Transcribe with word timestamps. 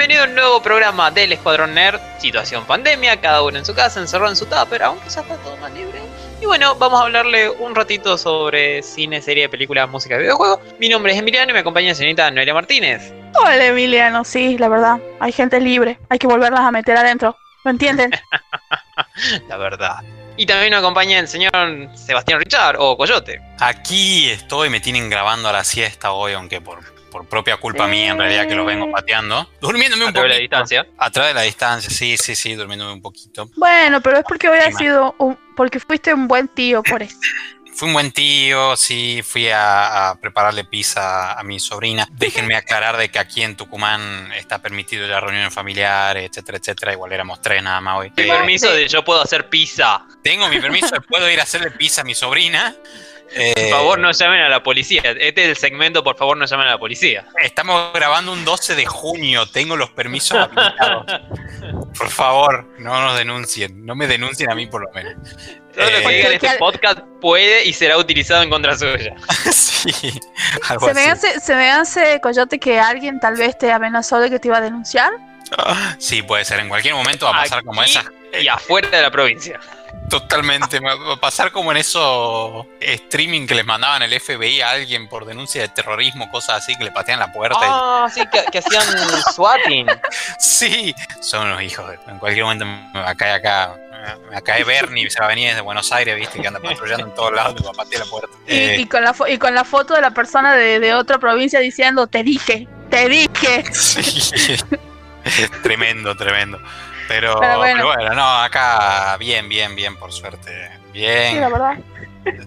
bienvenido 0.00 0.24
a 0.24 0.28
un 0.28 0.34
nuevo 0.34 0.62
programa 0.62 1.10
del 1.10 1.30
Escuadrón 1.30 1.74
Nerd. 1.74 2.00
Situación 2.18 2.64
pandemia, 2.64 3.20
cada 3.20 3.42
uno 3.42 3.58
en 3.58 3.66
su 3.66 3.74
casa, 3.74 4.00
encerrado 4.00 4.30
en 4.30 4.36
su 4.36 4.46
pero 4.70 4.86
aunque 4.86 5.10
ya 5.10 5.20
está 5.20 5.36
todo 5.36 5.58
más 5.58 5.70
libre. 5.74 6.00
Y 6.40 6.46
bueno, 6.46 6.74
vamos 6.76 7.02
a 7.02 7.04
hablarle 7.04 7.50
un 7.50 7.74
ratito 7.74 8.16
sobre 8.16 8.82
cine, 8.82 9.20
serie, 9.20 9.50
película, 9.50 9.86
música 9.86 10.14
y 10.14 10.20
videojuegos. 10.20 10.60
Mi 10.78 10.88
nombre 10.88 11.12
es 11.12 11.18
Emiliano 11.18 11.50
y 11.50 11.52
me 11.52 11.58
acompaña 11.58 11.88
la 11.88 11.94
señorita 11.96 12.30
Noelia 12.30 12.54
Martínez. 12.54 13.12
Hola 13.34 13.62
Emiliano, 13.62 14.24
sí, 14.24 14.56
la 14.56 14.68
verdad, 14.68 14.98
hay 15.20 15.32
gente 15.32 15.60
libre, 15.60 15.98
hay 16.08 16.18
que 16.18 16.26
volverlas 16.26 16.60
a 16.60 16.70
meter 16.70 16.96
adentro, 16.96 17.36
¿lo 17.62 17.70
entienden? 17.70 18.10
la 19.50 19.56
verdad. 19.58 19.96
Y 20.38 20.46
también 20.46 20.70
nos 20.70 20.78
acompaña 20.78 21.18
el 21.18 21.28
señor 21.28 21.52
Sebastián 21.94 22.40
Richard 22.40 22.76
o 22.78 22.96
Coyote. 22.96 23.42
Aquí 23.58 24.30
estoy, 24.30 24.70
me 24.70 24.80
tienen 24.80 25.10
grabando 25.10 25.50
a 25.50 25.52
la 25.52 25.62
siesta 25.62 26.12
hoy, 26.12 26.32
aunque 26.32 26.62
por 26.62 26.99
por 27.10 27.26
propia 27.26 27.56
culpa 27.56 27.86
mía 27.86 28.12
en 28.12 28.18
realidad 28.18 28.46
que 28.46 28.54
los 28.54 28.66
vengo 28.66 28.90
pateando. 28.90 29.48
Durmiéndome 29.60 30.06
un 30.06 30.12
poco. 30.12 30.20
A 30.20 30.22
través 30.22 30.30
de 30.30 30.36
la 30.36 30.40
distancia. 30.40 30.86
A 30.96 31.10
través 31.10 31.30
de 31.30 31.34
la 31.34 31.42
distancia, 31.42 31.90
sí, 31.90 32.16
sí, 32.16 32.34
sí, 32.34 32.54
durmiéndome 32.54 32.92
un 32.92 33.02
poquito. 33.02 33.50
Bueno, 33.56 34.00
pero 34.00 34.18
es 34.18 34.24
porque 34.26 34.46
había 34.46 34.70
sido 34.72 35.14
un, 35.18 35.38
porque 35.56 35.80
fuiste 35.80 36.14
un 36.14 36.28
buen 36.28 36.48
tío 36.48 36.82
por 36.82 37.02
eso. 37.02 37.18
Fui 37.72 37.88
un 37.88 37.94
buen 37.94 38.12
tío, 38.12 38.76
sí, 38.76 39.22
fui 39.24 39.48
a, 39.50 40.14
prepararle 40.20 40.64
pizza 40.64 41.32
a 41.32 41.42
mi 41.44 41.60
sobrina. 41.60 42.06
Déjenme 42.10 42.54
aclarar 42.56 42.96
de 42.96 43.10
que 43.10 43.18
aquí 43.18 43.42
en 43.42 43.56
Tucumán 43.56 44.32
está 44.32 44.60
permitido 44.60 45.06
ya 45.06 45.20
reuniones 45.20 45.54
familiares, 45.54 46.28
etcétera, 46.28 46.58
etcétera. 46.58 46.92
Igual 46.92 47.12
éramos 47.12 47.40
tres 47.40 47.62
nada 47.62 47.80
más 47.80 47.98
hoy. 47.98 48.12
Mi 48.16 48.26
permiso 48.26 48.70
de 48.70 48.88
yo 48.88 49.04
puedo 49.04 49.22
hacer 49.22 49.48
pizza. 49.48 50.04
Tengo 50.22 50.48
mi 50.48 50.60
permiso 50.60 50.88
de 50.88 51.00
puedo 51.08 51.30
ir 51.30 51.40
a 51.40 51.44
hacerle 51.44 51.70
pizza 51.70 52.02
a 52.02 52.04
mi 52.04 52.14
sobrina. 52.14 52.74
Eh, 53.32 53.54
por 53.54 53.70
favor, 53.70 53.98
no 53.98 54.10
llamen 54.10 54.40
a 54.40 54.48
la 54.48 54.62
policía. 54.62 55.02
Este 55.04 55.42
es 55.42 55.48
el 55.48 55.56
segmento, 55.56 56.02
por 56.02 56.16
favor, 56.16 56.36
no 56.36 56.46
llamen 56.46 56.66
a 56.66 56.70
la 56.72 56.78
policía. 56.78 57.26
Estamos 57.42 57.92
grabando 57.92 58.32
un 58.32 58.44
12 58.44 58.74
de 58.74 58.86
junio, 58.86 59.46
tengo 59.46 59.76
los 59.76 59.90
permisos 59.90 60.36
habilitados. 60.38 61.06
Por 61.96 62.08
favor, 62.08 62.66
no 62.78 63.00
nos 63.00 63.16
denuncien. 63.16 63.84
No 63.84 63.94
me 63.94 64.06
denuncien 64.06 64.50
a 64.50 64.54
mí, 64.54 64.66
por 64.66 64.82
lo 64.82 64.90
menos. 64.92 65.14
Todo 65.74 65.90
lo 65.90 65.98
que 65.98 66.04
eh, 66.04 66.16
diga 66.16 66.28
en 66.28 66.34
este 66.34 66.58
podcast 66.58 67.00
puede 67.20 67.64
y 67.64 67.72
será 67.72 67.96
utilizado 67.96 68.42
en 68.42 68.50
contra 68.50 68.76
suya. 68.76 69.14
sí, 69.52 69.92
se, 69.92 70.94
Me 70.94 71.06
hace, 71.06 71.40
se 71.40 71.54
me 71.54 71.70
hace, 71.70 72.20
Coyote, 72.20 72.58
que 72.58 72.80
alguien 72.80 73.20
tal 73.20 73.36
vez 73.36 73.56
te 73.56 73.70
amenazó 73.70 74.18
de 74.18 74.30
que 74.30 74.38
te 74.40 74.48
iba 74.48 74.58
a 74.58 74.60
denunciar. 74.60 75.12
sí, 75.98 76.22
puede 76.22 76.44
ser. 76.44 76.60
En 76.60 76.68
cualquier 76.68 76.94
momento 76.94 77.26
va 77.26 77.32
a 77.32 77.42
pasar 77.42 77.64
como 77.64 77.82
esa. 77.82 78.04
Y 78.40 78.48
afuera 78.48 78.88
de 78.88 79.02
la 79.02 79.10
provincia. 79.10 79.60
Totalmente. 80.10 80.80
Va 80.80 81.12
a 81.12 81.16
pasar 81.16 81.52
como 81.52 81.70
en 81.70 81.78
esos 81.78 82.66
streaming 82.80 83.46
que 83.46 83.54
les 83.54 83.64
mandaban 83.64 84.02
el 84.02 84.20
FBI 84.20 84.60
a 84.60 84.70
alguien 84.70 85.08
por 85.08 85.24
denuncia 85.24 85.62
de 85.62 85.68
terrorismo, 85.68 86.30
cosas 86.30 86.62
así, 86.62 86.74
que 86.76 86.84
le 86.84 86.90
patean 86.90 87.20
la 87.20 87.32
puerta. 87.32 87.58
Ah, 87.62 88.08
sí, 88.12 88.22
que, 88.30 88.58
hacían 88.58 88.84
swatting. 89.32 89.86
Sí, 90.38 90.94
son 91.20 91.46
unos 91.46 91.62
hijos. 91.62 91.94
En 92.08 92.18
cualquier 92.18 92.44
momento 92.44 92.66
me 92.66 93.00
va 93.00 93.10
a 93.10 93.14
caer 93.14 93.34
acá. 93.34 93.76
Me 94.30 94.42
cae 94.42 94.64
Bernie, 94.64 95.10
se 95.10 95.20
va 95.20 95.26
a 95.26 95.28
venir 95.28 95.50
desde 95.50 95.60
Buenos 95.60 95.92
Aires, 95.92 96.16
viste, 96.16 96.40
que 96.40 96.48
anda 96.48 96.58
patrullando 96.58 97.06
en 97.06 97.14
todos 97.14 97.32
lados, 97.32 97.54
me 97.60 97.66
va 97.66 97.70
a 97.70 97.74
patear 97.74 98.04
la 98.04 98.10
puerta. 98.10 98.36
Y, 98.46 98.54
eh, 98.56 98.88
con, 98.90 99.04
la 99.04 99.14
y 99.28 99.36
con 99.36 99.54
la 99.54 99.64
foto 99.64 99.94
de 99.94 100.00
la 100.00 100.10
persona 100.10 100.56
de, 100.56 100.94
otra 100.94 101.18
provincia 101.18 101.60
diciendo, 101.60 102.06
te 102.06 102.22
dije, 102.22 102.66
te 102.88 103.08
dije. 103.08 103.64
Sí. 103.74 104.56
tremendo, 105.62 106.16
tremendo. 106.16 106.58
Pero, 107.10 107.34
bueno. 107.34 108.14
no, 108.14 108.42
acá 108.42 109.16
bien, 109.18 109.48
bien, 109.48 109.74
bien, 109.74 109.96
por 109.96 110.12
suerte. 110.12 110.70
Bien. 110.92 111.32
Sí, 111.32 111.40
la 111.40 111.48
verdad. 111.48 111.78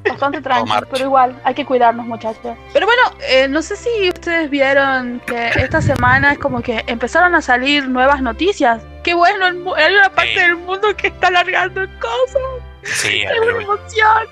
Bastante 0.10 0.40
tranquilo, 0.40 0.88
pero 0.90 1.04
igual, 1.04 1.38
hay 1.44 1.54
que 1.54 1.66
cuidarnos, 1.66 2.06
muchachos. 2.06 2.56
Pero 2.72 2.86
bueno, 2.86 3.02
eh, 3.28 3.50
no 3.50 3.62
sé 3.62 3.76
si 3.76 4.08
ustedes 4.08 4.50
vieron 4.50 5.22
que 5.26 5.50
esta 5.56 5.82
semana 5.82 6.32
es 6.32 6.40
como 6.40 6.62
que 6.62 6.82
empezaron 6.88 7.36
a 7.36 7.42
salir 7.42 7.90
nuevas 7.90 8.22
noticias. 8.22 8.82
Qué 9.04 9.14
bueno, 9.14 9.46
hay 9.76 9.96
una 9.96 10.10
parte 10.10 10.40
del 10.40 10.56
mundo 10.56 10.96
que 10.96 11.08
está 11.08 11.28
alargando 11.28 11.82
cosas. 12.00 12.42
Sí, 12.84 13.26
hay 13.26 13.40
una 13.40 13.64
emoción. 13.64 14.28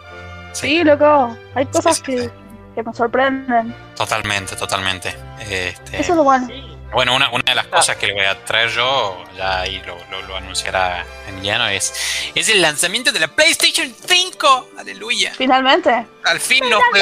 Sí. 0.54 0.84
loco, 0.86 1.36
hay 1.56 1.66
cosas 1.66 2.02
que, 2.02 2.30
que, 2.74 2.84
nos 2.84 2.96
sorprenden. 2.96 3.76
Totalmente, 3.98 4.56
totalmente. 4.56 5.14
Este... 5.42 6.00
Eso 6.00 6.14
es 6.14 6.18
lo 6.18 6.24
bueno. 6.24 6.48
Bueno, 6.92 7.16
una, 7.16 7.30
una 7.30 7.44
de 7.46 7.56
las 7.56 7.68
cosas 7.68 7.96
que 7.96 8.08
le 8.08 8.14
voy 8.14 8.26
a 8.26 8.44
traer 8.44 8.70
yo, 8.70 9.24
ya 9.38 9.62
ahí 9.62 9.82
lo, 9.86 9.98
lo, 10.28 10.36
anunciará 10.36 11.06
Emiliano, 11.28 11.68
es, 11.70 11.94
es 12.36 12.50
el 12.50 12.62
lanzamiento 12.62 13.14
de 13.14 13.20
la 13.20 13.30
PlayStation 13.30 13.94
5. 14.06 14.72
Aleluya. 14.78 15.34
Finalmente. 15.38 16.06
Al 16.26 16.40
fin 16.40 16.70
no 16.70 16.80
fue, 16.92 17.02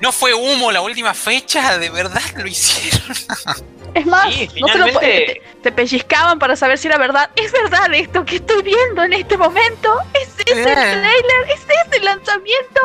no 0.00 0.12
fue 0.12 0.34
humo 0.34 0.72
la 0.72 0.80
última 0.80 1.14
fecha, 1.14 1.78
de 1.78 1.90
verdad 1.90 2.20
lo 2.36 2.48
hicieron. 2.48 3.16
Es 3.94 4.04
más, 4.04 4.26
no 4.60 4.66
te, 5.00 5.40
te, 5.62 5.72
pellizcaban 5.72 6.38
para 6.38 6.54
saber 6.54 6.76
si 6.76 6.86
era 6.86 6.98
verdad. 6.98 7.30
¿Es 7.34 7.50
verdad 7.50 7.94
esto 7.94 8.26
que 8.26 8.36
estoy 8.36 8.62
viendo 8.62 9.02
en 9.04 9.14
este 9.14 9.38
momento? 9.38 10.00
¿Es 10.12 10.28
ese 10.46 10.52
el 10.52 10.58
eh. 10.58 10.74
trailer? 10.74 11.50
¿Es 11.54 11.60
ese 11.62 11.96
el 11.96 12.04
lanzamiento? 12.04 12.80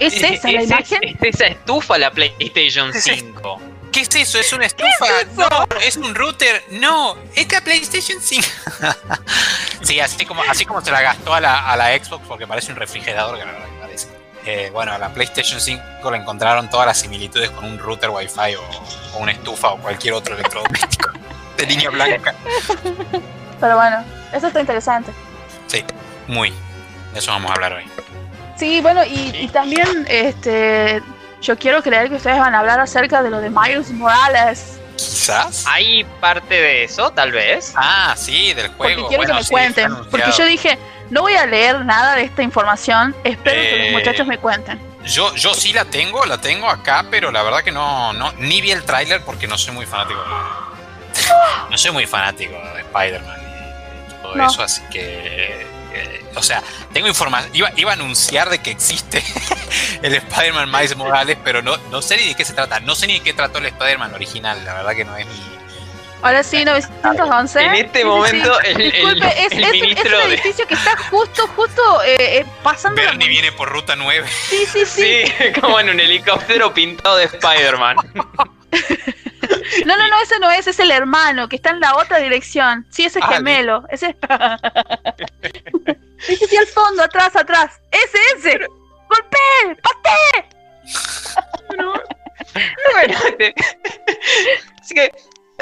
¿Es, 0.00 0.20
esa 0.20 0.50
la 0.50 0.62
imagen? 0.64 0.98
Es 1.04 1.16
esa 1.34 1.46
estufa 1.46 1.96
la 1.96 2.10
PlayStation 2.10 2.92
5. 2.94 3.71
¿Qué 3.92 4.00
es 4.00 4.14
eso? 4.14 4.38
¿Es 4.38 4.52
una 4.54 4.64
estufa? 4.64 5.06
no, 5.36 5.48
es 5.82 5.96
un 5.98 6.14
router. 6.14 6.64
No, 6.70 7.14
es 7.36 7.52
la 7.52 7.60
PlayStation 7.60 8.18
5. 8.20 8.48
sí, 9.82 10.00
así 10.00 10.24
como, 10.24 10.42
así 10.48 10.64
como 10.64 10.80
se 10.80 10.90
la 10.90 11.02
gastó 11.02 11.34
a 11.34 11.40
la, 11.40 11.70
a 11.70 11.76
la 11.76 11.96
Xbox 11.96 12.26
porque 12.26 12.46
parece 12.46 12.72
un 12.72 12.78
refrigerador, 12.78 13.38
que 13.38 13.44
la 13.44 13.52
verdad 13.52 13.66
que 13.66 13.80
parece. 13.80 14.08
Eh, 14.46 14.70
bueno, 14.72 14.92
a 14.92 14.98
la 14.98 15.10
PlayStation 15.10 15.60
5 15.60 16.10
le 16.10 16.16
encontraron 16.16 16.70
todas 16.70 16.86
las 16.86 16.98
similitudes 16.98 17.50
con 17.50 17.66
un 17.66 17.78
router 17.78 18.08
Wi-Fi 18.08 18.56
o, 18.56 19.18
una 19.18 19.32
estufa 19.32 19.72
o 19.72 19.78
cualquier 19.78 20.14
otro 20.14 20.34
electrodoméstico 20.34 21.10
de 21.58 21.66
línea 21.66 21.90
blanca. 21.90 22.34
Pero 23.60 23.76
bueno, 23.76 24.04
eso 24.32 24.46
está 24.46 24.60
interesante. 24.60 25.12
Sí, 25.66 25.84
muy. 26.26 26.50
De 27.12 27.18
eso 27.18 27.30
vamos 27.30 27.50
a 27.50 27.54
hablar 27.54 27.74
hoy. 27.74 27.84
Sí, 28.56 28.80
bueno, 28.80 29.04
y, 29.04 29.36
y 29.36 29.48
también 29.48 30.06
este 30.08 31.02
yo 31.42 31.58
quiero 31.58 31.82
creer 31.82 32.08
que 32.08 32.14
ustedes 32.14 32.38
van 32.38 32.54
a 32.54 32.60
hablar 32.60 32.80
acerca 32.80 33.22
de 33.22 33.28
lo 33.28 33.40
de 33.40 33.50
Miles 33.50 33.90
Morales. 33.90 34.78
Quizás. 34.96 35.64
¿Hay 35.66 36.04
parte 36.20 36.54
de 36.54 36.84
eso, 36.84 37.10
tal 37.10 37.32
vez? 37.32 37.72
Ah, 37.74 38.14
sí, 38.16 38.54
del 38.54 38.68
juego. 38.68 39.02
Porque 39.02 39.16
quiero 39.16 39.34
que 39.34 39.42
me 39.42 39.48
cuenten. 39.48 39.96
Porque 40.10 40.30
yo 40.38 40.46
dije, 40.46 40.78
no 41.10 41.22
voy 41.22 41.34
a 41.34 41.44
leer 41.44 41.84
nada 41.84 42.14
de 42.14 42.22
esta 42.22 42.42
información, 42.42 43.14
espero 43.24 43.60
que 43.60 43.76
los 43.76 43.86
eh, 43.88 43.92
muchachos 43.92 44.26
me 44.26 44.38
cuenten. 44.38 44.80
Yo, 45.04 45.34
yo 45.34 45.52
sí 45.52 45.72
la 45.72 45.84
tengo, 45.84 46.24
la 46.26 46.38
tengo 46.38 46.68
acá, 46.68 47.06
pero 47.10 47.32
la 47.32 47.42
verdad 47.42 47.62
que 47.62 47.72
no, 47.72 48.12
no 48.12 48.32
ni 48.34 48.60
vi 48.60 48.70
el 48.70 48.84
tráiler 48.84 49.20
porque 49.24 49.48
no 49.48 49.58
soy 49.58 49.74
muy 49.74 49.84
fanático. 49.84 50.20
no 51.70 51.76
soy 51.76 51.90
muy 51.90 52.06
fanático 52.06 52.54
de 52.74 52.82
Spider-Man 52.82 53.40
y 53.40 54.22
todo 54.22 54.46
eso, 54.46 54.62
así 54.62 54.80
que 54.92 55.66
o 56.34 56.42
sea, 56.42 56.62
tengo 56.92 57.08
información, 57.08 57.50
iba, 57.54 57.70
iba, 57.76 57.90
a 57.90 57.94
anunciar 57.94 58.50
de 58.50 58.60
que 58.60 58.70
existe 58.70 59.22
el 60.02 60.14
Spider-Man 60.14 60.70
Miles 60.70 60.96
Morales, 60.96 61.38
pero 61.44 61.62
no, 61.62 61.76
no 61.90 62.02
sé 62.02 62.16
ni 62.16 62.28
de 62.28 62.34
qué 62.34 62.44
se 62.44 62.52
trata, 62.52 62.80
no 62.80 62.94
sé 62.94 63.06
ni 63.06 63.14
de 63.14 63.20
qué 63.20 63.32
trató 63.32 63.58
el 63.58 63.66
Spider-Man 63.66 64.14
original, 64.14 64.64
la 64.64 64.74
verdad 64.74 64.92
que 64.94 65.04
no 65.04 65.16
es 65.16 65.26
mi... 65.26 65.52
Ahora 66.22 66.44
sí, 66.44 66.64
911. 66.64 67.60
En 67.60 67.74
este 67.74 68.04
momento, 68.04 68.60
el, 68.60 68.76
Disculpe, 68.76 69.44
es, 69.44 69.54
ministro 69.72 70.20
es, 70.20 70.24
un 70.24 70.32
edificio 70.32 70.66
que 70.68 70.74
está 70.74 70.96
justo, 71.10 71.48
justo 71.56 72.02
eh, 72.04 72.38
eh 72.38 72.46
pasando. 72.62 73.02
Bernie 73.02 73.28
viene 73.28 73.50
por 73.50 73.68
ruta 73.68 73.96
9. 73.96 74.28
Sí, 74.48 74.64
sí, 74.72 74.86
sí. 74.86 75.24
Sí, 75.26 75.52
como 75.60 75.80
en 75.80 75.90
un 75.90 75.98
helicóptero 75.98 76.72
pintado 76.72 77.16
de 77.16 77.24
Spider-Man. 77.24 77.96
No, 79.86 79.96
no, 79.96 80.08
no, 80.08 80.20
ese 80.20 80.38
no 80.38 80.50
es, 80.50 80.66
es 80.66 80.78
el 80.78 80.90
hermano 80.90 81.48
que 81.48 81.56
está 81.56 81.70
en 81.70 81.80
la 81.80 81.96
otra 81.96 82.18
dirección. 82.18 82.86
Sí, 82.90 83.04
ese 83.04 83.18
es 83.18 83.24
ah, 83.26 83.34
gemelo. 83.34 83.84
Ese 83.90 84.16
Ese 86.28 86.46
sí 86.46 86.56
al 86.56 86.66
fondo, 86.66 87.02
atrás, 87.02 87.34
atrás. 87.34 87.80
Ese, 87.90 88.18
ese. 88.36 88.58
¡Golpe! 88.58 89.80
¡Pate! 89.82 90.48
bueno, 91.76 91.94
este, 93.26 93.54
así 94.80 94.94
que 94.94 95.12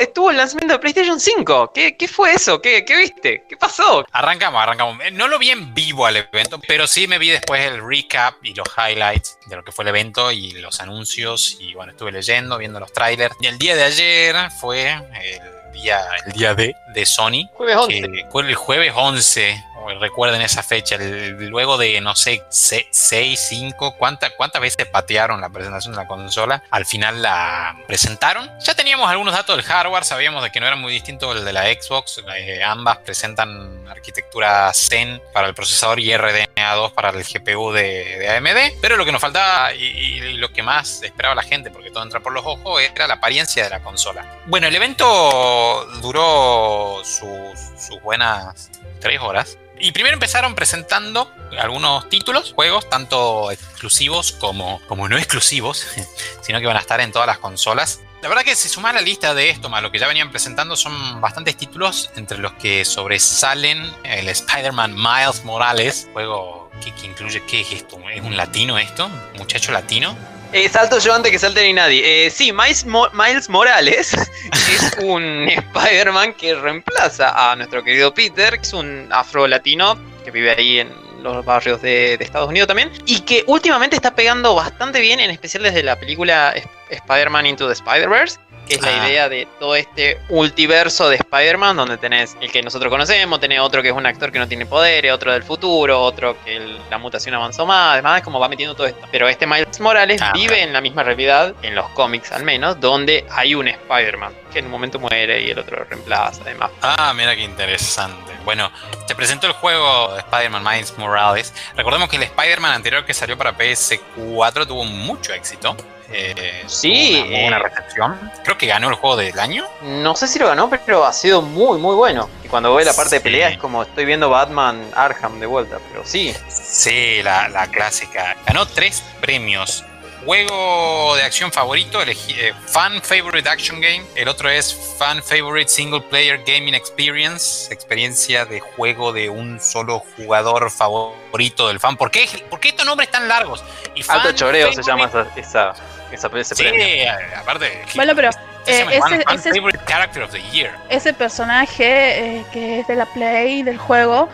estuvo 0.01 0.31
el 0.31 0.37
lanzamiento 0.37 0.75
de 0.75 0.79
PlayStation 0.81 1.21
5. 1.21 1.73
¿Qué, 1.73 2.09
fue 2.09 2.33
eso? 2.33 2.61
¿Qué, 2.61 2.85
¿Qué, 2.85 2.97
viste? 2.97 3.45
¿Qué 3.49 3.57
pasó? 3.57 4.05
Arrancamos, 4.13 4.63
arrancamos. 4.63 4.99
Eh, 5.05 5.11
no 5.11 5.29
lo 5.29 5.39
vi 5.39 5.51
en 5.51 5.75
vivo 5.75 6.07
al 6.07 6.17
evento, 6.17 6.61
pero 6.67 6.87
sí 6.87 7.07
me 7.07 7.19
vi 7.19 7.31
después 7.31 7.61
el 7.61 7.87
recap 7.87 8.35
y 8.43 8.55
los 8.55 8.67
highlights 8.77 9.39
de 9.47 9.57
lo 9.57 9.65
que 9.65 9.73
fue 9.73 9.85
el 9.85 9.89
evento 9.89 10.33
y 10.33 10.53
los 10.53 10.81
anuncios. 10.81 11.57
Y 11.61 11.75
bueno, 11.75 11.93
estuve 11.93 12.13
leyendo, 12.13 12.59
viendo 12.59 12.81
los 12.81 12.93
trailers. 12.93 13.37
Y 13.41 13.47
el 13.47 13.59
día 13.59 13.77
de 13.77 13.85
ayer 13.85 14.37
fue 14.61 14.91
el 14.91 15.73
día, 15.73 16.01
el 16.27 16.33
día 16.33 16.55
de, 16.55 16.75
de 16.93 17.07
Sony. 17.07 17.49
Jueves 17.55 17.77
11. 17.77 18.27
fue 18.31 18.43
el 18.43 18.55
jueves 18.55 18.93
11 18.95 19.71
recuerden 19.99 20.43
esa 20.43 20.63
fecha, 20.63 20.97
luego 20.99 21.79
de, 21.79 22.01
no 22.01 22.15
sé, 22.15 22.45
6, 22.51 22.89
5, 22.93 23.97
¿cuántas 23.97 24.61
veces 24.61 24.87
patearon 24.87 25.41
la 25.41 25.49
presentación 25.49 25.95
de 25.95 26.03
la 26.03 26.07
consola? 26.07 26.63
Al 26.71 26.87
final 26.87 27.23
la 27.23 27.77
presentaron. 27.87 28.51
Ya 28.61 28.75
teníamos 28.75 29.09
algunos 29.11 29.35
datos 29.35 29.57
del 29.57 29.65
hardware, 29.65 30.05
sabíamos 30.05 30.43
de 30.43 30.51
que 30.51 30.61
no 30.61 30.67
era 30.67 30.77
muy 30.77 30.93
distinto 30.93 31.33
el 31.33 31.45
de 31.45 31.53
la 31.53 31.65
Xbox, 31.65 32.23
eh, 32.37 32.63
ambas 32.63 32.99
presentan 32.99 33.89
arquitectura 33.89 34.73
Zen 34.75 35.21
para 35.33 35.49
el 35.49 35.55
procesador 35.55 36.01
y 36.01 36.11
RDNA2 36.11 36.93
para 36.93 37.11
el 37.11 37.25
GPU 37.25 37.73
de, 37.73 38.29
AMD. 38.29 38.81
Pero 38.81 38.97
lo 38.97 39.05
que 39.05 39.13
nos 39.13 39.21
faltaba 39.21 39.73
y, 39.75 40.21
lo 40.41 40.53
que 40.53 40.63
más 40.63 41.03
esperaba 41.03 41.35
la 41.35 41.43
gente, 41.43 41.71
porque 41.71 41.91
todo 41.91 42.03
entra 42.03 42.21
por 42.21 42.33
los 42.33 42.45
ojos, 42.45 42.81
era 42.83 43.07
la 43.07 43.15
apariencia 43.15 43.65
de 43.65 43.71
la 43.71 43.81
consola. 43.81 44.25
Bueno, 44.47 44.67
el 44.67 44.75
evento 44.75 45.87
duró 46.01 46.80
sus 47.05 48.01
buenas 48.03 48.71
tres 49.01 49.21
horas. 49.21 49.59
Y 49.79 49.93
primero 49.93 50.15
empezaron 50.15 50.55
presentando 50.55 51.33
algunos 51.59 52.09
títulos, 52.11 52.53
juegos, 52.55 52.89
tanto 52.91 53.51
exclusivos 53.51 54.33
como, 54.33 54.81
como 54.87 55.09
no 55.09 55.17
exclusivos, 55.17 55.87
sino 56.43 56.61
que 56.61 56.67
van 56.67 56.77
a 56.77 56.81
estar 56.81 57.01
en 57.01 57.13
todas 57.13 57.27
las 57.27 57.39
consolas. 57.39 58.01
La 58.23 58.29
verdad 58.29 58.45
que 58.45 58.55
si 58.55 58.69
sumas 58.69 58.95
la 58.95 59.01
lista 59.01 59.33
de 59.33 59.49
esto 59.49 59.71
más 59.71 59.83
lo 59.83 59.91
que 59.91 59.99
ya 59.99 60.07
venían 60.07 60.31
presentando 60.31 60.77
son 60.77 61.23
bastantes 61.23 61.57
títulos, 61.57 62.11
entre 62.17 62.37
los 62.37 62.53
que 62.53 62.85
sobresalen 62.85 63.91
el 64.05 64.29
Spider-Man 64.29 64.95
Miles 64.95 65.45
Morales, 65.45 66.07
juego 66.13 66.71
que, 66.81 67.07
incluye, 67.07 67.43
¿qué 67.47 67.63
es 67.63 67.73
esto? 67.73 67.99
¿Es 68.11 68.23
un 68.23 68.37
latino 68.37 68.79
esto? 68.79 69.07
¿Un 69.07 69.39
muchacho 69.39 69.73
latino? 69.73 70.17
Eh, 70.53 70.69
salto 70.69 70.99
yo 70.99 71.15
antes 71.15 71.31
que 71.31 71.39
salte 71.39 71.63
ni 71.63 71.73
nadie. 71.73 72.27
Eh, 72.27 72.31
sí, 72.31 72.53
Miles, 72.53 72.85
Miles 72.85 73.49
Morales 73.49 74.13
es 74.53 74.97
un 75.01 75.49
Spider-Man 75.49 76.35
que 76.35 76.57
reemplaza 76.57 77.53
a 77.53 77.55
nuestro 77.55 77.85
querido 77.85 78.13
Peter, 78.13 78.57
que 78.57 78.63
es 78.63 78.73
un 78.73 79.09
afro-latino 79.13 79.97
que 80.25 80.33
vive 80.33 80.51
ahí 80.51 80.81
en 80.81 80.91
los 81.23 81.45
barrios 81.45 81.81
de, 81.83 82.15
Estados 82.15 82.49
Unidos 82.49 82.67
también, 82.67 82.91
y 83.07 83.21
que 83.21 83.45
últimamente 83.47 83.95
está 83.95 84.15
pegando 84.15 84.55
bastante 84.55 85.01
bien, 85.01 85.21
en 85.21 85.31
especial 85.31 85.63
desde 85.63 85.83
la 85.83 85.99
película 85.99 86.55
Spider-Man 86.89 87.47
Into 87.47 87.67
the 87.67 87.75
Spider-Verse, 87.75 88.39
que 88.71 88.77
es 88.77 88.83
la 88.83 89.03
ah. 89.03 89.09
idea 89.09 89.29
de 89.29 89.49
todo 89.59 89.75
este 89.75 90.21
multiverso 90.29 91.09
de 91.09 91.17
Spider-Man, 91.17 91.77
donde 91.77 91.99
tenés 91.99 92.37
el 92.41 92.53
que 92.53 92.63
nosotros 92.63 92.89
conocemos, 92.89 93.41
tenés 93.41 93.59
otro 93.59 93.83
que 93.83 93.89
es 93.89 93.95
un 93.95 94.07
actor 94.07 94.31
que 94.31 94.39
no 94.39 94.47
tiene 94.47 94.65
poderes, 94.65 95.13
otro 95.13 95.33
del 95.33 95.43
futuro, 95.43 96.01
otro 96.01 96.37
que 96.45 96.79
la 96.89 96.99
mutación 96.99 97.35
avanzó 97.35 97.67
más, 97.67 97.95
además 97.95 98.19
es 98.19 98.25
como 98.25 98.39
va 98.39 98.49
metiendo 98.49 98.77
todo 98.77 98.87
esto. 98.87 99.09
Pero 99.11 99.29
este 99.29 99.45
Miles 99.45 99.81
Morales 99.81 100.23
ah, 100.23 100.31
vive 100.35 100.63
en 100.63 100.73
la 100.73 100.81
misma 100.81 101.03
realidad, 101.03 101.53
en 101.63 101.75
los 101.75 101.89
cómics 101.91 102.31
al 102.31 102.45
menos, 102.45 102.79
donde 102.79 103.27
hay 103.31 103.57
un 103.57 103.67
Spider-Man 103.67 104.33
que 104.53 104.61
en 104.61 104.67
un 104.67 104.71
momento 104.71 105.01
muere 105.01 105.43
y 105.43 105.51
el 105.51 105.59
otro 105.59 105.79
lo 105.79 105.85
reemplaza, 105.85 106.41
además. 106.43 106.71
Ah, 106.81 107.13
mira 107.17 107.35
qué 107.35 107.43
interesante. 107.43 108.30
Bueno, 108.45 108.71
te 109.07 109.15
presentó 109.15 109.47
el 109.47 109.53
juego 109.55 110.15
de 110.15 110.21
Spider-Man 110.21 110.63
Miles 110.63 110.97
Morales. 110.99 111.55
Recordemos 111.77 112.09
que 112.09 112.17
el 112.17 112.23
Spider-Man 112.25 112.73
anterior 112.73 113.05
que 113.05 113.15
salió 113.15 113.37
para 113.37 113.57
PS4 113.57 114.67
tuvo 114.67 114.85
mucho 114.85 115.33
éxito. 115.33 115.77
Eh, 116.13 116.65
sí. 116.67 117.23
Una, 117.47 117.57
eh, 117.57 117.61
recepción. 117.61 118.33
Creo 118.43 118.59
que 118.59 118.67
ganó 118.67 118.89
el 118.89 118.95
juego 118.95 119.17
del 119.17 119.39
año. 119.39 119.65
No 119.83 120.17
sé 120.17 120.27
si 120.27 120.39
lo 120.39 120.49
ganó, 120.49 120.69
pero 120.69 121.05
ha 121.05 121.13
sido 121.13 121.41
muy, 121.41 121.79
muy 121.79 121.95
bueno. 121.95 122.29
Y 122.45 122.49
cuando 122.49 122.75
ve 122.75 122.85
la 122.85 122.95
parte 122.95 123.17
de 123.17 123.21
pelea 123.21 123.51
es 123.51 123.59
como 123.59 123.83
estoy 123.83 124.05
viendo 124.05 124.29
Batman 124.29 124.91
Arkham 124.95 125.39
de 125.39 125.47
vuelta, 125.47 125.79
pero 125.91 126.05
sí. 126.05 126.35
Sí, 126.49 127.23
la, 127.23 127.49
la 127.49 127.69
clásica. 127.69 128.37
Ganó 128.47 128.67
tres 128.67 129.05
premios 129.21 129.85
juego 130.25 131.17
de 131.17 131.23
acción 131.23 131.53
favorito, 131.53 132.03
elegí, 132.03 132.33
eh, 132.39 132.53
Fan 132.67 133.01
Favorite 133.03 133.49
Action 133.49 133.81
Game. 133.81 134.03
El 134.15 134.29
otro 134.29 134.49
es 134.49 134.75
Fan 134.99 135.23
Favorite 135.23 135.69
Single 135.69 136.03
Player 136.03 136.43
Gaming 136.45 136.75
Experience, 136.75 137.73
experiencia 137.73 138.45
de 138.45 138.61
juego 138.61 139.13
de 139.13 139.31
un 139.31 139.61
solo 139.61 140.03
jugador 140.17 140.71
favorito 140.71 141.69
del 141.69 141.81
fan. 141.81 141.97
¿Por 141.97 142.11
qué, 142.11 142.27
¿Por 142.49 142.61
qué 142.61 142.69
estos 142.69 142.87
nombres 142.87 143.11
tan 143.11 143.29
largos? 143.29 143.65
Y 143.95 144.05
Alto 144.09 144.33
choreo 144.33 144.73
se 144.73 144.83
llama 144.83 145.07
esa, 145.07 145.27
esa, 145.37 145.75
ese 146.13 146.55
sí, 146.55 146.63
premio. 146.63 147.13
aparte. 147.37 147.83
Bueno, 147.95 148.15
pero. 148.15 148.31
Eh, 148.67 148.87
ese, 148.91 149.25
ese, 149.49 149.79
character 149.87 150.23
of 150.23 150.31
the 150.33 150.43
year. 150.53 150.71
ese 150.91 151.15
personaje 151.15 152.41
eh, 152.41 152.45
que 152.53 152.81
es 152.81 152.87
de 152.87 152.95
la 152.95 153.07
play 153.07 153.63
del 153.63 153.79
juego 153.79 154.29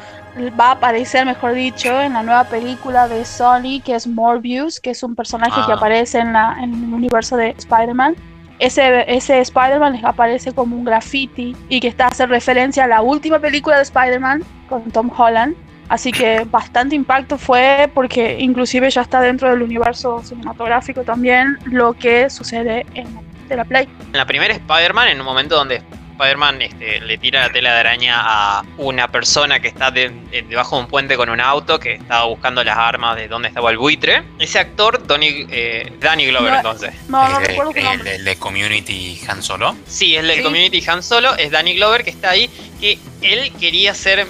va 0.58 0.68
a 0.68 0.70
aparecer, 0.72 1.24
mejor 1.24 1.54
dicho, 1.54 2.00
en 2.00 2.12
la 2.12 2.22
nueva 2.22 2.44
película 2.44 3.08
de 3.08 3.24
Sony, 3.24 3.80
que 3.84 3.94
es 3.94 4.06
Morbius, 4.06 4.80
que 4.80 4.90
es 4.90 5.02
un 5.02 5.14
personaje 5.14 5.60
que 5.66 5.72
ah. 5.72 5.76
aparece 5.76 6.18
en, 6.18 6.32
la, 6.32 6.56
en 6.60 6.74
el 6.74 6.94
universo 6.94 7.36
de 7.36 7.50
Spider-Man. 7.58 8.16
Ese, 8.58 9.04
ese 9.14 9.40
Spider-Man 9.40 10.00
aparece 10.04 10.52
como 10.52 10.76
un 10.76 10.84
graffiti 10.84 11.54
y 11.68 11.80
que 11.80 11.88
está 11.88 12.06
hace 12.06 12.26
referencia 12.26 12.84
a 12.84 12.86
la 12.86 13.02
última 13.02 13.38
película 13.38 13.76
de 13.76 13.82
Spider-Man 13.82 14.44
con 14.68 14.90
Tom 14.90 15.10
Holland. 15.16 15.56
Así 15.88 16.12
que 16.12 16.44
bastante 16.50 16.94
impacto 16.94 17.38
fue 17.38 17.90
porque 17.94 18.38
inclusive 18.38 18.90
ya 18.90 19.02
está 19.02 19.20
dentro 19.20 19.50
del 19.50 19.62
universo 19.62 20.22
cinematográfico 20.22 21.02
también 21.02 21.58
lo 21.66 21.92
que 21.94 22.30
sucede 22.30 22.86
en 22.94 23.06
la 23.48 23.64
Play. 23.64 23.88
En 24.12 24.18
la 24.18 24.26
primera 24.26 24.52
Spider-Man, 24.54 25.08
en 25.08 25.20
un 25.20 25.26
momento 25.26 25.54
donde 25.54 25.82
Spider-Man 26.16 26.62
este, 26.62 27.00
le 27.00 27.18
tira 27.18 27.46
la 27.46 27.52
tela 27.52 27.74
de 27.74 27.80
araña 27.80 28.16
a 28.18 28.64
una 28.78 29.08
persona 29.08 29.60
que 29.60 29.68
está 29.68 29.90
debajo 29.90 30.76
de 30.76 30.82
un 30.82 30.88
puente 30.88 31.16
con 31.16 31.28
un 31.28 31.40
auto, 31.40 31.78
que 31.78 31.94
estaba 31.94 32.24
buscando 32.24 32.64
las 32.64 32.76
armas 32.76 33.16
de 33.16 33.28
donde 33.28 33.48
estaba 33.48 33.70
el 33.70 33.78
buitre. 33.78 34.22
Ese 34.38 34.58
actor, 34.58 35.02
eh, 35.20 35.92
Danny 36.00 36.26
Glover, 36.26 36.54
entonces. 36.54 36.94
No, 37.08 37.28
no 37.28 37.38
recuerdo 37.40 37.72
¿El 38.04 38.24
de 38.24 38.36
Community 38.36 39.20
Han 39.28 39.42
Solo? 39.42 39.76
Sí, 39.86 40.16
es 40.16 40.20
el 40.20 40.28
de 40.28 40.42
Community 40.42 40.82
Han 40.88 41.02
Solo, 41.02 41.36
es 41.36 41.50
Danny 41.50 41.74
Glover 41.74 42.02
que 42.02 42.10
está 42.10 42.30
ahí, 42.30 42.50
que 42.80 42.98
él 43.22 43.52
quería 43.60 43.94
ser 43.94 44.26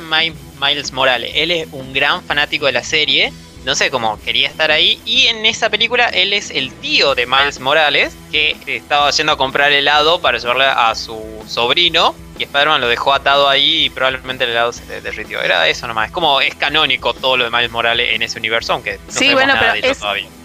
Miles 0.60 0.92
Morales. 0.92 1.30
Él 1.34 1.50
es 1.50 1.68
un 1.72 1.92
gran 1.92 2.22
fanático 2.22 2.66
de 2.66 2.72
la 2.72 2.82
serie 2.82 3.32
no 3.66 3.74
sé, 3.74 3.90
cómo 3.90 4.16
quería 4.22 4.48
estar 4.48 4.70
ahí. 4.70 5.00
Y 5.04 5.26
en 5.26 5.44
esa 5.44 5.68
película 5.68 6.06
él 6.06 6.32
es 6.32 6.50
el 6.50 6.72
tío 6.74 7.16
de 7.16 7.26
Miles 7.26 7.58
Morales, 7.58 8.14
que 8.30 8.56
estaba 8.64 9.10
yendo 9.10 9.32
a 9.32 9.36
comprar 9.36 9.72
helado 9.72 10.20
para 10.20 10.38
llevarle 10.38 10.66
a 10.66 10.94
su 10.94 11.44
sobrino. 11.48 12.14
Y 12.38 12.44
Spider-Man 12.44 12.80
lo 12.80 12.86
dejó 12.86 13.12
atado 13.12 13.48
ahí 13.48 13.86
y 13.86 13.90
probablemente 13.90 14.44
el 14.44 14.50
helado 14.50 14.72
se 14.72 15.00
derritió. 15.00 15.42
Era 15.42 15.66
eso 15.66 15.88
nomás. 15.88 16.06
Es 16.06 16.12
como 16.12 16.40
es 16.40 16.54
canónico 16.54 17.12
todo 17.12 17.36
lo 17.36 17.42
de 17.42 17.50
Miles 17.50 17.72
Morales 17.72 18.14
en 18.14 18.22
ese 18.22 18.38
universo, 18.38 18.72
aunque 18.72 19.00
no 19.04 19.12
sí, 19.12 19.32
bueno, 19.32 19.54
pero 19.58 19.74
es, 19.74 19.98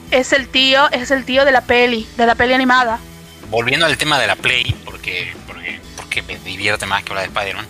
es 0.10 0.34
el 0.34 0.48
tío, 0.48 0.90
es 0.92 1.12
el 1.12 1.24
tío 1.24 1.46
de 1.46 1.52
la 1.52 1.62
peli, 1.62 2.08
de 2.18 2.26
la 2.26 2.34
peli 2.34 2.54
animada. 2.56 3.00
Volviendo 3.50 3.86
al 3.86 4.00
tema 4.00 4.18
de 4.18 4.26
la 4.26 4.36
Play, 4.36 4.76
porque, 4.84 5.36
porque, 5.46 5.80
porque 5.96 6.24
me 6.24 6.40
divierte 6.40 6.88
más 6.88 7.04
que 7.04 7.12
hablar 7.12 7.30
de 7.30 7.40
Spider-Man. 7.40 7.68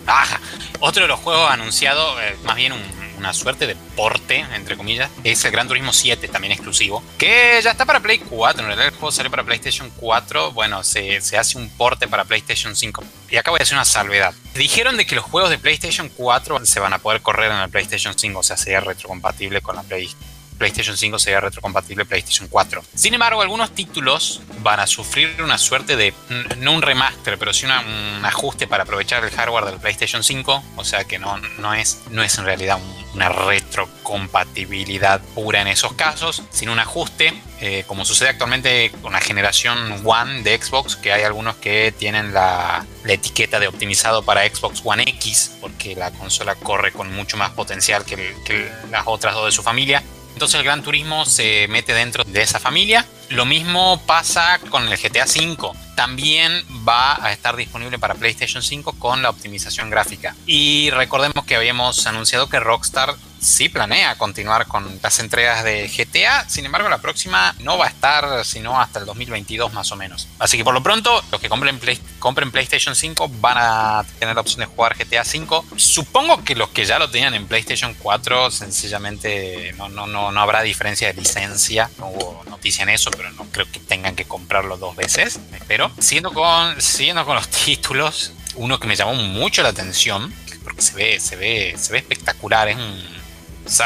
Otro 0.79 1.01
de 1.01 1.09
los 1.09 1.19
juegos 1.19 1.51
anunciados, 1.51 2.17
eh, 2.21 2.37
más 2.45 2.55
bien 2.55 2.71
un 2.71 3.00
una 3.21 3.33
suerte 3.33 3.67
de 3.67 3.75
porte, 3.95 4.45
entre 4.53 4.75
comillas, 4.75 5.09
es 5.23 5.45
el 5.45 5.51
Gran 5.51 5.67
Turismo 5.67 5.93
7, 5.93 6.27
también 6.27 6.51
exclusivo, 6.51 7.03
que 7.17 7.59
ya 7.63 7.71
está 7.71 7.85
para 7.85 7.99
Play 7.99 8.19
4. 8.19 8.61
En 8.61 8.67
realidad 8.67 8.87
el 8.87 8.93
juego 8.93 9.11
sale 9.11 9.29
para 9.29 9.43
PlayStation 9.43 9.91
4. 9.95 10.51
Bueno, 10.51 10.83
se, 10.83 11.21
se 11.21 11.37
hace 11.37 11.57
un 11.57 11.69
porte 11.69 12.07
para 12.07 12.25
PlayStation 12.25 12.75
5. 12.75 13.03
Y 13.29 13.37
acá 13.37 13.51
voy 13.51 13.59
a 13.59 13.63
hacer 13.63 13.75
una 13.75 13.85
salvedad. 13.85 14.33
Dijeron 14.55 14.97
de 14.97 15.05
que 15.05 15.15
los 15.15 15.23
juegos 15.23 15.49
de 15.49 15.57
PlayStation 15.57 16.09
4 16.09 16.65
se 16.65 16.79
van 16.79 16.93
a 16.93 16.99
poder 16.99 17.21
correr 17.21 17.51
en 17.51 17.59
el 17.59 17.69
PlayStation 17.69 18.17
5, 18.17 18.39
o 18.39 18.43
sea, 18.43 18.57
sería 18.57 18.81
retrocompatible 18.81 19.61
con 19.61 19.75
la 19.75 19.83
PlayStation 19.83 20.30
PlayStation 20.61 20.95
5 20.95 21.17
sería 21.17 21.39
retrocompatible 21.39 22.05
PlayStation 22.05 22.47
4. 22.47 22.83
Sin 22.93 23.15
embargo, 23.15 23.41
algunos 23.41 23.73
títulos 23.73 24.41
van 24.59 24.79
a 24.79 24.85
sufrir 24.85 25.41
una 25.41 25.57
suerte 25.57 25.95
de, 25.95 26.13
no 26.59 26.73
un 26.73 26.83
remaster, 26.83 27.39
pero 27.39 27.51
sí 27.51 27.65
un 27.65 28.23
ajuste 28.23 28.67
para 28.67 28.83
aprovechar 28.83 29.23
el 29.23 29.31
hardware 29.31 29.65
del 29.65 29.79
PlayStation 29.79 30.21
5. 30.21 30.63
O 30.75 30.83
sea 30.83 31.03
que 31.05 31.17
no, 31.17 31.35
no, 31.57 31.73
es, 31.73 32.03
no 32.11 32.21
es 32.21 32.37
en 32.37 32.45
realidad 32.45 32.77
una 33.15 33.29
retrocompatibilidad 33.29 35.19
pura 35.33 35.61
en 35.61 35.67
esos 35.67 35.93
casos, 35.93 36.43
sino 36.51 36.73
un 36.73 36.79
ajuste, 36.79 37.33
eh, 37.59 37.83
como 37.87 38.05
sucede 38.05 38.29
actualmente 38.29 38.91
con 39.01 39.13
la 39.13 39.19
generación 39.19 40.03
One 40.05 40.43
de 40.43 40.61
Xbox, 40.61 40.95
que 40.95 41.11
hay 41.11 41.23
algunos 41.23 41.55
que 41.55 41.91
tienen 41.91 42.35
la, 42.35 42.85
etiqueta 43.03 43.59
de 43.59 43.67
optimizado 43.67 44.21
para 44.21 44.47
Xbox 44.47 44.83
One 44.83 45.05
X, 45.07 45.57
porque 45.59 45.95
la 45.95 46.11
consola 46.11 46.53
corre 46.53 46.91
con 46.91 47.11
mucho 47.11 47.35
más 47.35 47.49
potencial 47.49 48.05
que 48.05 48.71
las 48.91 49.07
otras 49.07 49.33
dos 49.33 49.47
de 49.47 49.51
su 49.51 49.63
familia. 49.63 50.03
Entonces 50.33 50.59
el 50.59 50.65
Gran 50.65 50.83
Turismo 50.83 51.25
se 51.25 51.67
mete 51.69 51.93
dentro 51.93 52.23
de 52.23 52.41
esa 52.41 52.59
familia. 52.59 53.05
Lo 53.29 53.45
mismo 53.45 54.01
pasa 54.05 54.59
con 54.69 54.87
el 54.87 54.97
GTA 54.97 55.25
V. 55.25 55.71
También 55.95 56.65
va 56.87 57.23
a 57.23 57.31
estar 57.31 57.55
disponible 57.55 57.99
para 57.99 58.15
PlayStation 58.15 58.63
5 58.63 58.93
con 58.93 59.21
la 59.21 59.29
optimización 59.29 59.89
gráfica. 59.89 60.35
Y 60.45 60.89
recordemos 60.91 61.45
que 61.45 61.55
habíamos 61.55 62.07
anunciado 62.07 62.49
que 62.49 62.59
Rockstar 62.59 63.15
sí 63.41 63.69
planea 63.69 64.17
continuar 64.17 64.67
con 64.67 64.99
las 65.01 65.19
entregas 65.19 65.63
de 65.63 65.87
GTA, 65.87 66.47
sin 66.47 66.65
embargo 66.65 66.89
la 66.89 66.99
próxima 66.99 67.55
no 67.59 67.77
va 67.77 67.85
a 67.85 67.89
estar 67.89 68.45
sino 68.45 68.79
hasta 68.79 68.99
el 68.99 69.05
2022 69.05 69.73
más 69.73 69.91
o 69.91 69.95
menos. 69.95 70.27
Así 70.39 70.57
que 70.57 70.63
por 70.63 70.73
lo 70.73 70.83
pronto 70.83 71.23
los 71.31 71.41
que 71.41 71.49
compren, 71.49 71.79
compren 72.19 72.51
PlayStation 72.51 72.95
5 72.95 73.29
van 73.39 73.57
a 73.57 74.05
tener 74.19 74.35
la 74.35 74.41
opción 74.41 74.59
de 74.59 74.67
jugar 74.67 74.95
GTA 74.95 75.25
5. 75.25 75.65
Supongo 75.75 76.43
que 76.43 76.55
los 76.55 76.69
que 76.69 76.85
ya 76.85 76.99
lo 76.99 77.09
tenían 77.09 77.33
en 77.33 77.47
PlayStation 77.47 77.95
4 77.95 78.51
sencillamente 78.51 79.73
no, 79.77 79.89
no, 79.89 80.05
no, 80.05 80.31
no 80.31 80.39
habrá 80.39 80.61
diferencia 80.61 81.11
de 81.11 81.19
licencia, 81.19 81.89
no 81.97 82.09
hubo 82.09 82.43
noticia 82.47 82.83
en 82.83 82.89
eso, 82.89 83.09
pero 83.09 83.31
no 83.31 83.45
creo 83.45 83.65
que 83.71 83.79
tengan 83.79 84.15
que 84.15 84.25
comprarlo 84.25 84.77
dos 84.77 84.95
veces, 84.95 85.39
espero. 85.53 85.91
Siguiendo 85.97 86.31
con, 86.31 86.79
siguiendo 86.79 87.25
con 87.25 87.35
los 87.35 87.47
títulos, 87.65 88.33
uno 88.55 88.79
que 88.79 88.87
me 88.87 88.95
llamó 88.95 89.15
mucho 89.15 89.63
la 89.63 89.69
atención, 89.69 90.31
porque 90.63 90.81
se 90.83 90.93
ve, 90.93 91.19
se 91.19 91.35
ve, 91.35 91.75
se 91.77 91.91
ve 91.91 91.99
espectacular, 91.99 92.69
es 92.69 92.75
un 92.75 93.20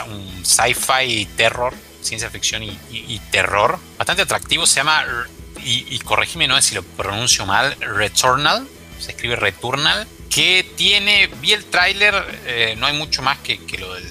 un 0.07 0.45
sci-fi 0.45 1.27
terror, 1.37 1.73
ciencia 2.01 2.29
ficción 2.29 2.63
y, 2.63 3.19
terror. 3.31 3.79
Bastante 3.97 4.21
atractivo, 4.23 4.65
se 4.65 4.77
llama, 4.77 5.05
y, 5.63 5.95
y 5.95 6.47
no 6.47 6.61
si 6.61 6.75
lo 6.75 6.83
pronuncio 6.83 7.45
mal, 7.45 7.75
Returnal, 7.79 8.67
se 8.99 9.11
escribe 9.11 9.35
Returnal. 9.35 10.07
que 10.29 10.65
tiene, 10.75 11.27
vi 11.41 11.53
el 11.53 11.65
tráiler, 11.65 12.13
eh, 12.45 12.75
no 12.77 12.87
hay 12.87 12.97
mucho 12.97 13.21
más 13.21 13.37
que, 13.39 13.57
que 13.65 13.77
lo 13.77 13.93
del 13.93 14.05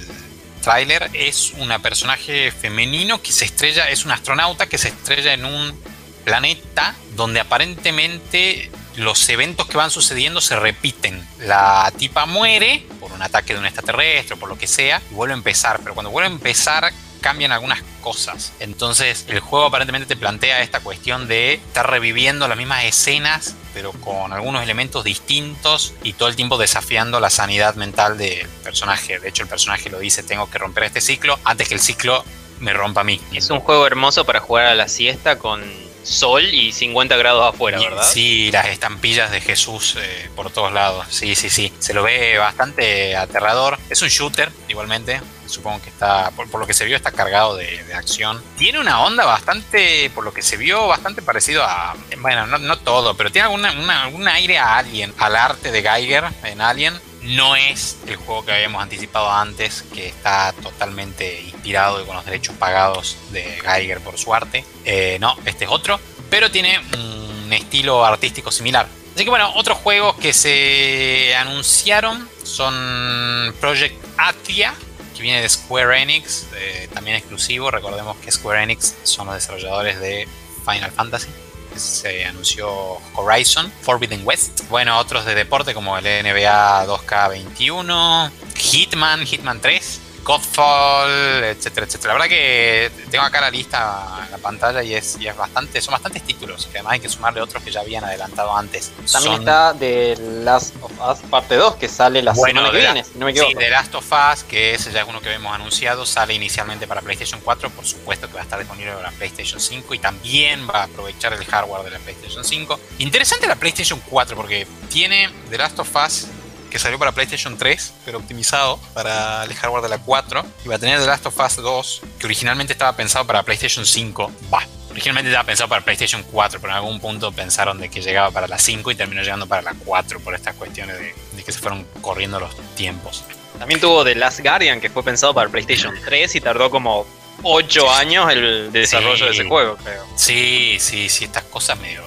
tráiler, 0.63 1.11
es 1.13 1.53
una 1.59 1.81
personaje 1.81 2.51
femenino 2.51 3.21
que 3.21 3.33
se 3.33 3.45
estrella, 3.45 3.91
es 3.91 4.07
un 4.07 4.13
astronauta 4.13 4.67
que 4.67 4.79
se 4.79 4.89
estrella 4.89 5.35
en 5.35 5.45
un 5.45 5.79
planeta 6.25 6.95
donde 7.17 7.41
aparentemente 7.41 8.71
los 8.97 9.29
eventos 9.29 9.67
que 9.67 9.77
van 9.77 9.91
sucediendo 9.91 10.41
se 10.41 10.57
repiten. 10.57 11.27
La 11.39 11.93
tipa 11.97 12.27
muere 12.27 12.87
por 13.01 13.13
un 13.13 13.23
ataque 13.23 13.55
de 13.55 13.61
un 13.61 13.67
extraterrestre 13.67 14.35
o 14.35 14.39
por 14.39 14.49
lo 14.49 14.59
que 14.59 14.67
sea 14.67 15.03
y 15.11 15.15
vuelve 15.15 15.35
a 15.35 15.37
empezar, 15.37 15.81
pero 15.83 15.95
cuando 15.95 16.11
vuelve 16.11 16.29
a 16.29 16.33
empezar 16.33 16.93
cambian 17.21 17.53
algunas 17.53 17.83
cosas. 18.03 18.53
Entonces 18.61 19.25
el 19.29 19.41
juego 19.41 19.65
aparentemente 19.65 20.07
te 20.07 20.21
plantea 20.21 20.61
esta 20.61 20.81
cuestión 20.81 21.27
de 21.27 21.55
estar 21.55 21.89
reviviendo 21.91 22.47
las 22.49 22.59
mismas 22.59 22.85
escenas, 22.85 23.57
pero 23.73 23.93
con 23.93 24.35
algunos 24.35 24.63
elementos 24.63 25.05
distintos 25.05 25.95
y 26.03 26.13
todo 26.13 26.29
el 26.29 26.37
tiempo 26.37 26.59
desafiando 26.59 27.21
la 27.21 27.31
sanidad 27.31 27.77
mental 27.77 28.19
del 28.19 28.47
personaje. 28.63 29.19
De 29.21 29.31
hecho 29.31 29.43
el 29.43 29.49
personaje 29.49 29.89
lo 29.89 29.99
dice, 29.99 30.23
tengo 30.23 30.51
que 30.51 30.59
romper 30.59 30.85
este 30.85 31.01
ciclo 31.01 31.39
antes 31.45 31.67
que 31.67 31.75
el 31.75 31.81
ciclo 31.81 32.23
me 32.61 32.75
rompa 32.75 33.01
a 33.01 33.05
mí. 33.05 33.19
Es 33.33 33.49
un 33.49 33.61
juego 33.61 33.87
hermoso 33.87 34.27
para 34.27 34.41
jugar 34.41 34.67
a 34.67 34.75
la 34.75 34.89
siesta 34.89 35.39
con 35.39 35.63
sol 36.05 36.45
y 36.53 36.73
50 36.73 37.17
grados 37.17 37.55
afuera, 37.55 37.79
¿verdad? 37.79 38.05
Sí, 38.05 38.51
las 38.53 38.67
estampillas 38.67 39.31
de 39.31 39.41
Jesús 39.41 39.97
eh, 39.99 40.31
por 40.37 40.51
todos 40.51 40.73
lados. 40.73 41.07
Sí, 41.11 41.35
sí, 41.35 41.51
sí. 41.51 41.73
Se 41.79 41.95
lo 41.95 42.03
ve 42.03 42.39
bastante 42.39 43.17
aterrador. 43.17 43.79
Es 43.91 44.03
un 44.03 44.09
shooter, 44.09 44.51
igualmente. 44.69 45.21
Supongo 45.47 45.83
que 45.83 45.91
está, 45.91 46.31
por, 46.31 46.59
lo 46.59 46.67
que 46.67 46.75
se 46.75 46.85
vio, 46.85 46.97
está 46.97 47.13
cargado 47.13 47.57
de, 47.57 47.85
acción. 47.95 48.43
Tiene 48.57 48.81
una 48.81 49.03
onda 49.03 49.25
bastante, 49.25 50.11
por 50.15 50.25
lo 50.25 50.33
que 50.33 50.43
se 50.43 50.57
vio, 50.57 50.87
bastante 50.89 51.23
parecido 51.23 51.63
a. 51.65 51.95
Bueno, 52.19 52.47
no, 52.47 52.79
todo, 52.79 53.15
pero 53.17 53.31
tiene 53.31 53.47
alguna, 53.47 54.05
algún 54.05 54.27
aire 54.27 54.59
a 54.59 54.79
Alien, 54.79 55.13
al 55.19 55.37
arte 55.37 55.71
de 55.71 55.83
Geiger 55.83 56.25
en 56.45 56.61
Alien 56.61 56.99
no 57.25 57.57
es 57.57 57.99
el 58.07 58.17
juego 58.17 58.45
que 58.45 58.53
habíamos 58.53 58.83
anticipado 58.83 59.31
antes, 59.31 59.83
que 59.95 60.09
está 60.09 60.53
totalmente 60.63 61.41
inspirado 61.41 62.03
y 62.03 62.07
con 62.07 62.17
los 62.17 62.25
derechos 62.25 62.55
pagados 62.57 63.17
de 63.31 63.43
Geiger 63.65 64.01
por 64.01 64.19
su 64.19 64.35
arte. 64.35 64.65
Eh, 64.85 65.19
no, 65.21 65.37
este 65.47 65.65
es 65.65 65.71
otro, 65.71 65.99
pero 66.31 66.51
tiene 66.51 66.79
un 66.97 67.53
estilo 67.53 68.05
artístico 68.05 68.51
similar. 68.51 68.87
Así 69.15 69.25
que 69.25 69.31
bueno, 69.31 69.53
otros 69.55 69.79
juegos 69.79 70.17
que 70.17 70.33
se 70.33 71.35
anunciaron 71.37 72.29
son 72.43 73.55
Project 73.61 73.97
Atria, 74.19 74.75
que 75.17 75.23
viene 75.23 75.41
de 75.41 75.49
Square 75.49 76.03
Enix, 76.03 76.49
eh, 76.57 76.89
también 76.93 77.17
exclusivo. 77.17 77.71
Recordemos 77.71 78.17
que 78.19 78.33
Square 78.33 78.65
Enix 78.65 78.95
son 79.05 79.27
los 79.27 79.37
desarrolladores 79.37 80.01
de 80.01 80.29
Final 80.65 80.91
Fantasy 80.91 81.29
se 81.77 82.25
anunció 82.25 82.69
Horizon, 83.15 83.71
Forbidden 83.83 84.23
West. 84.25 84.69
Bueno, 84.69 84.99
otros 84.99 85.25
de 85.25 85.35
deporte 85.35 85.75
como 85.75 85.97
el 85.99 86.05
NBA 86.05 86.87
2K21, 86.87 88.31
Hitman, 88.57 89.27
Hitman 89.27 89.61
3, 89.61 90.01
Godfall, 90.25 91.45
etcétera, 91.45 91.87
etcétera. 91.87 92.15
La 92.15 92.21
verdad 92.21 92.29
que 92.29 92.91
tengo 93.11 93.25
acá 93.25 93.41
la 93.43 93.51
lista 93.51 94.23
en 94.25 94.31
la 94.31 94.39
pantalla 94.39 94.83
y 94.83 94.95
es, 94.95 95.17
y 95.21 95.29
es 95.29 95.37
bastante, 95.37 95.81
son 95.81 95.93
bastantes 95.93 96.23
títulos, 96.23 96.67
que 96.67 96.79
además 96.79 96.95
hay 96.95 97.01
que 97.01 97.09
sumarle 97.09 97.41
otros 97.41 97.63
que 97.63 97.71
ya 97.71 97.81
habían 97.81 98.05
adelantado 98.05 98.57
antes. 98.57 98.91
También 99.13 99.35
está 99.35 99.75
The 99.79 100.17
Last 100.43 100.75
of 100.81 100.93
Us 100.93 101.19
parte 101.31 101.57
2, 101.57 101.77
que 101.77 101.89
sale 101.89 102.23
la 102.23 102.35
semana 102.35 102.71
que 102.71 102.79
viene, 102.79 103.05
no 103.15 103.27
me 103.27 103.33
equivoco. 103.33 103.53
Sí, 103.53 103.57
The 103.59 103.71
Last 103.71 103.95
of 103.95 104.13
Us, 104.13 104.45
que 104.45 104.75
ese 104.75 104.91
ya 104.91 105.03
es 105.03 105.09
uno 105.09 105.21
que 105.21 105.33
hemos 105.33 105.55
anunciado, 105.55 106.07
sale 106.07 106.35
inicialmente 106.35 106.87
para 106.87 107.03
PlayStation 107.03 107.41
4, 107.43 107.71
por 107.71 107.85
supuesto 107.85 108.27
que 108.27 108.35
va 108.35 108.41
a 108.41 108.45
estar 108.45 108.59
disponible 108.59 108.93
para 108.93 109.11
PlayStation 109.13 109.61
5 109.61 109.95
y 109.95 109.99
también 109.99 110.67
va 110.67 110.81
a 110.81 110.83
aprovechar 110.85 111.33
el 111.35 111.45
hardware 111.45 111.85
de 111.85 111.91
la 111.91 111.99
PlayStation 111.99 112.45
5. 112.45 112.81
Interesante 112.99 113.47
la 113.47 113.57
PlayStation 113.57 114.01
4 114.09 114.37
porque 114.37 114.67
tiene 114.89 115.29
The 115.51 115.59
Last 115.59 115.79
of 115.79 115.95
Us 115.97 116.29
que 116.75 116.81
salió 116.81 116.99
para 116.99 117.13
PlayStation 117.13 117.57
3, 117.57 117.95
pero 118.05 118.19
optimizado 118.19 118.81
para 118.95 119.45
el 119.45 119.55
hardware 119.55 119.85
de 119.85 119.89
la 119.91 119.99
4. 119.99 120.45
Y 120.65 120.69
va 120.69 120.75
a 120.75 120.79
tener 120.81 120.99
The 120.99 121.07
Last 121.07 121.25
of 121.25 121.39
Us 121.39 121.55
2, 121.55 122.03
que 122.19 122.27
originalmente 122.27 122.73
estaba 122.73 122.97
pensado 122.97 123.25
para 123.25 123.45
PlayStation 123.45 123.87
5. 123.87 124.33
Va, 124.53 124.67
originalmente 124.91 125.31
estaba 125.31 125.47
pensado 125.47 125.69
para 125.69 125.85
PlayStation 125.85 126.25
4, 126.25 126.59
pero 126.61 126.73
en 126.73 126.77
algún 126.79 126.99
punto 126.99 127.31
pensaron 127.31 127.79
de 127.79 127.89
que 127.89 128.03
llegaba 128.03 128.33
para 128.33 128.49
la 128.49 128.59
5 128.59 128.91
y 128.91 128.97
terminó 128.97 129.23
llegando 129.23 129.47
para 129.47 129.63
la 129.63 129.73
4 129.85 130.19
por 130.19 130.35
estas 130.35 130.57
cuestiones 130.57 130.99
de, 130.99 131.45
que 131.45 131.53
se 131.53 131.61
fueron 131.61 131.87
corriendo 132.01 132.41
los 132.41 132.57
tiempos. 132.75 133.23
También 133.57 133.81
tuvo 133.81 134.03
The 134.03 134.17
Last 134.17 134.41
Guardian, 134.41 134.81
que 134.81 134.91
fue 134.91 135.05
pensado 135.05 135.33
para 135.33 135.49
PlayStation 135.51 135.95
3 136.05 136.35
y 136.35 136.41
tardó 136.41 136.71
como 136.71 137.07
8 137.45 137.93
años 137.93 138.33
el 138.33 138.73
desarrollo 138.73 139.27
de 139.27 139.31
ese 139.31 139.45
juego, 139.45 139.77
creo. 139.77 140.05
Sí, 140.17 140.79
sí, 140.81 141.09
sí, 141.09 141.27
estas 141.27 141.45
cosas 141.45 141.79
medio 141.79 142.03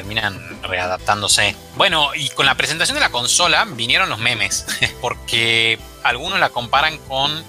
terminan 0.00 0.40
readaptándose. 0.62 1.54
Bueno, 1.76 2.14
y 2.14 2.30
con 2.30 2.46
la 2.46 2.54
presentación 2.54 2.94
de 2.94 3.02
la 3.02 3.10
consola 3.10 3.66
vinieron 3.66 4.08
los 4.08 4.18
memes, 4.18 4.64
porque 5.02 5.78
algunos 6.02 6.40
la 6.40 6.48
comparan 6.48 6.96
con 7.06 7.44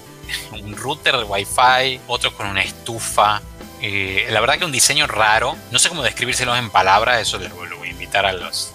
un 0.52 0.76
router 0.76 1.16
de 1.16 1.24
Wi-Fi, 1.24 2.00
otros 2.08 2.34
con 2.34 2.46
una 2.46 2.60
estufa. 2.60 3.40
Eh, 3.80 4.26
la 4.28 4.40
verdad 4.40 4.58
que 4.58 4.66
un 4.66 4.72
diseño 4.72 5.06
raro, 5.06 5.56
no 5.70 5.78
sé 5.78 5.88
cómo 5.88 6.02
describírselos 6.02 6.58
en 6.58 6.68
palabras, 6.68 7.22
eso 7.22 7.38
lo, 7.38 7.81
voy 8.12 8.26
a 8.26 8.26
invitar 8.26 8.26
a, 8.26 8.32
los, 8.32 8.74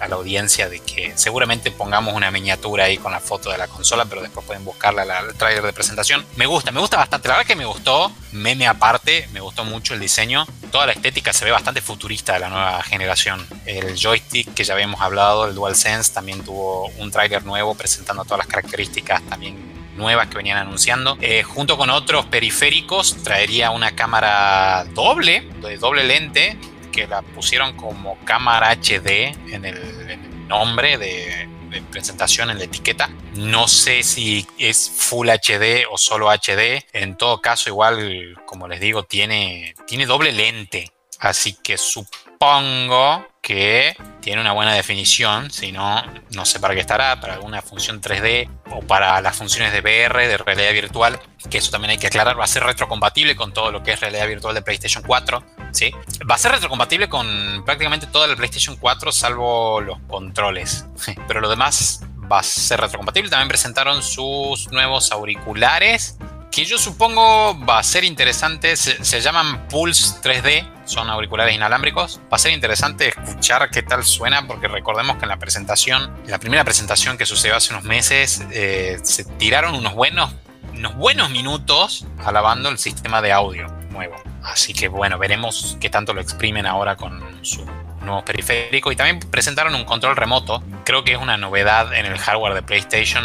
a, 0.00 0.08
la, 0.08 0.14
audiencia 0.14 0.68
de 0.68 0.80
que 0.80 1.12
seguramente 1.16 1.70
pongamos 1.70 2.14
una 2.14 2.30
miniatura 2.30 2.84
ahí 2.84 2.98
con 2.98 3.12
la 3.12 3.20
foto 3.20 3.50
de 3.50 3.58
la 3.58 3.68
consola, 3.68 4.04
pero 4.04 4.20
después 4.20 4.44
pueden 4.46 4.64
buscarla 4.64 5.02
al 5.02 5.34
trailer 5.34 5.62
de 5.62 5.72
presentación. 5.72 6.24
Me 6.36 6.46
gusta, 6.46 6.70
me 6.70 6.80
gusta 6.80 6.96
bastante, 6.96 7.28
la 7.28 7.34
verdad 7.34 7.46
que 7.46 7.56
me 7.56 7.64
gustó, 7.64 8.12
meme 8.32 8.66
aparte, 8.66 9.28
me 9.32 9.40
gustó 9.40 9.64
mucho 9.64 9.94
el 9.94 10.00
diseño, 10.00 10.46
toda 10.70 10.86
la 10.86 10.92
estética 10.92 11.32
se 11.32 11.44
ve 11.44 11.50
bastante 11.50 11.80
futurista 11.80 12.34
de 12.34 12.40
la 12.40 12.50
nueva 12.50 12.82
generación. 12.82 13.46
El 13.64 13.96
joystick 13.96 14.54
que 14.54 14.64
ya 14.64 14.74
habíamos 14.74 15.00
hablado, 15.00 15.46
el 15.46 15.54
DualSense, 15.54 16.12
también 16.12 16.44
tuvo 16.44 16.88
un 16.98 17.10
tráiler 17.10 17.44
nuevo 17.44 17.74
presentando 17.74 18.24
todas 18.24 18.38
las 18.38 18.46
características 18.46 19.22
también 19.28 19.74
nuevas 19.96 20.28
que 20.28 20.36
venían 20.36 20.58
anunciando. 20.58 21.16
Eh, 21.20 21.42
junto 21.42 21.76
con 21.76 21.90
otros 21.90 22.26
periféricos, 22.26 23.22
traería 23.22 23.70
una 23.70 23.94
cámara 23.94 24.84
doble, 24.92 25.48
de 25.60 25.78
doble 25.78 26.04
lente, 26.04 26.58
que 26.94 27.08
la 27.08 27.22
pusieron 27.22 27.76
como 27.76 28.16
cámara 28.24 28.70
HD 28.70 29.34
en 29.52 29.64
el 29.64 30.46
nombre 30.46 30.96
de, 30.96 31.48
presentación 31.90 32.50
en 32.50 32.58
la 32.58 32.64
etiqueta. 32.64 33.10
No 33.34 33.66
sé 33.66 34.04
si 34.04 34.46
es 34.58 34.88
Full 34.96 35.28
HD 35.28 35.86
o 35.90 35.98
solo 35.98 36.30
HD. 36.30 36.84
En 36.92 37.16
todo 37.16 37.40
caso, 37.40 37.68
igual, 37.68 38.36
como 38.46 38.68
les 38.68 38.78
digo, 38.78 39.02
tiene, 39.02 39.74
tiene 39.84 40.06
doble 40.06 40.30
lente. 40.30 40.92
Así 41.18 41.54
que 41.54 41.76
supongo 41.76 43.26
que 43.44 43.94
tiene 44.22 44.40
una 44.40 44.52
buena 44.52 44.72
definición, 44.72 45.50
si 45.50 45.70
no, 45.70 46.02
no 46.30 46.46
sé 46.46 46.58
para 46.60 46.74
qué 46.74 46.80
estará, 46.80 47.20
para 47.20 47.34
alguna 47.34 47.60
función 47.60 48.00
3D 48.00 48.48
o 48.70 48.80
para 48.80 49.20
las 49.20 49.36
funciones 49.36 49.70
de 49.70 49.80
VR, 49.80 50.26
de 50.26 50.38
realidad 50.38 50.72
virtual, 50.72 51.20
que 51.50 51.58
eso 51.58 51.70
también 51.70 51.90
hay 51.90 51.98
que 51.98 52.06
aclarar, 52.06 52.40
va 52.40 52.44
a 52.44 52.48
ser 52.48 52.64
retrocompatible 52.64 53.36
con 53.36 53.52
todo 53.52 53.70
lo 53.70 53.82
que 53.82 53.92
es 53.92 54.00
realidad 54.00 54.26
virtual 54.26 54.54
de 54.54 54.62
PlayStation 54.62 55.04
4, 55.06 55.44
¿sí? 55.72 55.92
Va 56.28 56.36
a 56.36 56.38
ser 56.38 56.52
retrocompatible 56.52 57.10
con 57.10 57.62
prácticamente 57.66 58.06
toda 58.06 58.26
la 58.26 58.34
PlayStation 58.34 58.76
4 58.76 59.12
salvo 59.12 59.82
los 59.82 59.98
controles, 60.08 60.86
pero 61.28 61.42
lo 61.42 61.50
demás 61.50 62.00
va 62.32 62.38
a 62.38 62.42
ser 62.42 62.80
retrocompatible. 62.80 63.28
También 63.28 63.48
presentaron 63.48 64.02
sus 64.02 64.72
nuevos 64.72 65.12
auriculares 65.12 66.16
que 66.54 66.64
yo 66.64 66.78
supongo 66.78 67.58
va 67.66 67.80
a 67.80 67.82
ser 67.82 68.04
interesante, 68.04 68.76
se, 68.76 69.20
llaman 69.20 69.66
Pulse 69.66 70.22
3D, 70.22 70.64
son 70.84 71.08
auriculares 71.10 71.54
inalámbricos. 71.54 72.20
Va 72.32 72.36
a 72.36 72.38
ser 72.38 72.52
interesante 72.52 73.08
escuchar 73.08 73.70
qué 73.70 73.82
tal 73.82 74.04
suena, 74.04 74.46
porque 74.46 74.68
recordemos 74.68 75.16
que 75.16 75.24
en 75.24 75.28
la 75.28 75.38
presentación, 75.38 76.14
en 76.24 76.30
la 76.30 76.38
primera 76.38 76.64
presentación 76.64 77.18
que 77.18 77.26
sucedió 77.26 77.56
hace 77.56 77.72
unos 77.72 77.84
meses, 77.84 78.44
eh, 78.52 78.98
se 79.02 79.24
tiraron 79.24 79.74
unos 79.74 79.94
buenos, 79.94 80.34
unos 80.72 80.94
buenos 80.96 81.30
minutos 81.30 82.06
alabando 82.24 82.68
el 82.68 82.78
sistema 82.78 83.22
de 83.22 83.32
audio 83.32 83.66
nuevo. 83.90 84.16
Así 84.42 84.74
que 84.74 84.88
bueno, 84.88 85.18
veremos 85.18 85.76
qué 85.80 85.88
tanto 85.88 86.12
lo 86.12 86.20
exprimen 86.20 86.66
ahora 86.66 86.96
con 86.96 87.22
su 87.44 87.64
nuevo 88.02 88.24
periférico. 88.24 88.92
Y 88.92 88.96
también 88.96 89.18
presentaron 89.18 89.74
un 89.74 89.84
control 89.84 90.16
remoto. 90.16 90.62
Creo 90.84 91.04
que 91.04 91.12
es 91.12 91.18
una 91.18 91.36
novedad 91.36 91.94
en 91.94 92.06
el 92.06 92.18
hardware 92.18 92.54
de 92.54 92.62
PlayStation 92.62 93.24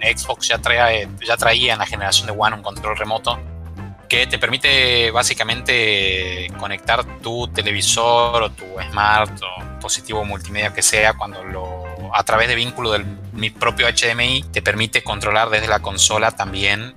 Xbox 0.00 0.48
ya 0.48 0.58
traía, 0.58 1.08
ya 1.26 1.36
traía 1.36 1.72
en 1.72 1.78
la 1.78 1.86
generación 1.86 2.26
de 2.26 2.34
One 2.36 2.56
un 2.56 2.62
control 2.62 2.96
remoto 2.96 3.38
que 4.08 4.26
te 4.26 4.38
permite 4.38 5.10
básicamente 5.10 6.50
conectar 6.58 7.04
tu 7.20 7.48
televisor 7.48 8.42
o 8.42 8.50
tu 8.50 8.64
smart 8.90 9.40
o 9.42 9.64
dispositivo 9.74 10.24
multimedia 10.24 10.72
que 10.72 10.82
sea 10.82 11.14
cuando 11.14 11.44
lo 11.44 11.84
a 12.12 12.22
través 12.24 12.48
de 12.48 12.54
vínculo 12.54 12.90
del 12.92 13.04
mi 13.32 13.50
propio 13.50 13.86
HDMI 13.86 14.44
te 14.50 14.62
permite 14.62 15.02
controlar 15.02 15.50
desde 15.50 15.68
la 15.68 15.80
consola 15.80 16.30
también 16.32 16.94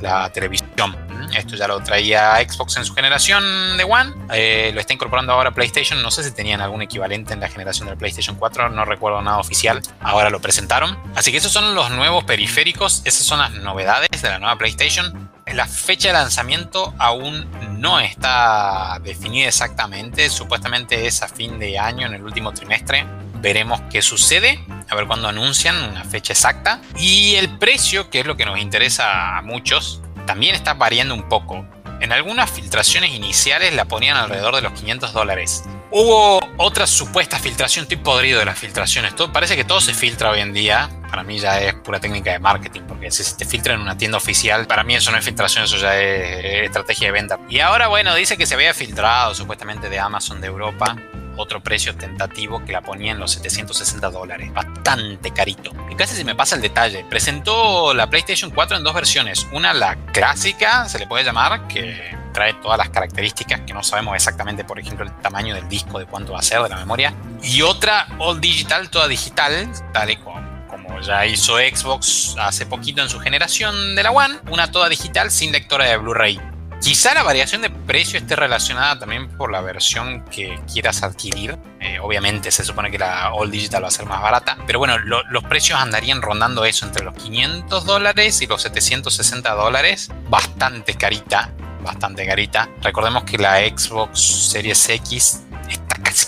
la 0.00 0.30
televisión. 0.30 0.96
Esto 1.34 1.56
ya 1.56 1.66
lo 1.66 1.80
traía 1.82 2.36
Xbox 2.36 2.76
en 2.76 2.84
su 2.84 2.94
generación 2.94 3.42
de 3.76 3.84
One, 3.84 4.12
eh, 4.32 4.70
lo 4.74 4.80
está 4.80 4.92
incorporando 4.92 5.32
ahora 5.32 5.52
PlayStation. 5.52 6.02
No 6.02 6.10
sé 6.10 6.22
si 6.22 6.32
tenían 6.32 6.60
algún 6.60 6.82
equivalente 6.82 7.32
en 7.32 7.40
la 7.40 7.48
generación 7.48 7.88
del 7.88 7.96
PlayStation 7.96 8.36
4, 8.36 8.68
no 8.68 8.84
recuerdo 8.84 9.20
nada 9.22 9.38
oficial. 9.38 9.80
Ahora 10.00 10.30
lo 10.30 10.40
presentaron. 10.40 10.96
Así 11.14 11.32
que 11.32 11.38
esos 11.38 11.50
son 11.50 11.74
los 11.74 11.90
nuevos 11.90 12.24
periféricos, 12.24 13.02
esas 13.04 13.24
son 13.24 13.40
las 13.40 13.52
novedades 13.52 14.22
de 14.22 14.28
la 14.28 14.38
nueva 14.38 14.56
PlayStation. 14.56 15.30
La 15.52 15.66
fecha 15.66 16.08
de 16.08 16.14
lanzamiento 16.14 16.94
aún 16.98 17.46
no 17.78 18.00
está 18.00 18.98
definida 19.04 19.48
exactamente, 19.48 20.30
supuestamente 20.30 21.06
es 21.06 21.22
a 21.22 21.28
fin 21.28 21.58
de 21.58 21.78
año, 21.78 22.06
en 22.06 22.14
el 22.14 22.22
último 22.22 22.52
trimestre. 22.52 23.06
Veremos 23.36 23.80
qué 23.90 24.00
sucede, 24.00 24.64
a 24.88 24.94
ver 24.94 25.06
cuándo 25.06 25.28
anuncian 25.28 25.76
una 25.76 26.04
fecha 26.04 26.32
exacta. 26.32 26.80
Y 26.96 27.34
el 27.34 27.58
precio, 27.58 28.08
que 28.08 28.20
es 28.20 28.26
lo 28.26 28.36
que 28.36 28.46
nos 28.46 28.58
interesa 28.58 29.36
a 29.36 29.42
muchos, 29.42 30.00
también 30.26 30.54
está 30.54 30.74
variando 30.74 31.14
un 31.14 31.28
poco. 31.28 31.66
En 32.00 32.12
algunas 32.12 32.50
filtraciones 32.50 33.10
iniciales 33.10 33.74
la 33.74 33.84
ponían 33.84 34.16
alrededor 34.16 34.56
de 34.56 34.62
los 34.62 34.72
500 34.72 35.12
dólares. 35.12 35.64
Hubo 35.90 36.40
otra 36.56 36.86
supuesta 36.86 37.38
filtración, 37.38 37.84
estoy 37.84 37.98
podrido 37.98 38.38
de 38.40 38.44
las 38.44 38.58
filtraciones. 38.58 39.14
Todo, 39.14 39.32
parece 39.32 39.54
que 39.56 39.64
todo 39.64 39.80
se 39.80 39.94
filtra 39.94 40.30
hoy 40.30 40.40
en 40.40 40.52
día. 40.52 40.90
Para 41.08 41.22
mí 41.22 41.38
ya 41.38 41.60
es 41.60 41.74
pura 41.74 42.00
técnica 42.00 42.32
de 42.32 42.40
marketing, 42.40 42.82
porque 42.88 43.10
si 43.10 43.22
se 43.22 43.36
te 43.36 43.44
filtra 43.44 43.74
en 43.74 43.80
una 43.80 43.96
tienda 43.96 44.18
oficial, 44.18 44.66
para 44.66 44.82
mí 44.82 44.96
eso 44.96 45.12
no 45.12 45.18
es 45.18 45.24
filtración, 45.24 45.64
eso 45.64 45.76
ya 45.76 45.96
es 46.00 46.66
estrategia 46.66 47.08
de 47.08 47.12
venta. 47.12 47.38
Y 47.48 47.60
ahora, 47.60 47.86
bueno, 47.86 48.14
dice 48.14 48.36
que 48.36 48.46
se 48.46 48.54
había 48.54 48.74
filtrado 48.74 49.34
supuestamente 49.34 49.88
de 49.88 50.00
Amazon 50.00 50.40
de 50.40 50.48
Europa 50.48 50.96
otro 51.36 51.62
precio 51.62 51.94
tentativo 51.96 52.64
que 52.64 52.72
la 52.72 52.82
ponía 52.82 53.12
en 53.12 53.18
los 53.18 53.32
760 53.32 54.10
dólares. 54.10 54.52
Bastante 54.52 55.32
carito. 55.32 55.70
Y 55.90 55.94
casi 55.94 56.14
se 56.16 56.24
me 56.24 56.34
pasa 56.34 56.56
el 56.56 56.62
detalle. 56.62 57.04
Presentó 57.08 57.94
la 57.94 58.08
PlayStation 58.08 58.50
4 58.50 58.76
en 58.76 58.84
dos 58.84 58.94
versiones. 58.94 59.46
Una, 59.52 59.72
la 59.72 59.96
clásica, 60.12 60.88
se 60.88 60.98
le 60.98 61.06
puede 61.06 61.24
llamar, 61.24 61.66
que 61.68 62.16
trae 62.32 62.54
todas 62.54 62.78
las 62.78 62.90
características 62.90 63.60
que 63.60 63.72
no 63.72 63.82
sabemos 63.82 64.14
exactamente, 64.14 64.64
por 64.64 64.78
ejemplo, 64.78 65.06
el 65.06 65.12
tamaño 65.20 65.54
del 65.54 65.68
disco, 65.68 65.98
de 65.98 66.06
cuánto 66.06 66.32
va 66.32 66.40
a 66.40 66.42
ser, 66.42 66.62
de 66.62 66.68
la 66.68 66.76
memoria. 66.76 67.14
Y 67.42 67.62
otra, 67.62 68.08
all 68.18 68.40
digital, 68.40 68.90
toda 68.90 69.08
digital, 69.08 69.70
tal 69.92 70.10
y 70.10 70.16
como 70.16 70.54
ya 71.00 71.26
hizo 71.26 71.56
Xbox 71.58 72.36
hace 72.38 72.66
poquito 72.66 73.02
en 73.02 73.08
su 73.08 73.20
generación 73.20 73.94
de 73.94 74.02
la 74.02 74.10
One, 74.10 74.38
una 74.50 74.70
toda 74.70 74.88
digital 74.88 75.30
sin 75.30 75.52
lectora 75.52 75.84
de 75.86 75.96
Blu-ray. 75.96 76.40
Quizá 76.80 77.14
la 77.14 77.22
variación 77.22 77.62
de 77.62 77.70
precio 77.86 78.18
esté 78.18 78.36
relacionada 78.36 78.98
también 78.98 79.28
por 79.28 79.50
la 79.50 79.60
versión 79.60 80.24
que 80.24 80.58
quieras 80.72 81.02
adquirir. 81.02 81.58
Eh, 81.80 81.98
obviamente 82.00 82.50
se 82.50 82.64
supone 82.64 82.90
que 82.90 82.98
la 82.98 83.32
All 83.32 83.50
Digital 83.50 83.84
va 83.84 83.88
a 83.88 83.90
ser 83.90 84.06
más 84.06 84.20
barata, 84.20 84.56
pero 84.66 84.78
bueno, 84.78 84.98
los 84.98 85.44
precios 85.44 85.78
andarían 85.78 86.22
rondando 86.22 86.64
eso 86.64 86.86
entre 86.86 87.04
los 87.04 87.14
500 87.14 87.84
dólares 87.84 88.40
y 88.42 88.46
los 88.46 88.62
760 88.62 89.54
dólares. 89.54 90.10
Bastante 90.28 90.94
carita, 90.94 91.50
bastante 91.82 92.26
carita. 92.26 92.68
Recordemos 92.82 93.24
que 93.24 93.38
la 93.38 93.58
Xbox 93.58 94.50
Series 94.50 94.88
X 94.88 95.42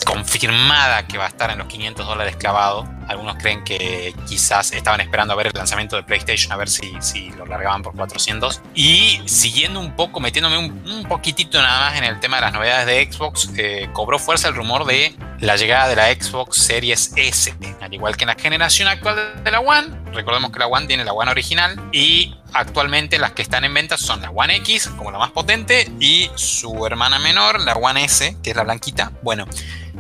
confirmada 0.04 1.06
que 1.06 1.18
va 1.18 1.26
a 1.26 1.28
estar 1.28 1.50
en 1.50 1.58
los 1.58 1.68
500 1.68 2.06
dólares 2.06 2.36
clavado. 2.36 2.88
Algunos 3.08 3.36
creen 3.36 3.62
que 3.62 4.14
quizás 4.28 4.72
estaban 4.72 5.00
esperando 5.00 5.32
a 5.32 5.36
ver 5.36 5.46
el 5.48 5.52
lanzamiento 5.54 5.94
de 5.94 6.02
PlayStation, 6.02 6.52
a 6.52 6.56
ver 6.56 6.68
si, 6.68 6.92
si 7.00 7.30
lo 7.30 7.46
largaban 7.46 7.82
por 7.82 7.94
400. 7.94 8.62
Y 8.74 9.20
siguiendo 9.26 9.78
un 9.78 9.94
poco, 9.94 10.18
metiéndome 10.18 10.58
un, 10.58 11.06
poquitito 11.08 11.62
nada 11.62 11.88
más 11.90 11.98
en 11.98 12.04
el 12.04 12.18
tema 12.18 12.38
de 12.38 12.42
las 12.42 12.52
novedades 12.52 12.86
de 12.86 13.12
Xbox, 13.12 13.50
eh, 13.56 13.88
cobró 13.92 14.18
fuerza 14.18 14.48
el 14.48 14.54
rumor 14.54 14.86
de 14.86 15.14
la 15.38 15.56
llegada 15.56 15.88
de 15.88 15.96
la 15.96 16.12
Xbox 16.12 16.56
Series 16.56 17.12
S. 17.14 17.54
Al 17.80 17.94
igual 17.94 18.16
que 18.16 18.24
en 18.24 18.28
la 18.28 18.34
generación 18.34 18.88
actual 18.88 19.42
de 19.44 19.50
la 19.50 19.60
One, 19.60 19.88
recordemos 20.12 20.50
que 20.50 20.58
la 20.58 20.66
One 20.66 20.86
tiene 20.86 21.04
la 21.04 21.12
One 21.12 21.30
original 21.30 21.90
y 21.92 22.34
actualmente 22.58 23.18
las 23.18 23.32
que 23.32 23.42
están 23.42 23.64
en 23.64 23.74
venta 23.74 23.96
son 23.98 24.22
la 24.22 24.30
One 24.30 24.56
X 24.56 24.88
como 24.96 25.10
la 25.10 25.18
más 25.18 25.30
potente 25.30 25.90
y 26.00 26.30
su 26.34 26.86
hermana 26.86 27.18
menor, 27.18 27.60
la 27.60 27.74
One 27.74 28.04
S, 28.04 28.36
que 28.42 28.50
es 28.50 28.56
la 28.56 28.64
blanquita. 28.64 29.12
Bueno, 29.22 29.46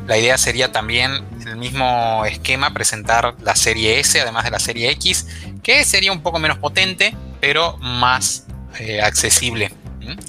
la 0.06 0.16
idea 0.16 0.38
sería 0.38 0.72
también 0.72 1.24
el 1.46 1.56
mismo 1.56 2.24
esquema 2.24 2.72
presentar 2.72 3.34
la 3.42 3.56
serie 3.56 4.00
S 4.00 4.20
además 4.20 4.44
de 4.44 4.50
la 4.50 4.58
serie 4.58 4.90
X, 4.92 5.26
que 5.62 5.84
sería 5.84 6.12
un 6.12 6.22
poco 6.22 6.38
menos 6.38 6.58
potente, 6.58 7.16
pero 7.40 7.76
más 7.78 8.46
eh, 8.78 9.02
accesible 9.02 9.70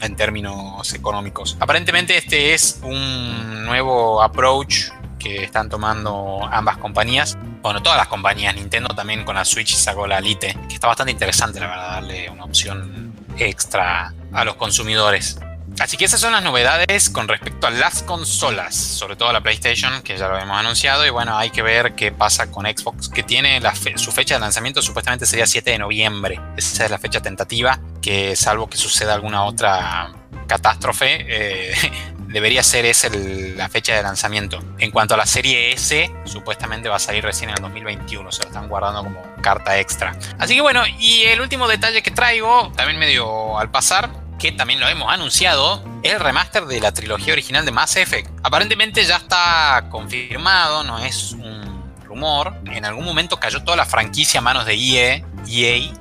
en 0.02 0.16
términos 0.16 0.94
económicos. 0.94 1.56
Aparentemente 1.60 2.18
este 2.18 2.54
es 2.54 2.80
un 2.82 3.66
nuevo 3.66 4.24
approach 4.24 4.90
que 5.18 5.44
están 5.44 5.70
tomando 5.70 6.48
ambas 6.52 6.78
compañías. 6.78 7.38
Bueno, 7.62 7.82
todas 7.82 7.98
las 7.98 8.08
compañías, 8.08 8.56
Nintendo 8.56 8.90
también 8.96 9.24
con 9.24 9.36
la 9.36 9.46
Switch 9.46 9.76
sacó 9.76 10.08
la 10.08 10.20
Lite, 10.20 10.58
que 10.68 10.76
está 10.76 10.88
bastante 10.88 11.12
interesante, 11.12 11.60
la 11.60 11.68
verdad, 11.68 11.92
darle 11.92 12.30
una 12.30 12.46
opción 12.46 13.14
extra 13.38 14.14
a 14.32 14.46
los 14.46 14.56
consumidores. 14.56 15.40
Así 15.80 15.96
que 15.96 16.06
esas 16.06 16.20
son 16.20 16.32
las 16.32 16.42
novedades 16.42 17.10
con 17.10 17.28
respecto 17.28 17.68
a 17.68 17.70
las 17.70 18.02
consolas, 18.02 18.76
sobre 18.76 19.16
todo 19.16 19.32
la 19.32 19.42
PlayStation, 19.42 20.02
que 20.02 20.18
ya 20.18 20.28
lo 20.28 20.38
hemos 20.38 20.58
anunciado, 20.58 21.06
y 21.06 21.12
bueno, 21.12 21.38
hay 21.38 21.52
que 21.52 21.62
ver 21.62 21.94
qué 21.94 22.12
pasa 22.12 22.50
con 22.50 22.66
Xbox, 22.66 23.10
que 23.10 23.22
tiene 23.22 23.62
su 23.96 24.12
fecha 24.12 24.36
de 24.36 24.40
lanzamiento 24.40 24.82
supuestamente 24.82 25.28
sería 25.28 25.46
7 25.46 25.70
de 25.70 25.78
noviembre. 25.78 26.42
Esa 26.58 26.86
es 26.86 26.92
la 26.92 26.98
fecha 26.98 27.22
tentativa, 27.22 27.80
que 28.02 28.36
salvo 28.36 28.68
que 28.68 28.78
suceda 28.78 29.14
alguna 29.14 29.44
otra 29.44 30.14
catástrofe, 30.48 31.26
eh, 31.28 31.76
debería 32.28 32.64
ser 32.64 32.86
esa 32.86 33.10
la 33.10 33.70
fecha 33.70 33.96
de 33.96 34.04
lanzamiento. 34.04 34.64
En 34.78 34.92
cuanto 34.92 35.14
a 35.14 35.18
la 35.18 35.26
serie 35.26 35.74
S, 35.74 36.12
supuestamente 36.26 36.90
va 36.90 36.98
a 36.98 37.00
salir 37.00 37.24
recién 37.24 37.50
en 37.50 37.58
el 37.58 37.62
2021, 37.62 38.32
se 38.32 38.44
lo 38.44 38.50
están 38.50 38.68
guardando 38.68 39.04
como 39.04 39.24
carta 39.42 39.80
extra. 39.80 40.16
Así 40.38 40.56
que 40.56 40.62
bueno, 40.62 40.84
y 41.00 41.24
el 41.24 41.42
último 41.42 41.68
detalle 41.68 42.02
que 42.02 42.12
traigo, 42.12 42.72
también 42.76 43.00
medio 43.00 43.58
al 43.58 43.72
pasar, 43.72 44.10
que 44.38 44.52
también 44.52 44.80
lo 44.80 44.88
hemos 44.88 45.12
anunciado, 45.12 45.84
el 46.04 46.20
remaster 46.20 46.66
de 46.66 46.80
la 46.80 46.92
trilogía 46.92 47.34
original 47.34 47.66
de 47.66 47.72
Mass 47.72 47.96
Effect. 47.96 48.30
Aparentemente 48.44 49.04
ya 49.04 49.18
está 49.18 49.88
confirmado, 49.90 50.84
no 50.84 51.00
es 51.00 51.32
un 51.32 51.84
rumor. 52.04 52.54
En 52.66 52.86
algún 52.86 53.06
momento 53.06 53.38
cayó 53.40 53.64
toda 53.64 53.78
la 53.78 53.86
franquicia 53.86 54.40
a 54.40 54.44
manos 54.44 54.66
de 54.66 54.74
EA. 54.74 55.24
EA, 55.48 55.92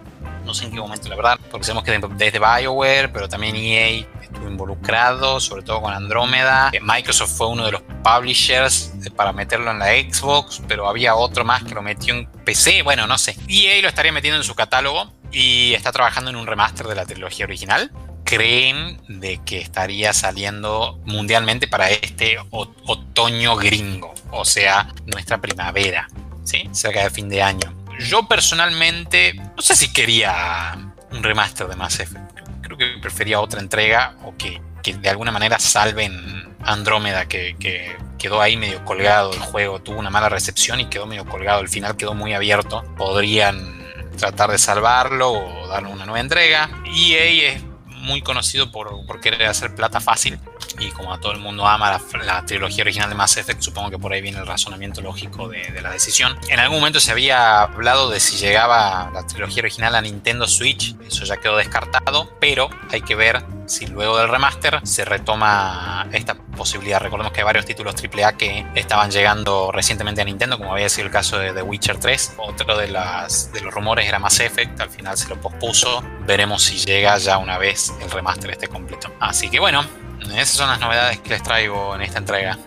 no 0.44 0.54
sé 0.54 0.64
en 0.64 0.72
qué 0.72 0.78
momento, 0.78 1.08
la 1.08 1.16
verdad, 1.16 1.38
porque 1.50 1.64
sabemos 1.64 1.84
que 1.84 1.98
desde 2.16 2.38
BioWare, 2.38 3.10
pero 3.10 3.28
también 3.28 3.56
EA 3.56 4.06
estuvo 4.36 4.50
involucrado, 4.50 5.40
sobre 5.40 5.62
todo 5.62 5.80
con 5.80 5.92
Andrómeda. 5.92 6.70
Microsoft 6.82 7.36
fue 7.36 7.48
uno 7.48 7.64
de 7.64 7.72
los 7.72 7.82
publishers 8.02 8.92
para 9.16 9.32
meterlo 9.32 9.70
en 9.70 9.78
la 9.78 9.86
Xbox, 9.86 10.62
pero 10.68 10.88
había 10.88 11.14
otro 11.14 11.44
más 11.44 11.64
que 11.64 11.74
lo 11.74 11.82
metió 11.82 12.14
en 12.14 12.26
PC. 12.44 12.82
Bueno, 12.82 13.06
no 13.06 13.18
sé. 13.18 13.36
EA 13.48 13.80
lo 13.82 13.88
estaría 13.88 14.12
metiendo 14.12 14.36
en 14.38 14.44
su 14.44 14.54
catálogo 14.54 15.12
y 15.32 15.74
está 15.74 15.90
trabajando 15.92 16.30
en 16.30 16.36
un 16.36 16.46
remaster 16.46 16.86
de 16.86 16.94
la 16.94 17.06
trilogía 17.06 17.46
original 17.46 17.90
creen 18.24 19.00
de 19.08 19.40
que 19.44 19.60
estaría 19.60 20.12
saliendo 20.12 21.00
mundialmente 21.04 21.68
para 21.68 21.90
este 21.90 22.38
otoño 22.50 23.54
gringo, 23.54 24.12
o 24.32 24.44
sea, 24.44 24.92
nuestra 25.06 25.40
primavera, 25.40 26.08
¿sí? 26.42 26.68
cerca 26.72 27.04
de 27.04 27.10
fin 27.10 27.28
de 27.28 27.40
año. 27.40 27.72
Yo 28.00 28.26
personalmente 28.26 29.34
no 29.34 29.62
sé 29.62 29.76
si 29.76 29.92
quería 29.92 30.76
un 31.12 31.22
remaster 31.22 31.68
de 31.68 31.76
Mass 31.76 32.00
Effect. 32.00 32.25
Creo 32.66 32.76
que 32.76 32.98
prefería 33.00 33.40
otra 33.40 33.60
entrega 33.60 34.16
o 34.24 34.34
que, 34.36 34.60
de 34.84 35.08
alguna 35.08 35.30
manera 35.30 35.58
salven 35.58 36.56
Andrómeda, 36.60 37.26
que, 37.26 37.56
que 37.58 37.96
quedó 38.18 38.40
ahí 38.40 38.56
medio 38.56 38.84
colgado 38.84 39.32
el 39.32 39.38
juego, 39.38 39.80
tuvo 39.80 39.98
una 39.98 40.10
mala 40.10 40.28
recepción 40.28 40.80
y 40.80 40.86
quedó 40.86 41.06
medio 41.06 41.24
colgado. 41.24 41.60
El 41.60 41.68
final 41.68 41.96
quedó 41.96 42.14
muy 42.14 42.34
abierto. 42.34 42.84
Podrían 42.96 43.86
tratar 44.16 44.50
de 44.50 44.58
salvarlo 44.58 45.30
o 45.30 45.68
darle 45.68 45.90
una 45.90 46.06
nueva 46.06 46.20
entrega. 46.20 46.70
EA 46.86 47.52
es 47.52 47.62
muy 47.86 48.22
conocido 48.22 48.72
por, 48.72 49.06
por, 49.06 49.20
querer 49.20 49.44
hacer 49.46 49.74
plata 49.74 50.00
fácil. 50.00 50.38
Y 50.78 50.90
como 50.90 51.12
a 51.12 51.20
todo 51.20 51.32
el 51.32 51.38
mundo 51.38 51.66
ama 51.66 52.00
la, 52.24 52.44
trilogía 52.44 52.82
original 52.82 53.08
de 53.08 53.14
Mass 53.14 53.36
Effect, 53.36 53.62
supongo 53.62 53.90
que 53.90 53.98
por 53.98 54.12
ahí 54.12 54.20
viene 54.20 54.38
el 54.38 54.46
razonamiento 54.46 55.00
lógico 55.00 55.48
de, 55.48 55.80
la 55.80 55.90
decisión. 55.90 56.38
En 56.48 56.58
algún 56.58 56.78
momento 56.78 57.00
se 57.00 57.12
había 57.12 57.62
hablado 57.62 58.10
de 58.10 58.20
si 58.20 58.36
llegaba 58.36 59.10
la 59.12 59.26
trilogía 59.26 59.62
original 59.62 59.94
a 59.94 60.00
Nintendo 60.00 60.46
Switch, 60.46 60.96
eso 61.06 61.24
ya 61.24 61.36
quedó 61.36 61.56
descartado, 61.56 62.30
pero 62.40 62.70
hay 62.90 63.02
que 63.02 63.14
ver 63.14 63.44
si 63.66 63.86
luego 63.86 64.18
del 64.18 64.28
remaster 64.28 64.80
se 64.84 65.04
retoma 65.04 66.08
esta 66.12 66.34
posibilidad. 66.34 67.00
Recordemos 67.00 67.32
que 67.32 67.40
hay 67.40 67.44
varios 67.44 67.66
títulos 67.66 67.94
AAA 67.94 68.36
que 68.36 68.66
estaban 68.74 69.10
llegando 69.10 69.70
recientemente 69.72 70.22
a 70.22 70.24
Nintendo, 70.24 70.58
como 70.58 70.72
había 70.72 70.88
sido 70.88 71.06
el 71.06 71.12
caso 71.12 71.38
de 71.38 71.52
The 71.52 71.62
Witcher 71.62 71.98
3. 71.98 72.34
Otro 72.38 72.76
de, 72.76 72.86
de 72.86 73.60
los 73.60 73.74
rumores 73.74 74.08
era 74.08 74.18
Mass 74.18 74.40
Effect, 74.40 74.80
al 74.80 74.90
final 74.90 75.16
se 75.16 75.28
lo 75.28 75.40
pospuso. 75.40 76.02
Veremos 76.20 76.62
si 76.62 76.78
llega 76.78 77.18
ya 77.18 77.38
una 77.38 77.58
vez 77.58 77.92
el 78.00 78.10
remaster 78.10 78.50
esté 78.50 78.68
completo. 78.68 79.12
Así 79.20 79.48
que 79.48 79.60
bueno, 79.60 79.84
esas 80.34 80.50
son 80.50 80.68
las 80.68 80.80
novedades 80.80 81.20
que 81.20 81.30
les 81.30 81.42
traigo 81.42 81.94
en 81.94 82.02
esta 82.02 82.18
entrega. 82.18 82.58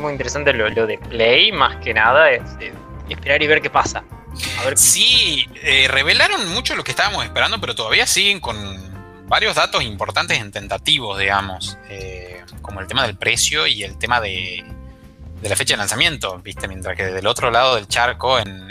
Muy 0.00 0.12
interesante 0.12 0.52
lo, 0.52 0.86
de 0.86 0.98
Play, 0.98 1.52
más 1.52 1.76
que 1.76 1.94
nada, 1.94 2.30
es, 2.30 2.42
esperar 3.08 3.42
y 3.42 3.46
ver 3.46 3.60
qué 3.60 3.70
pasa. 3.70 4.04
A 4.60 4.64
ver. 4.64 4.76
Sí, 4.76 5.46
eh, 5.62 5.86
revelaron 5.88 6.52
mucho 6.52 6.74
lo 6.74 6.84
que 6.84 6.90
estábamos 6.90 7.24
esperando, 7.24 7.60
pero 7.60 7.74
todavía 7.74 8.06
siguen 8.06 8.40
con 8.40 8.56
varios 9.26 9.54
datos 9.54 9.82
importantes 9.82 10.38
en 10.38 10.50
tentativos, 10.50 11.18
digamos, 11.18 11.78
eh, 11.88 12.42
como 12.62 12.80
el 12.80 12.86
tema 12.86 13.06
del 13.06 13.16
precio 13.16 13.66
y 13.66 13.82
el 13.82 13.96
tema 13.98 14.20
de, 14.20 14.64
la 15.42 15.56
fecha 15.56 15.74
de 15.74 15.78
lanzamiento, 15.78 16.38
¿viste? 16.38 16.68
Mientras 16.68 16.96
que 16.96 17.04
del 17.04 17.26
otro 17.26 17.50
lado 17.50 17.76
del 17.76 17.88
charco, 17.88 18.38
en, 18.38 18.64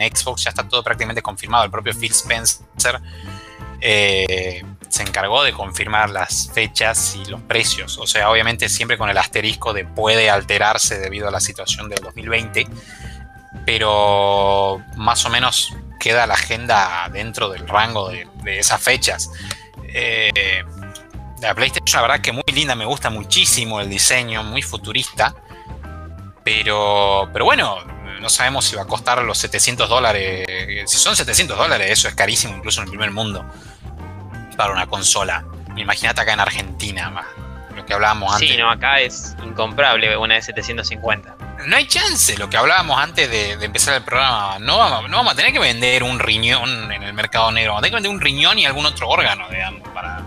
Xbox, 0.00 0.44
ya 0.44 0.50
está 0.50 0.66
todo 0.66 0.82
prácticamente 0.82 1.20
confirmado. 1.20 1.64
El 1.64 1.70
propio 1.70 1.92
Phil 1.92 2.10
Spencer 2.12 2.98
eh, 3.82 4.62
se 4.90 5.02
encargó 5.02 5.42
de 5.42 5.52
confirmar 5.52 6.10
las 6.10 6.50
fechas 6.52 7.16
y 7.16 7.24
los 7.24 7.40
precios. 7.42 7.96
O 7.98 8.06
sea, 8.06 8.30
obviamente 8.30 8.68
siempre 8.68 8.98
con 8.98 9.08
el 9.08 9.16
asterisco 9.16 9.72
de 9.72 9.84
puede 9.84 10.28
alterarse 10.28 10.98
debido 10.98 11.28
a 11.28 11.30
la 11.30 11.40
situación 11.40 11.88
del 11.88 12.00
2020, 12.00 12.66
pero 13.64 14.82
más 14.96 15.24
o 15.24 15.30
menos 15.30 15.74
queda 15.98 16.26
la 16.26 16.34
agenda 16.34 17.08
dentro 17.12 17.48
del 17.48 17.66
rango 17.66 18.08
de 18.08 18.58
esas 18.58 18.82
fechas. 18.82 19.30
Eh, 19.94 20.64
la 21.40 21.54
PlayStation, 21.54 22.02
la 22.02 22.08
verdad 22.08 22.20
que 22.20 22.32
muy 22.32 22.44
linda, 22.52 22.74
me 22.74 22.84
gusta 22.84 23.10
muchísimo 23.10 23.80
el 23.80 23.88
diseño, 23.88 24.42
muy 24.42 24.62
futurista. 24.62 25.34
Pero, 26.44 27.28
pero 27.32 27.44
bueno, 27.44 27.78
no 28.20 28.28
sabemos 28.28 28.64
si 28.64 28.76
va 28.76 28.82
a 28.82 28.86
costar 28.86 29.22
los 29.22 29.38
700 29.38 29.88
dólares. 29.88 30.46
Si 30.86 30.98
son 30.98 31.16
700 31.16 31.56
dólares, 31.56 31.90
eso 31.90 32.08
es 32.08 32.14
carísimo, 32.14 32.56
incluso 32.56 32.80
en 32.80 32.84
el 32.84 32.90
primer 32.90 33.10
mundo. 33.10 33.44
Para 34.56 34.72
una 34.72 34.86
consola. 34.86 35.44
Imagínate 35.76 36.20
acá 36.20 36.32
en 36.32 36.40
Argentina, 36.40 37.24
lo 37.74 37.86
que 37.86 37.94
hablábamos 37.94 38.34
antes. 38.34 38.50
Sí, 38.50 38.56
no, 38.56 38.70
acá 38.70 39.00
es 39.00 39.36
incomparable 39.44 40.16
una 40.16 40.34
de 40.34 40.42
750. 40.42 41.36
No 41.66 41.76
hay 41.76 41.86
chance, 41.86 42.36
lo 42.38 42.48
que 42.48 42.56
hablábamos 42.56 42.98
antes 42.98 43.30
de, 43.30 43.52
empezar 43.52 43.94
el 43.94 44.02
programa. 44.02 44.58
No 44.58 44.78
vamos, 44.78 45.10
no 45.10 45.18
vamos 45.18 45.32
a 45.34 45.36
tener 45.36 45.52
que 45.52 45.58
vender 45.58 46.02
un 46.02 46.18
riñón 46.18 46.90
en 46.92 47.02
el 47.02 47.12
mercado 47.12 47.50
negro. 47.52 47.72
Vamos 47.72 47.80
a 47.80 47.82
tener 47.82 47.90
que 47.90 47.96
vender 47.96 48.12
un 48.12 48.20
riñón 48.20 48.58
y 48.58 48.66
algún 48.66 48.86
otro 48.86 49.08
órgano, 49.08 49.46
digamos, 49.50 49.88
para, 49.90 50.22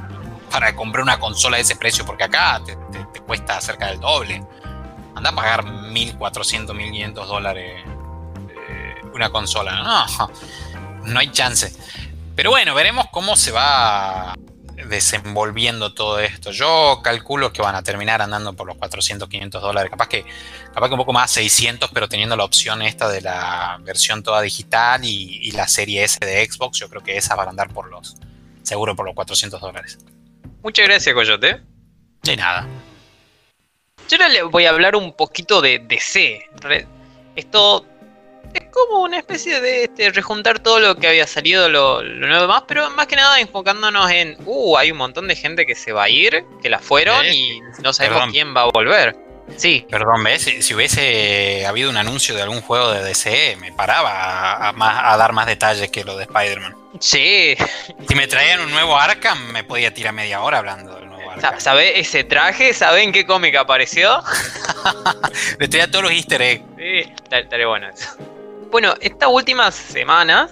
para 0.51 0.75
comprar 0.75 1.03
una 1.03 1.19
consola 1.19 1.57
de 1.57 1.63
ese 1.63 1.75
precio, 1.75 2.05
porque 2.05 2.23
acá 2.23 2.62
te, 2.65 2.77
cuesta 3.21 3.59
cerca 3.62 3.88
del 3.88 3.99
doble. 3.99 4.43
Anda 5.15 5.31
a 5.31 5.36
pagar 5.36 5.63
1.400, 5.63 6.67
1.500 6.67 7.25
dólares 7.25 7.83
eh, 8.49 8.95
una 9.13 9.29
consola. 9.29 9.83
No, 9.83 10.29
no 11.05 11.19
hay 11.19 11.29
chance. 11.29 11.73
Pero 12.36 12.50
bueno, 12.50 12.74
veremos 12.74 13.06
cómo 13.12 13.36
se 13.36 13.52
va 13.52 14.34
desenvolviendo 14.88 15.93
todo 15.93 16.19
esto. 16.19 16.52
Yo 16.52 17.02
calculo 17.04 17.54
que 17.54 17.62
van 17.62 17.76
a 17.76 17.84
terminar 17.84 18.22
andando 18.22 18.54
por 18.54 18.67
los 18.67 18.78
400, 18.78 19.30
500 19.30 19.62
dólares. 19.62 19.89
Capaz 19.91 20.08
que, 20.08 20.26
capaz 20.74 20.88
que 20.88 20.93
un 20.93 21.00
poco 21.00 21.13
más 21.13 21.32
600, 21.32 21.91
pero 21.93 22.10
teniendo 22.10 22.36
la 22.36 22.43
opción 22.43 22.82
esta 22.82 23.08
de 23.10 23.22
la 23.22 23.78
versión 23.82 24.24
toda 24.24 24.41
digital 24.41 25.04
y, 25.06 25.39
y 25.43 25.52
la 25.52 25.67
serie 25.67 26.04
S 26.04 26.19
de 26.19 26.46
Xbox, 26.46 26.80
yo 26.80 26.89
creo 26.89 27.04
que 27.04 27.17
esa 27.17 27.36
va 27.36 27.43
a 27.43 27.50
andar 27.50 27.69
por 27.69 27.89
los, 27.89 28.15
seguro 28.63 28.96
por 28.96 29.06
los 29.06 29.15
400 29.15 29.62
dólares. 29.62 30.00
Muchas 30.63 30.88
gracias, 30.88 31.13
Coyote. 31.13 31.62
De 32.24 32.36
nada. 32.38 32.67
Yo 34.10 34.17
ahora 34.17 34.30
le 34.30 34.43
voy 34.43 34.65
a 34.65 34.69
hablar 34.69 34.96
un 34.96 35.15
poquito 35.15 35.62
de 35.62 35.80
DC. 35.80 36.50
Esto 37.36 37.86
es 38.53 38.63
como 38.69 39.03
una 39.03 39.17
especie 39.17 39.61
de 39.61 39.85
este, 39.85 40.09
rejuntar 40.11 40.59
todo 40.59 40.79
lo 40.79 40.95
que 40.95 41.07
había 41.07 41.27
salido, 41.27 41.69
lo, 41.69 42.03
nuevo 42.03 42.47
más, 42.47 42.63
pero 42.67 42.89
más 42.91 43.07
que 43.07 43.15
nada 43.15 43.39
enfocándonos 43.39 44.09
en, 44.11 44.37
uh, 44.45 44.77
hay 44.77 44.91
un 44.91 44.97
montón 44.97 45.27
de 45.27 45.35
gente 45.35 45.65
que 45.65 45.75
se 45.75 45.91
va 45.91 46.03
a 46.03 46.09
ir, 46.09 46.45
que 46.61 46.69
la 46.69 46.79
fueron 46.79 47.25
y 47.25 47.61
no 47.81 47.93
sabemos 47.93 48.31
quién 48.31 48.55
va 48.55 48.61
a 48.61 48.65
volver. 48.65 49.15
Sí. 49.57 49.85
Perdón, 49.89 50.23
¿ves? 50.23 50.49
Si, 50.59 50.73
hubiese 50.73 51.65
habido 51.65 51.89
un 51.89 51.97
anuncio 51.97 52.35
de 52.35 52.41
algún 52.41 52.61
juego 52.61 52.91
de 52.91 53.03
DC, 53.03 53.57
me 53.59 53.71
paraba 53.71 54.69
a, 54.69 55.17
dar 55.17 55.33
más 55.33 55.47
detalles 55.47 55.91
que 55.91 56.03
lo 56.03 56.17
de 56.17 56.23
Spider-Man. 56.23 56.75
Sí. 56.99 57.55
Si 58.07 58.15
me 58.15 58.27
traían 58.27 58.61
un 58.61 58.71
nuevo 58.71 58.97
Arkham, 58.97 59.51
me 59.51 59.63
podía 59.63 59.93
tirar 59.93 60.13
media 60.13 60.41
hora 60.41 60.59
hablando 60.59 60.95
del 60.95 61.09
nuevo 61.09 61.31
Arkham. 61.31 61.59
¿Sabe 61.59 61.99
ese 61.99 62.23
traje? 62.23 62.73
¿Saben 62.73 63.11
qué 63.11 63.25
cómic 63.25 63.55
apareció? 63.55 64.23
Le 65.59 65.67
traía 65.67 65.89
todos 65.89 66.03
los 66.03 66.13
easter 66.13 66.41
eggs. 66.41 66.63
Sí, 66.77 67.13
estaría 67.29 67.67
bueno 67.67 67.89
eso. 67.89 68.09
Bueno, 68.73 68.95
esta 69.01 69.27
última 69.27 69.69
semana, 69.69 70.49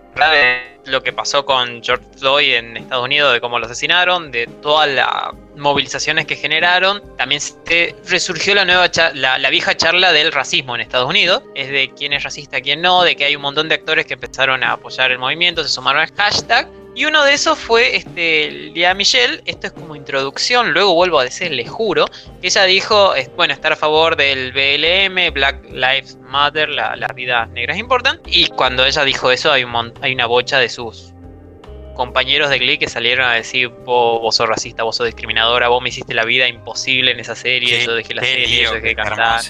lo 0.86 1.02
que 1.02 1.12
pasó 1.12 1.44
con 1.44 1.82
George 1.82 2.06
Floyd 2.20 2.54
en 2.54 2.78
Estados 2.78 3.06
Unidos, 3.06 3.34
de 3.34 3.42
cómo 3.42 3.58
lo 3.58 3.66
asesinaron, 3.66 4.30
de 4.30 4.46
todas 4.46 4.88
las 4.90 5.34
movilizaciones 5.56 6.28
que 6.28 6.36
generaron, 6.36 7.02
también 7.18 7.42
se 7.42 7.96
resurgió 8.08 8.54
la 8.54 8.64
nueva 8.64 8.92
la, 9.16 9.50
vieja 9.50 9.76
charla 9.76 10.12
del 10.12 10.32
racismo 10.32 10.76
en 10.76 10.82
Estados 10.82 11.10
Unidos, 11.10 11.42
es 11.56 11.70
de 11.70 11.92
quién 11.98 12.14
es 12.14 12.22
racista, 12.22 12.62
quién 12.62 12.80
no, 12.84 13.02
de 13.02 13.16
que 13.16 13.26
hay 13.26 13.36
un 13.36 13.42
montón 13.42 13.68
de 13.70 13.74
actores 13.74 14.06
que 14.06 14.14
empezaron 14.14 14.64
a 14.64 14.74
apoyar 14.74 15.10
el 15.10 15.18
movimiento, 15.18 15.64
se 15.64 15.70
sumaron 15.70 16.04
al 16.04 16.12
hashtag 16.16 16.70
y 16.94 17.06
uno 17.06 17.24
de 17.24 17.34
esos 17.34 17.58
fue 17.58 17.96
este, 17.96 18.52
Lea 18.74 18.94
Michelle. 18.94 19.42
Esto 19.46 19.68
es 19.68 19.74
como 19.74 19.96
introducción. 19.96 20.74
Luego 20.74 20.94
vuelvo 20.94 21.20
a 21.20 21.24
decir, 21.24 21.52
le 21.52 21.66
juro, 21.66 22.06
que 22.42 22.48
ella 22.48 22.64
dijo, 22.66 23.14
bueno, 23.36 23.54
estar 23.54 23.72
a 23.72 23.76
favor 23.76 24.18
del 24.18 24.52
BLM, 24.52 25.34
Black 25.34 25.64
Lives 25.72 26.18
Matter, 26.22 26.70
la, 26.70 26.96
las 26.96 27.14
vidas 27.16 27.50
negras 27.50 27.78
importan. 27.78 28.20
Y 28.26 28.48
cuando 28.48 28.86
ella 28.86 29.04
dijo 29.06 29.32
eso, 29.32 29.52
hay, 29.52 29.64
un, 29.64 29.94
hay 30.02 30.14
una 30.14 30.26
bocha 30.26 30.60
de 30.60 30.70
sus 30.70 31.14
compañeros 32.02 32.50
de 32.50 32.58
Glee 32.58 32.80
que 32.80 32.90
salieron 32.90 33.28
a 33.28 33.34
decir, 33.34 33.68
vos, 33.68 34.36
sos 34.36 34.50
racista, 34.50 34.82
vos 34.82 34.96
sos 34.96 35.06
discriminadora, 35.06 35.68
vos 35.68 35.84
me 35.84 35.90
hiciste 35.90 36.16
la 36.16 36.26
vida 36.26 36.48
imposible 36.48 37.12
en 37.12 37.20
esa 37.20 37.36
serie, 37.36 37.86
yo 37.86 37.94
dejé 37.94 38.16
la 38.16 38.24
serie, 38.24 38.64
yo 38.64 38.74
dejé 38.74 38.96
cantar. 38.96 39.42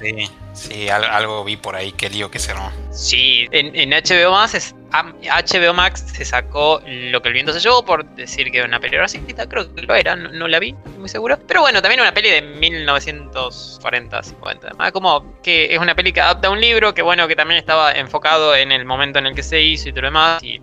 Sí, 0.54 0.90
algo 0.90 1.46
vi 1.46 1.56
por 1.56 1.78
ahí, 1.78 1.94
qué 1.94 2.10
lío 2.10 2.30
que 2.30 2.38
se 2.38 2.54
no. 2.54 2.70
Sí, 2.92 3.48
en, 3.52 3.92
HBO 3.92 4.32
Max 4.32 4.54
es, 4.54 4.76
HBO 4.92 5.74
Max 5.74 6.04
se 6.14 6.26
sacó 6.26 6.82
lo 6.86 7.22
que 7.22 7.30
el 7.30 7.34
viento 7.34 7.54
se 7.54 7.62
llevó 7.62 7.86
por 7.86 8.04
decir 8.16 8.52
que 8.52 8.58
era 8.58 8.68
una 8.68 8.82
peli 8.82 8.98
racista, 8.98 9.48
creo 9.48 9.74
que 9.74 9.84
lo 9.84 9.96
era, 9.96 10.18
no, 10.18 10.50
la 10.50 10.60
vi, 10.60 10.74
muy 10.98 11.08
seguro. 11.08 11.40
Pero 11.48 11.62
bueno, 11.62 11.82
también 11.82 12.02
una 12.02 12.14
peli 12.14 12.32
de 12.32 12.42
1940, 12.42 14.24
50. 14.24 14.72
Ah, 14.78 14.92
como 14.92 15.42
que 15.42 15.74
es 15.74 15.80
una 15.80 15.96
peli 15.96 16.12
que 16.12 16.20
adapta 16.20 16.50
un 16.50 16.60
libro, 16.60 16.94
que 16.94 17.02
bueno, 17.02 17.30
que 17.30 17.36
también 17.38 17.58
estaba 17.58 17.94
enfocado 17.94 18.54
en 18.54 18.74
el 18.74 18.84
momento 18.84 19.20
en 19.20 19.28
el 19.28 19.36
que 19.36 19.44
se 19.44 19.62
hizo 19.62 19.88
y 19.88 19.94
todo 19.94 20.02
lo 20.02 20.08
demás. 20.10 20.44
Y 20.44 20.60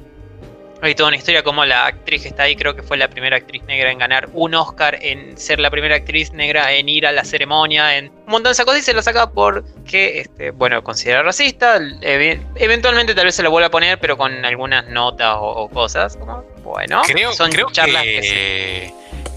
hay 0.83 0.95
toda 0.95 1.09
una 1.09 1.17
historia 1.17 1.43
como 1.43 1.65
la 1.65 1.87
actriz 1.87 2.23
que 2.23 2.29
está 2.29 2.45
ahí, 2.45 2.57
creo 2.57 2.75
que 2.75 2.83
fue 2.83 2.97
la 2.97 3.09
primera 3.09 3.37
actriz 3.37 3.63
negra 3.65 3.91
en 3.91 3.99
ganar 3.99 4.29
un 4.33 4.55
Oscar, 4.55 4.99
en 5.01 5.37
ser 5.37 5.59
la 5.61 5.71
primera 5.71 5.97
actriz 5.97 6.33
negra 6.33 6.73
en 6.73 6.89
ir 6.89 7.07
a 7.07 7.13
la 7.13 7.25
ceremonia, 7.25 7.97
en 7.97 8.09
un 8.09 8.27
montón 8.27 8.45
de 8.45 8.53
esas 8.53 8.65
cosas 8.65 8.81
y 8.81 8.85
se 8.85 8.95
lo 8.95 9.03
saca 9.03 9.31
porque, 9.31 10.21
este, 10.21 10.51
bueno, 10.51 10.83
considera 10.83 11.23
racista. 11.23 11.81
eventualmente 12.03 13.15
tal 13.15 13.27
vez 13.27 13.35
se 13.35 13.43
lo 13.43 13.51
vuelva 13.51 13.69
a 13.69 13.71
poner, 13.71 13.99
pero 13.99 14.17
con 14.17 14.45
algunas 14.45 14.87
notas 14.89 15.37
o, 15.39 15.69
cosas. 15.69 16.17
Como, 16.17 16.45
bueno, 16.63 17.03
creo, 17.07 17.33
son 17.33 17.51
charlas 17.73 18.03
que 18.03 18.93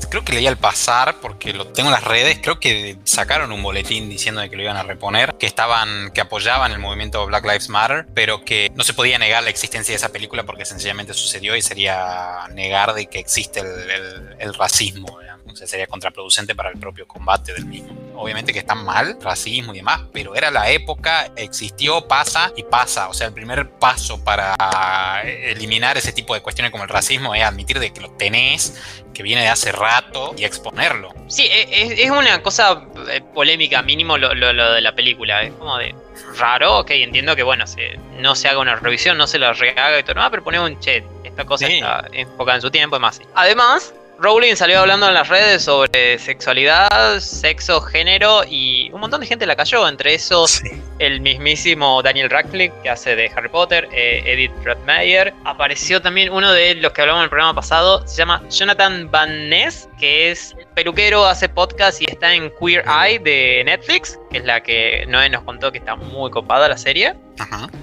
creo 0.10 0.26
que 0.26 0.34
leí 0.34 0.46
al 0.48 0.58
pasar, 0.58 1.20
porque 1.22 1.54
lo 1.54 1.68
tengo 1.68 1.90
en 1.90 1.94
las 1.94 2.04
redes, 2.04 2.40
creo 2.42 2.60
que 2.60 2.98
sacaron 3.06 3.52
un 3.52 3.64
boletín 3.64 4.10
diciendo 4.10 4.42
que 4.50 4.56
lo 4.56 4.64
iban 4.64 4.78
a 4.78 4.84
reponer, 4.84 5.36
que 5.36 5.48
estaban, 5.48 6.12
que 6.12 6.22
apoyaban 6.22 6.72
el 6.72 6.80
movimiento 6.80 7.26
Black 7.26 7.46
Lives 7.46 7.70
Matter, 7.70 8.06
pero 8.14 8.44
que 8.44 8.72
no 8.76 8.84
se 8.84 8.94
podía 8.94 9.18
negar 9.18 9.44
la 9.44 9.50
existencia 9.50 9.94
de 9.94 9.98
esa 9.98 10.10
película 10.10 10.44
porque 10.44 10.66
sencillamente 10.66 11.14
sucedió 11.14 11.56
y 11.56 11.62
sería 11.62 12.48
negar 12.54 12.94
de 12.94 13.08
que 13.08 13.20
existe 13.20 13.62
el, 13.62 14.54
racismo. 14.54 15.18
sería 15.54 15.88
contraproducente 15.88 16.56
para 16.56 16.70
el 16.70 16.78
propio 16.78 17.08
combate 17.08 17.54
del 17.54 17.66
mismo. 17.66 18.11
Obviamente 18.22 18.54
que 18.54 18.60
está 18.60 18.76
mal, 18.76 19.18
racismo 19.20 19.74
y 19.74 19.78
demás, 19.78 20.02
pero 20.14 20.36
era 20.36 20.52
la 20.52 20.70
época, 20.70 21.32
existió, 21.36 22.08
pasa 22.08 22.52
y 22.56 22.64
pasa. 22.64 23.10
O 23.10 23.14
sea, 23.14 23.28
el 23.28 23.34
primer 23.34 23.70
paso 23.72 24.24
para 24.24 25.22
eliminar 25.24 25.98
ese 25.98 26.14
tipo 26.14 26.34
de 26.34 26.42
cuestiones 26.42 26.72
como 26.72 26.84
el 26.84 26.90
racismo 26.90 27.34
es 27.34 27.44
admitir 27.44 27.80
de 27.80 27.92
que 27.92 28.02
lo 28.02 28.12
tenés 28.12 28.80
que 29.14 29.24
viene 29.24 29.42
de 29.42 29.50
hace 29.50 29.72
rato 29.72 30.34
y 30.38 30.46
exponerlo. 30.46 31.14
Sí, 31.28 31.44
e, 31.44 32.04
es, 32.04 32.10
una 32.12 32.42
cosa 32.42 32.86
eh, 33.10 33.22
polémica, 33.34 33.82
mínimo 33.82 34.18
lo, 34.18 34.30
de 34.30 34.82
la 34.82 34.96
película. 34.96 35.44
Es 35.44 35.54
como 35.54 35.78
de 35.78 35.96
raro, 36.38 36.80
ok, 36.80 36.92
entiendo 36.92 37.36
que 37.36 37.44
bueno, 37.44 37.68
se, 37.68 37.98
no 38.20 38.36
se 38.36 38.48
haga 38.48 38.60
una 38.60 38.76
revisión, 38.76 39.18
no 39.18 39.28
se 39.28 39.40
la 39.40 39.54
rehaga 39.54 40.00
y 40.00 40.04
todo, 40.04 40.16
no, 40.16 40.32
pero 40.32 40.44
pone 40.44 40.60
un 40.60 40.80
chat. 40.80 41.04
Esta 41.24 41.46
cosa 41.46 41.68
está 41.68 42.08
enfocada 42.12 42.58
en 42.58 42.62
su 42.62 42.72
tiempo 42.72 42.98
y 42.98 43.00
más. 43.00 43.22
Además, 43.36 43.94
Rowling 44.22 44.56
salió 44.56 44.82
hablando 44.82 45.08
en 45.08 45.16
las 45.16 45.30
redes 45.30 45.64
sobre 45.64 46.20
sexualidad, 46.20 47.20
sexo, 47.20 47.82
género 47.82 48.44
y 48.48 48.92
un 48.92 49.02
montón 49.02 49.20
de 49.20 49.26
gente 49.26 49.48
la 49.48 49.56
cayó, 49.56 49.88
entre 49.88 50.14
esos 50.14 50.62
el 51.00 51.22
mismísimo 51.22 52.04
Daniel 52.04 52.30
Radcliffe 52.30 52.76
que 52.84 52.90
hace 52.92 53.16
de 53.16 53.32
Harry 53.36 53.50
Potter, 53.50 53.90
eh, 53.92 54.22
Edith 54.24 54.52
Redmayne. 54.64 55.34
Apareció 55.44 56.04
también 56.04 56.32
uno 56.32 56.52
de 56.52 56.76
los 56.76 56.92
que 56.94 57.02
hablamos 57.02 57.22
en 57.22 57.24
el 57.24 57.30
programa 57.32 57.56
pasado, 57.56 58.08
se 58.08 58.18
llama 58.18 58.44
Jonathan 58.52 59.10
Van 59.10 59.50
Ness, 59.50 59.90
que 59.98 60.30
es 60.30 60.56
peluquero, 60.76 61.26
hace 61.26 61.50
podcast 61.50 62.02
y 62.02 62.06
está 62.06 62.34
en 62.34 62.52
Queer 62.60 62.84
Eye 62.88 63.20
de 63.20 63.64
Netflix, 63.66 64.20
que 64.32 64.38
es 64.38 64.46
la 64.46 64.62
que 64.62 65.06
Noé 65.08 65.30
nos 65.30 65.44
contó 65.44 65.72
que 65.72 65.78
está 65.80 65.96
muy 65.96 66.32
copada 66.32 66.68
la 66.68 66.78
serie 66.78 67.16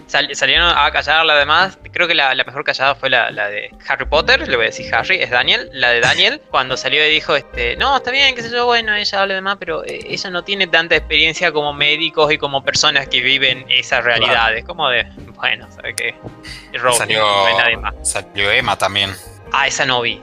salieron 0.06 0.72
a 0.76 0.90
callarla 0.90 1.34
además. 1.34 1.78
Creo 1.92 2.06
que 2.06 2.14
la, 2.14 2.34
mejor 2.34 2.64
callada 2.64 2.94
fue 2.94 3.10
la, 3.10 3.30
de 3.30 3.70
Harry 3.86 4.06
Potter, 4.06 4.46
le 4.46 4.56
voy 4.56 4.66
a 4.66 4.68
decir 4.68 4.92
Harry, 4.94 5.20
es 5.20 5.30
Daniel. 5.30 5.68
La 5.72 5.90
de 5.90 6.00
Daniel, 6.00 6.40
cuando 6.50 6.76
salió 6.76 7.06
y 7.06 7.10
dijo, 7.10 7.36
este, 7.36 7.76
no, 7.76 7.96
está 7.96 8.10
bien, 8.10 8.34
qué 8.34 8.42
sé 8.42 8.50
yo, 8.50 8.66
bueno, 8.66 8.94
ella 8.94 9.20
habla 9.20 9.34
de 9.34 9.40
más, 9.40 9.56
pero 9.58 9.84
eh, 9.84 10.00
ella 10.08 10.30
no 10.30 10.44
tiene 10.44 10.66
tanta 10.66 10.96
experiencia 10.96 11.52
como 11.52 11.72
médicos 11.72 12.32
y 12.32 12.38
como 12.38 12.62
personas 12.62 13.08
que 13.08 13.20
viven 13.20 13.64
esas 13.68 14.04
realidades. 14.04 14.64
Como 14.64 14.88
de, 14.88 15.04
bueno, 15.34 15.66
¿sabe 15.70 15.94
qué? 15.94 16.14
salió, 16.92 17.24
nadie 17.58 17.76
más. 17.76 17.94
Salió 18.02 18.50
Emma 18.50 18.76
también. 18.76 19.10
Ah, 19.52 19.66
esa 19.66 19.86
no 19.86 20.00
vi. 20.02 20.20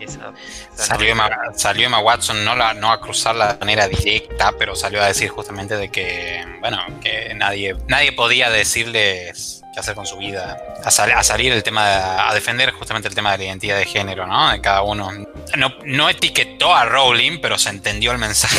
salió, 0.75 1.09
Emma, 1.85 1.99
Watson, 1.99 2.43
no, 2.45 2.55
la, 2.55 2.73
no 2.73 2.91
a 2.91 3.01
cruzarla 3.01 3.53
de 3.53 3.59
manera 3.59 3.87
directa, 3.87 4.53
pero 4.57 4.75
salió 4.75 5.01
a 5.01 5.07
decir 5.07 5.29
justamente 5.29 5.75
de 5.75 5.89
que, 5.89 6.43
bueno, 6.59 6.79
que 7.01 7.33
nadie, 7.35 7.75
nadie 7.87 8.11
podía 8.11 8.49
decirles 8.49 9.61
qué 9.73 9.79
hacer 9.79 9.95
con 9.95 10.05
su 10.05 10.17
vida, 10.17 10.57
a, 10.83 10.91
salir 11.23 11.51
el 11.51 11.63
tema, 11.63 12.29
a 12.29 12.33
defender 12.33 12.71
justamente 12.71 13.07
el 13.07 13.15
tema 13.15 13.31
de 13.31 13.39
la 13.39 13.43
identidad 13.45 13.77
de 13.77 13.85
género, 13.85 14.25
¿no? 14.27 14.51
De 14.51 14.61
cada 14.61 14.83
uno. 14.83 15.09
No, 15.57 15.73
no 15.83 16.09
etiquetó 16.09 16.73
a 16.73 16.85
Rowling, 16.85 17.39
pero 17.41 17.57
se 17.57 17.69
entendió 17.69 18.11
el 18.11 18.17
mensaje. 18.17 18.57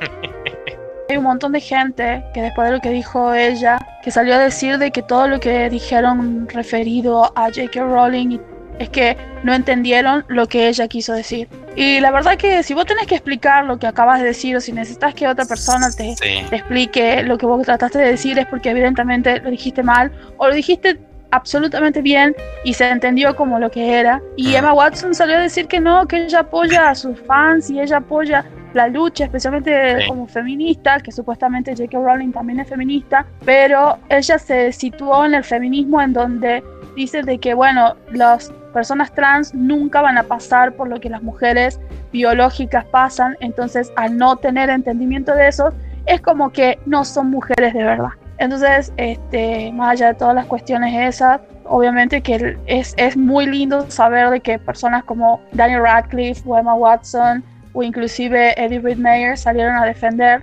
Hay 1.08 1.16
un 1.18 1.24
montón 1.24 1.52
de 1.52 1.60
gente 1.60 2.24
que 2.32 2.40
después 2.40 2.68
de 2.68 2.74
lo 2.74 2.80
que 2.80 2.88
dijo 2.88 3.34
ella, 3.34 3.78
que 4.02 4.10
salió 4.10 4.34
a 4.34 4.38
decir 4.38 4.78
de 4.78 4.90
que 4.90 5.02
todo 5.02 5.28
lo 5.28 5.40
que 5.40 5.68
dijeron 5.68 6.48
referido 6.48 7.24
a 7.36 7.44
J.K. 7.44 7.84
Rowling 7.84 8.30
y 8.32 8.40
es 8.78 8.88
que 8.88 9.16
no 9.42 9.54
entendieron 9.54 10.24
lo 10.28 10.46
que 10.46 10.68
ella 10.68 10.88
quiso 10.88 11.12
decir. 11.12 11.48
Y 11.74 12.00
la 12.00 12.10
verdad 12.10 12.36
que 12.36 12.62
si 12.62 12.74
vos 12.74 12.86
tenés 12.86 13.06
que 13.06 13.14
explicar 13.14 13.64
lo 13.64 13.78
que 13.78 13.86
acabas 13.86 14.20
de 14.20 14.26
decir 14.26 14.56
o 14.56 14.60
si 14.60 14.72
necesitas 14.72 15.14
que 15.14 15.26
otra 15.26 15.44
persona 15.44 15.90
te, 15.90 16.14
te 16.20 16.56
explique 16.56 17.22
lo 17.22 17.38
que 17.38 17.46
vos 17.46 17.64
trataste 17.64 17.98
de 17.98 18.08
decir 18.08 18.38
es 18.38 18.46
porque 18.46 18.70
evidentemente 18.70 19.40
lo 19.40 19.50
dijiste 19.50 19.82
mal 19.82 20.12
o 20.36 20.48
lo 20.48 20.54
dijiste 20.54 20.98
absolutamente 21.32 22.02
bien 22.02 22.36
y 22.62 22.74
se 22.74 22.88
entendió 22.88 23.34
como 23.34 23.58
lo 23.58 23.70
que 23.70 23.98
era. 23.98 24.22
Y 24.36 24.54
Emma 24.54 24.72
Watson 24.72 25.14
salió 25.14 25.36
a 25.36 25.40
decir 25.40 25.66
que 25.66 25.80
no, 25.80 26.06
que 26.06 26.24
ella 26.24 26.40
apoya 26.40 26.90
a 26.90 26.94
sus 26.94 27.18
fans 27.20 27.70
y 27.70 27.80
ella 27.80 27.98
apoya 27.98 28.44
la 28.74 28.88
lucha, 28.88 29.24
especialmente 29.24 30.06
como 30.08 30.26
feminista, 30.26 31.00
que 31.00 31.12
supuestamente 31.12 31.72
J.K. 31.72 31.98
Rowling 31.98 32.32
también 32.32 32.60
es 32.60 32.68
feminista, 32.68 33.26
pero 33.44 33.98
ella 34.08 34.38
se 34.38 34.72
situó 34.72 35.26
en 35.26 35.34
el 35.34 35.44
feminismo 35.44 36.00
en 36.00 36.12
donde 36.12 36.62
dice 36.94 37.22
de 37.22 37.38
que, 37.38 37.54
bueno, 37.54 37.96
las 38.10 38.52
personas 38.72 39.12
trans 39.12 39.54
nunca 39.54 40.00
van 40.00 40.18
a 40.18 40.22
pasar 40.24 40.72
por 40.72 40.88
lo 40.88 41.00
que 41.00 41.10
las 41.10 41.22
mujeres 41.22 41.80
biológicas 42.12 42.84
pasan, 42.86 43.36
entonces 43.40 43.92
al 43.96 44.16
no 44.16 44.36
tener 44.36 44.70
entendimiento 44.70 45.34
de 45.34 45.48
eso, 45.48 45.72
es 46.06 46.20
como 46.20 46.50
que 46.50 46.78
no 46.86 47.04
son 47.04 47.30
mujeres 47.30 47.74
de 47.74 47.84
verdad. 47.84 48.10
Entonces, 48.38 48.92
este, 48.96 49.70
más 49.72 49.92
allá 49.92 50.08
de 50.08 50.14
todas 50.14 50.34
las 50.34 50.46
cuestiones 50.46 51.14
esas, 51.14 51.40
obviamente 51.64 52.22
que 52.22 52.56
es, 52.66 52.94
es 52.96 53.16
muy 53.16 53.46
lindo 53.46 53.88
saber 53.90 54.30
de 54.30 54.40
que 54.40 54.58
personas 54.58 55.04
como 55.04 55.40
Daniel 55.52 55.82
Radcliffe 55.82 56.42
o 56.46 56.58
Emma 56.58 56.74
Watson 56.74 57.44
o 57.72 57.82
inclusive 57.82 58.52
Eddie 58.62 58.80
Redmayne 58.80 59.36
salieron 59.36 59.76
a 59.76 59.86
defender 59.86 60.42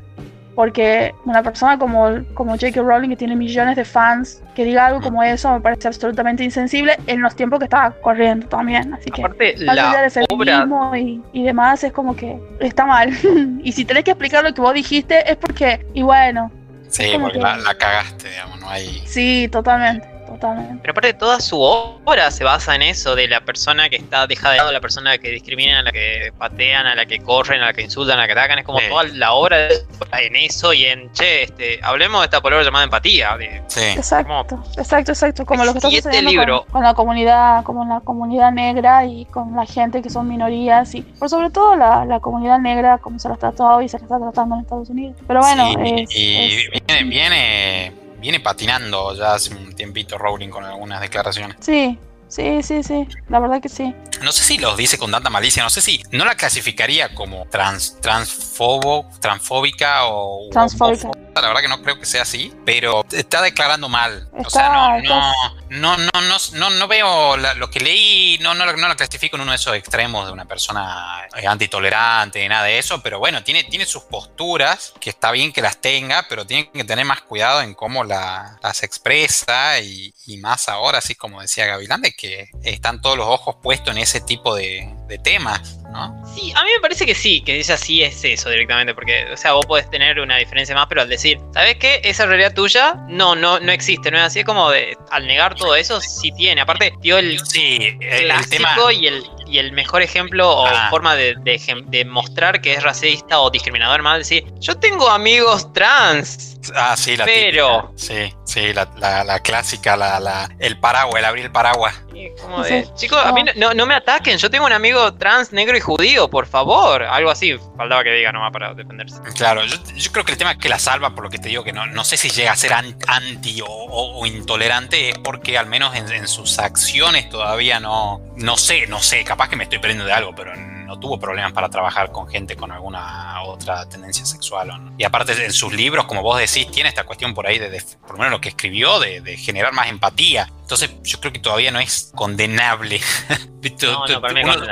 porque 0.60 1.16
una 1.24 1.42
persona 1.42 1.80
como, 1.80 2.22
como 2.34 2.52
J.K. 2.52 2.82
Rowling 2.82 3.08
que 3.08 3.16
tiene 3.16 3.34
millones 3.34 3.78
de 3.78 3.86
fans 3.86 4.44
que 4.54 4.66
diga 4.66 4.88
algo 4.88 5.00
como 5.00 5.24
eso 5.24 5.50
me 5.54 5.62
parece 5.62 5.88
absolutamente 5.88 6.44
insensible 6.44 6.98
en 7.08 7.22
los 7.22 7.34
tiempos 7.34 7.60
que 7.60 7.64
estaba 7.64 7.92
corriendo 7.92 8.46
también 8.46 8.94
así 8.94 9.10
que 9.10 9.24
Aparte, 9.24 9.56
la 9.60 10.02
de 10.02 10.10
feminismo 10.10 10.94
y, 10.98 11.22
y, 11.32 11.44
demás 11.44 11.82
es 11.86 11.94
como 11.94 12.14
que 12.14 12.38
está 12.60 12.86
mal 12.86 13.10
y 13.64 13.72
si 13.72 13.86
tenés 13.86 14.04
que 14.04 14.12
explicar 14.12 14.44
lo 14.44 14.54
que 14.54 14.60
vos 14.60 14.74
dijiste 14.74 15.32
es 15.32 15.38
porque 15.38 15.86
y 15.94 16.02
bueno 16.02 16.52
sí 16.90 17.06
porque 17.22 17.40
la, 17.40 17.56
la, 17.56 17.74
cagaste 17.76 18.30
digamos 18.30 18.60
no 18.60 18.70
hay 18.70 19.02
sí 19.06 19.48
totalmente 19.50 20.10
pero 20.40 20.92
aparte 20.92 21.14
toda 21.14 21.40
su 21.40 21.60
obra 21.60 22.32
se 22.32 22.44
basa 22.44 22.76
en 22.76 22.82
eso, 22.82 23.16
de 23.16 23.28
la 23.28 23.42
persona 23.42 23.90
que 23.90 23.98
está 23.98 24.28
dejada 24.28 24.54
de 24.54 24.58
lado, 24.60 24.72
la 24.72 24.82
persona 24.82 25.18
que 25.18 25.30
discrimina, 25.30 25.80
a 25.80 25.84
la 25.84 25.92
que 25.92 26.32
patean, 26.38 26.86
a 26.86 26.96
la 26.96 27.06
que 27.06 27.20
corren, 27.20 27.62
a 27.62 27.68
la 27.68 27.74
que 27.74 27.82
insultan, 27.82 28.18
a 28.18 28.22
la 28.22 28.28
que 28.28 28.34
atacan, 28.34 28.60
es 28.60 28.66
como 28.66 28.80
toda 28.90 29.04
la 29.04 29.34
obra 29.34 29.68
en 29.68 30.36
eso 30.36 30.74
y 30.74 30.86
en, 30.86 31.12
che, 31.12 31.44
este, 31.44 31.80
hablemos 31.84 32.22
de 32.22 32.26
esta 32.26 32.42
palabra 32.42 32.64
llamada 32.64 32.86
empatía. 32.86 33.38
sí. 33.68 33.82
Exacto, 33.82 34.64
exacto, 34.78 35.12
exacto, 35.12 35.46
como 35.46 35.66
lo 35.66 35.74
que 35.74 35.80
está 35.80 35.90
este 35.90 36.22
libro, 36.22 36.66
con, 36.72 36.84
la 36.84 36.94
comunidad, 36.94 37.64
como 37.64 37.86
la 37.86 38.00
comunidad 38.02 38.52
negra 38.52 39.06
y 39.06 39.26
con 39.26 39.56
la 39.56 39.66
gente 39.66 40.02
que 40.02 40.10
son 40.10 40.28
minorías 40.28 40.94
y 40.96 41.02
por 41.02 41.30
sobre 41.30 41.50
todo 41.50 41.76
la, 41.76 42.20
comunidad 42.22 42.60
negra 42.60 42.98
como 42.98 43.18
se 43.20 43.28
la 43.28 43.36
está 43.36 43.52
tratando 43.52 43.82
y 43.82 43.90
se 43.90 43.98
la 43.98 44.04
está 44.04 44.20
tratando 44.20 44.56
en 44.56 44.62
Estados 44.62 44.90
Unidos. 44.90 45.16
Pero 45.28 45.40
bueno, 45.42 45.72
y 46.10 46.70
viene, 46.78 47.04
viene 47.04 47.99
viene 48.20 48.40
patinando 48.40 49.14
ya 49.16 49.34
hace 49.34 49.54
un 49.54 49.74
tiempito 49.74 50.18
Rowling 50.18 50.50
con 50.50 50.64
algunas 50.66 51.02
declaraciones. 51.02 51.58
Sí, 51.60 51.98
sí, 52.30 52.64
sí, 52.64 52.84
sí, 52.84 53.08
la 53.28 53.40
verdad 53.40 53.62
que 53.62 53.70
sí. 53.70 53.94
No 54.22 54.32
sé 54.32 54.44
si 54.44 54.58
los 54.58 54.78
dice 54.78 54.98
con 54.98 55.12
tanta 55.12 55.30
malicia, 55.30 55.64
no 55.64 55.70
sé 55.70 55.82
si 55.82 56.04
no 56.12 56.26
la 56.26 56.36
clasificaría 56.36 57.14
como 57.16 57.46
trans, 57.50 58.00
transfobo, 58.02 59.10
transfóbica 59.20 60.06
o... 60.06 60.50
Transfóbica. 60.52 61.10
La 61.36 61.48
verdad 61.48 61.62
que 61.62 61.68
no 61.68 61.82
creo 61.82 62.00
que 62.00 62.06
sea 62.06 62.24
así, 62.24 62.54
pero 62.66 63.06
está 63.12 63.42
declarando 63.42 63.88
mal. 63.88 64.30
o 64.34 64.50
sea, 64.50 65.00
no, 65.02 65.34
no, 65.70 65.98
no, 65.98 66.12
no, 66.22 66.38
no, 66.54 66.70
no, 66.70 66.88
veo 66.88 67.38
lo 67.38 67.70
que 67.70 67.80
leí, 67.80 68.38
no, 68.42 68.54
no, 68.54 68.66
no 68.66 68.88
la 68.88 68.96
clasifico 68.96 69.38
en 69.38 69.44
uno 69.44 69.52
de 69.52 69.56
esos 69.56 69.76
extremos 69.76 70.26
de 70.26 70.34
una 70.34 70.46
persona 70.46 71.28
eh, 71.36 71.48
antitolerante, 71.48 72.48
nada 72.50 72.66
de 72.66 72.78
eso, 72.78 73.02
pero 73.02 73.20
bueno, 73.20 73.44
tiene, 73.44 73.64
tiene 73.64 73.86
sus 73.86 74.04
posturas, 74.04 74.94
que 75.00 75.10
está 75.10 75.32
bien 75.32 75.54
que 75.54 75.62
las 75.62 75.78
tenga, 75.78 76.26
pero 76.28 76.46
tiene 76.46 76.70
que 76.72 76.84
tener 76.84 77.06
más 77.06 77.22
cuidado 77.22 77.62
en 77.62 77.74
cómo 77.74 78.04
las 78.04 78.84
expresa 78.84 79.80
y, 79.80 80.14
más 80.42 80.70
ahora, 80.70 81.00
así 81.00 81.16
como 81.16 81.42
decía 81.42 81.66
Gavilán, 81.66 82.02
de 82.02 82.14
que 82.20 82.50
están 82.64 83.02
todos 83.02 83.18
los 83.18 83.28
ojos 83.28 83.56
puestos 83.64 83.96
en 83.96 84.02
ese 84.02 84.20
tipo 84.20 84.54
de, 84.56 84.94
de 85.08 85.18
temas, 85.20 85.80
¿no? 85.92 86.22
Sí, 86.36 86.52
a 86.54 86.64
mí 86.64 86.70
me 86.76 86.82
parece 86.82 87.06
que 87.06 87.16
sí, 87.16 87.42
que 87.42 87.58
ella 87.58 87.78
sí 87.78 88.04
es 88.04 88.24
eso 88.24 88.50
directamente, 88.50 88.94
porque, 88.94 89.26
o 89.32 89.38
sea, 89.38 89.54
vos 89.54 89.66
podés 89.66 89.90
tener 89.90 90.20
una 90.20 90.38
diferencia 90.38 90.76
más, 90.76 90.88
pero 90.88 91.02
al 91.02 91.10
decir, 91.10 91.40
¿sabes 91.54 91.78
qué? 91.78 92.02
Esa 92.04 92.26
realidad 92.26 92.54
tuya 92.54 92.96
no, 93.08 93.36
no, 93.36 93.60
no 93.62 93.72
existe, 93.72 94.12
no 94.12 94.18
es 94.18 94.24
así, 94.24 94.44
como 94.44 94.70
de, 94.70 94.98
al 95.12 95.28
negar 95.28 95.56
todo 95.56 95.76
eso, 95.76 96.02
sí 96.02 96.32
tiene. 96.34 96.60
Aparte, 96.60 96.94
dio 97.02 97.18
el, 97.18 97.40
sí, 97.46 97.98
el 98.02 98.26
clásico 98.26 98.92
y 98.92 99.08
el 99.08 99.24
y 99.50 99.58
el 99.60 99.72
mejor 99.72 100.02
ejemplo 100.02 100.50
o 100.50 100.68
ah. 100.68 100.88
forma 100.90 101.16
de, 101.16 101.36
de, 101.36 102.06
mostrar 102.06 102.62
que 102.62 102.74
es 102.74 102.84
racista 102.84 103.40
o 103.40 103.50
discriminador 103.50 104.02
más 104.02 104.20
decir, 104.20 104.46
yo 104.60 104.78
tengo 104.78 105.10
amigos 105.10 105.72
trans. 105.74 106.60
Ah, 106.76 106.96
sí, 106.98 107.16
la 107.18 107.26
pero 107.26 107.92
Sí, 107.96 108.34
sí, 108.46 108.74
la, 108.74 108.88
la, 109.24 109.40
clásica, 109.40 109.96
la, 109.96 110.20
la, 110.20 110.50
el 110.60 110.80
paraguas, 110.80 111.20
el 111.20 111.26
abrir 111.26 111.46
el 111.46 111.52
paraguas. 111.52 111.96
Como 112.42 112.64
de, 112.64 112.88
chicos, 112.96 113.20
a 113.24 113.32
mí 113.32 113.44
no, 113.56 113.74
no, 113.74 113.86
me 113.86 113.94
ataquen, 113.94 114.38
yo 114.38 114.50
tengo 114.50 114.66
un 114.66 114.74
amigo 114.74 115.14
trans, 115.14 115.54
negro 115.54 115.78
y 115.78 115.80
judío, 115.80 116.30
por 116.30 116.48
favor. 116.48 117.04
Algo 117.04 117.30
así, 117.30 117.58
faltaba 117.78 118.04
que 118.04 118.12
diga 118.12 118.32
nomás 118.32 118.52
para 118.52 118.74
defenderse. 118.74 119.22
Claro, 119.36 119.64
yo, 119.64 119.78
yo 119.96 120.12
creo 120.12 120.26
que 120.26 120.34
el 120.34 120.38
tema 120.38 120.58
que 120.58 120.68
la 120.68 120.80
salva, 120.80 121.16
por 121.16 121.24
lo 121.24 121.30
que 121.30 121.38
te 121.38 121.48
digo, 121.48 121.64
que 121.64 121.72
no, 121.72 121.86
no 121.86 122.04
sé 122.04 122.18
si 122.18 122.30
llega 122.30 122.52
a 122.52 122.56
ser 122.58 122.74
anti 122.74 123.62
o, 123.66 124.26
intolerante, 124.26 125.12
es 125.12 125.18
porque 125.20 125.58
al 125.58 125.68
menos 125.68 125.96
en, 125.96 126.12
en, 126.12 126.28
sus 126.28 126.60
acciones 126.60 127.30
todavía 127.30 127.80
no, 127.80 128.22
no 128.36 128.58
sé, 128.58 128.88
no 128.88 129.02
sé, 129.02 129.24
capaz 129.24 129.39
que 129.48 129.56
me 129.56 129.64
estoy 129.64 129.80
perdiendo 129.80 130.06
de 130.06 130.12
algo, 130.12 130.34
pero 130.36 130.54
no 130.90 131.00
tuvo 131.00 131.20
problemas 131.20 131.54
para 131.54 131.70
trabajar 131.70 132.12
con 132.12 132.28
gente 132.28 132.56
con 132.56 132.72
alguna 132.72 133.44
otra 133.44 133.88
tendencia 133.88 134.26
sexual. 134.26 134.92
Y 134.98 135.04
aparte 135.04 135.46
en 135.46 135.54
sus 135.54 135.72
libros, 135.72 136.06
como 136.06 136.24
vos 136.24 136.40
decís, 136.40 136.70
tiene 136.72 136.90
esta 136.90 137.04
cuestión 137.04 137.36
por 137.36 137.46
ahí, 137.46 137.60
de, 137.60 137.82
por 138.02 138.14
lo 138.14 138.18
menos 138.18 138.32
lo 138.32 138.42
que 138.42 138.50
escribió, 138.50 139.00
de, 139.00 139.38
generar 139.38 139.72
más 139.72 139.88
empatía. 139.88 140.50
Entonces 140.62 140.92
yo 141.04 141.20
creo 141.20 141.32
que 141.32 141.40
todavía 141.40 141.72
no 141.72 141.80
es 141.80 142.12
condenable. 142.16 143.00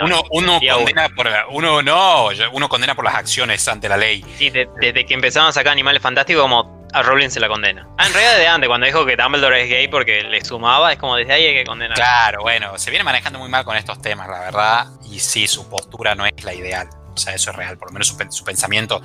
uno, 0.04 0.24
uno, 0.32 0.60
condena 0.60 1.10
por 1.10 1.30
uno 1.52 1.82
no, 1.82 2.30
uno 2.52 2.70
condena 2.70 2.96
por 2.96 3.06
las 3.06 3.16
acciones 3.16 3.68
ante 3.68 3.88
la 3.88 3.98
ley. 3.98 4.26
Sí, 4.38 4.50
desde 4.50 5.06
que 5.06 5.14
empezaron 5.14 5.50
a 5.50 5.52
sacar 5.52 5.72
animales 5.72 6.02
fantásticos 6.02 6.42
como 6.42 6.77
a 6.94 7.04
Rowling 7.04 7.30
se 7.30 7.40
la 7.40 7.48
condena. 7.48 7.88
Ah, 7.98 8.08
en 8.08 8.14
realidad 8.14 8.38
de 8.38 8.48
antes, 8.48 8.68
cuando 8.68 8.88
dijo 8.88 9.06
que 9.06 9.16
Dumbledore 9.16 9.64
es 9.64 9.70
gay 9.70 9.88
porque 9.88 10.24
le 10.24 10.44
sumaba, 10.44 10.94
es 10.94 11.00
como 11.00 11.16
desde 11.16 11.34
ahí 11.34 11.46
hay 11.46 11.56
que 11.56 11.66
condenar. 11.66 11.96
Claro, 11.96 12.42
bueno, 12.42 12.78
se 12.78 12.90
viene 12.90 13.04
manejando 13.04 13.40
muy 13.40 13.50
mal 13.50 13.66
con 13.66 13.76
estos 13.76 14.02
temas, 14.02 14.28
la 14.28 14.40
verdad, 14.40 14.88
y 15.10 15.20
sí, 15.20 15.48
su 15.48 15.70
postura 15.70 16.16
no 16.16 16.26
es 16.26 16.44
la 16.44 16.54
ideal. 16.54 16.90
O 17.14 17.20
sea, 17.20 17.34
eso 17.34 17.50
es 17.50 17.56
real, 17.56 17.78
por 17.78 17.90
lo 17.90 17.94
menos 17.94 18.16
su, 18.30 18.44
pensamiento, 18.44 19.02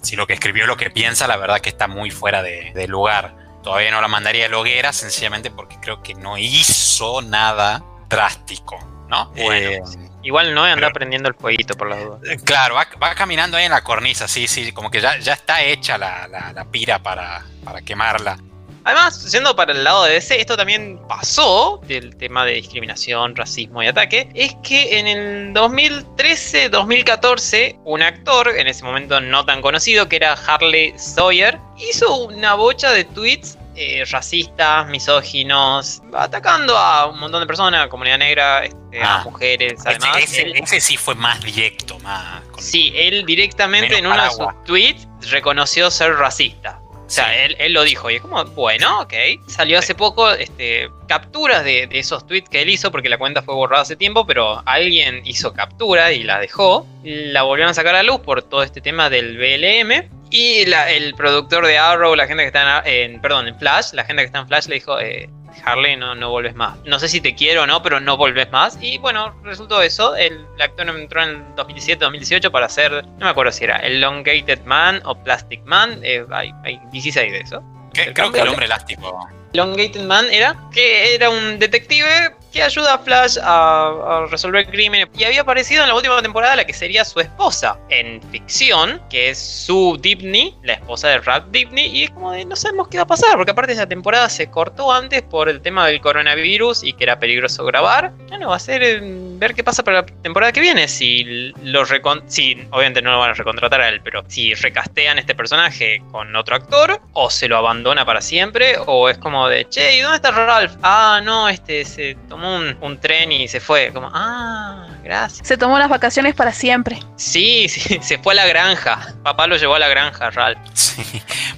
si 0.00 0.16
lo 0.16 0.26
que 0.26 0.32
escribió 0.32 0.64
es 0.64 0.68
lo 0.68 0.78
que 0.78 0.90
piensa, 0.90 1.26
la 1.26 1.36
verdad 1.36 1.60
que 1.60 1.68
está 1.68 1.88
muy 1.88 2.10
fuera 2.10 2.42
de, 2.42 2.86
lugar. 2.88 3.36
Todavía 3.62 3.90
no 3.90 4.00
la 4.00 4.08
mandaría 4.08 4.46
a 4.46 4.48
la 4.48 4.58
hoguera, 4.58 4.92
sencillamente 4.94 5.50
porque 5.50 5.76
creo 5.78 6.02
que 6.02 6.14
no 6.14 6.38
hizo 6.38 7.20
nada 7.20 7.84
drástico, 8.08 8.78
¿no? 9.08 9.26
Bueno, 9.32 9.52
eh, 9.54 10.09
Igual 10.22 10.54
no 10.54 10.64
anda 10.64 10.90
prendiendo 10.90 11.28
el 11.28 11.34
fueguito 11.34 11.74
por 11.74 11.88
las 11.88 12.04
dudas. 12.04 12.20
Eh, 12.24 12.36
claro, 12.44 12.74
va, 12.74 13.14
caminando 13.14 13.56
ahí 13.56 13.64
en 13.64 13.72
la 13.72 13.82
cornisa, 13.82 14.28
sí, 14.28 14.46
sí, 14.46 14.70
como 14.72 14.90
que 14.90 15.00
ya, 15.00 15.18
ya 15.18 15.32
está 15.32 15.62
hecha 15.62 15.96
la, 15.96 16.28
la, 16.28 16.64
pira 16.66 16.98
para, 16.98 17.46
para, 17.64 17.80
quemarla. 17.80 18.36
Además, 18.84 19.30
yendo 19.30 19.54
para 19.54 19.72
el 19.72 19.84
lado 19.84 20.04
de 20.04 20.14
DC, 20.14 20.40
esto 20.40 20.56
también 20.56 20.98
pasó 21.06 21.82
del 21.86 22.16
tema 22.16 22.46
de 22.46 22.54
discriminación, 22.54 23.36
racismo 23.36 23.82
y 23.82 23.88
ataque. 23.88 24.30
Es 24.34 24.56
que 24.62 24.98
en 24.98 25.06
el 25.06 25.52
2013-2014, 25.52 27.78
un 27.84 28.00
actor, 28.02 28.48
en 28.48 28.66
ese 28.66 28.82
momento 28.82 29.20
no 29.20 29.44
tan 29.44 29.60
conocido, 29.60 30.08
que 30.08 30.16
era 30.16 30.32
Harley 30.32 30.94
Sawyer, 30.98 31.58
hizo 31.76 32.24
una 32.24 32.54
bocha 32.54 32.90
de 32.92 33.04
tweets 33.04 33.58
eh, 33.82 34.04
racistas, 34.04 34.86
misóginos, 34.88 36.02
atacando 36.12 36.76
a 36.76 37.06
un 37.06 37.18
montón 37.18 37.40
de 37.40 37.46
personas, 37.46 37.88
comunidad 37.88 38.18
negra, 38.18 38.66
este, 38.66 39.02
a 39.02 39.20
ah. 39.20 39.24
mujeres, 39.24 39.80
además. 39.86 40.18
Ese, 40.18 40.80
sí 40.82 40.98
fue 40.98 41.14
más 41.14 41.40
directo, 41.40 41.98
más. 42.00 42.42
sí, 42.58 42.92
él 42.94 43.24
directamente 43.24 43.96
en 43.96 44.06
uno 44.06 44.22
de 44.22 44.30
sus 44.32 44.64
tweets 44.66 45.08
reconoció 45.30 45.90
ser 45.90 46.14
racista. 46.16 46.78
O 46.82 47.12
sea, 47.12 47.44
él, 47.44 47.72
lo 47.72 47.82
dijo 47.82 48.10
y 48.10 48.16
es 48.16 48.20
como, 48.20 48.44
bueno, 48.44 49.00
ok. 49.00 49.14
Salió 49.46 49.78
hace 49.78 49.94
poco 49.94 50.30
este, 50.30 50.90
capturas 51.08 51.64
de, 51.64 51.86
de, 51.86 51.98
esos 51.98 52.26
tweets 52.26 52.50
que 52.50 52.60
él 52.60 52.68
hizo 52.68 52.92
porque 52.92 53.08
la 53.08 53.16
cuenta 53.16 53.40
fue 53.40 53.54
borrada 53.54 53.82
hace 53.82 53.96
tiempo, 53.96 54.26
pero 54.26 54.62
alguien 54.66 55.22
hizo 55.24 55.54
captura 55.54 56.12
y 56.12 56.22
la 56.22 56.38
dejó. 56.38 56.86
La 57.02 57.44
volvieron 57.44 57.70
a 57.70 57.74
sacar 57.74 57.94
a 57.94 58.02
luz 58.02 58.20
por 58.20 58.42
todo 58.42 58.62
este 58.62 58.82
tema 58.82 59.08
del 59.08 59.38
BLM. 59.38 60.19
Y 60.30 60.62
el 60.62 61.14
productor 61.14 61.66
de 61.66 61.76
Arrow, 61.76 62.14
la 62.14 62.26
gente 62.26 62.44
que 62.44 62.46
está 62.48 62.82
en, 62.84 63.20
perdón, 63.20 63.48
en 63.48 63.58
Flash, 63.58 63.92
la 63.92 64.04
gente 64.04 64.22
que 64.22 64.26
está 64.26 64.38
en 64.38 64.48
Flash 64.48 64.66
le 64.66 64.76
dijo, 64.76 64.98
eh, 65.00 65.28
Harley, 65.64 65.96
no, 65.96 66.14
no 66.14 66.30
vuelves 66.30 66.54
más. 66.54 66.78
No 66.84 66.98
sé 66.98 67.08
si 67.08 67.20
te 67.20 67.34
quiero 67.34 67.64
o 67.64 67.66
no, 67.66 67.82
pero 67.82 68.00
no 68.00 68.16
vuelves 68.16 68.50
más. 68.50 68.78
Y 68.80 68.98
bueno, 68.98 69.34
resultó 69.42 69.82
eso. 69.82 70.14
El, 70.16 70.46
actor 70.60 70.88
entró 70.88 71.22
en 71.22 71.44
2017-2018 71.56 72.50
para 72.50 72.66
hacer, 72.66 73.04
no 73.04 73.24
me 73.24 73.28
acuerdo 73.28 73.52
si 73.52 73.64
era 73.64 73.78
Elongated 73.78 74.62
Man 74.64 75.02
o 75.04 75.20
Plastic 75.22 75.62
Man. 75.64 76.00
Eh, 76.02 76.24
hay, 76.30 76.52
hay 76.64 76.80
16 76.92 77.32
de 77.32 77.40
eso. 77.40 77.62
creo 77.92 78.30
que 78.30 78.40
el 78.40 78.48
hombre 78.48 78.66
elástico. 78.66 79.28
Elongated 79.52 80.02
Man 80.02 80.26
era 80.30 80.56
que 80.72 81.14
era 81.14 81.28
un 81.28 81.58
detective 81.58 82.34
que 82.52 82.62
ayuda 82.62 82.94
a 82.94 82.98
Flash 82.98 83.38
a, 83.42 84.26
resolver 84.30 84.66
crímenes. 84.66 85.08
Y 85.16 85.24
había 85.24 85.42
aparecido 85.42 85.82
en 85.82 85.88
la 85.88 85.94
última 85.94 86.20
temporada 86.22 86.56
la 86.56 86.64
que 86.64 86.72
sería 86.72 87.04
su 87.04 87.20
esposa 87.20 87.78
en 87.88 88.20
ficción, 88.30 89.00
que 89.08 89.30
es 89.30 89.38
Sue 89.38 89.98
Dibney, 90.00 90.54
la 90.62 90.74
esposa 90.74 91.08
de 91.08 91.18
Ralph 91.18 91.46
Dibney. 91.50 91.86
Y 91.86 92.04
es 92.04 92.10
como 92.10 92.32
de 92.32 92.44
no 92.44 92.56
sabemos 92.56 92.88
qué 92.88 92.98
va 92.98 93.04
a 93.04 93.06
pasar, 93.06 93.36
porque 93.36 93.52
aparte 93.52 93.72
esa 93.72 93.86
temporada 93.86 94.28
se 94.28 94.50
cortó 94.50 94.92
antes 94.92 95.22
por 95.22 95.48
el 95.48 95.60
tema 95.60 95.86
del 95.86 96.00
coronavirus 96.00 96.84
y 96.84 96.92
que 96.92 97.04
era 97.04 97.18
peligroso 97.18 97.64
grabar. 97.64 98.12
Bueno, 98.28 98.50
va 98.50 98.56
a 98.56 98.60
ser 98.60 98.82
eh, 98.82 99.00
ver 99.02 99.54
qué 99.54 99.64
pasa 99.64 99.82
para 99.82 100.02
la 100.02 100.06
temporada 100.06 100.52
que 100.52 100.60
viene. 100.60 100.88
Si 100.88 101.52
lo 101.62 101.84
recon 101.84 102.22
si, 102.26 102.66
obviamente 102.70 103.02
no 103.02 103.12
lo 103.12 103.18
van 103.18 103.30
a 103.30 103.34
recontratar 103.34 103.80
a 103.80 103.88
él, 103.88 104.00
pero 104.02 104.24
si 104.28 104.54
recastean 104.54 105.18
este 105.18 105.34
personaje 105.34 106.02
con 106.10 106.34
otro 106.36 106.56
actor, 106.56 107.00
o 107.12 107.30
se 107.30 107.48
lo 107.48 107.56
abandona 107.56 108.04
para 108.04 108.20
siempre, 108.20 108.76
o 108.86 109.08
es 109.08 109.18
como 109.18 109.48
de 109.48 109.68
che, 109.68 109.96
¿y 109.96 110.00
dónde 110.00 110.16
está 110.16 110.30
Ralph? 110.30 110.76
Ah, 110.82 111.20
no, 111.22 111.48
este 111.48 111.84
se 111.84 112.16
tomó 112.28 112.39
un, 112.80 112.98
tren 113.00 113.32
y 113.32 113.48
se 113.48 113.60
fue. 113.60 113.92
Como, 113.92 114.10
ah, 114.12 114.79
gracias. 115.02 115.46
Se 115.46 115.56
tomó 115.56 115.78
las 115.78 115.88
vacaciones 115.88 116.34
para 116.34 116.52
siempre. 116.52 116.98
Sí, 117.16 117.68
sí, 117.68 117.98
se 118.02 118.18
fue 118.18 118.32
a 118.34 118.36
la 118.36 118.46
granja. 118.46 119.14
Papá 119.22 119.46
lo 119.46 119.56
llevó 119.56 119.74
a 119.74 119.78
la 119.78 119.88
granja, 119.88 120.30
Ralph. 120.30 120.58
Sí. 120.74 121.02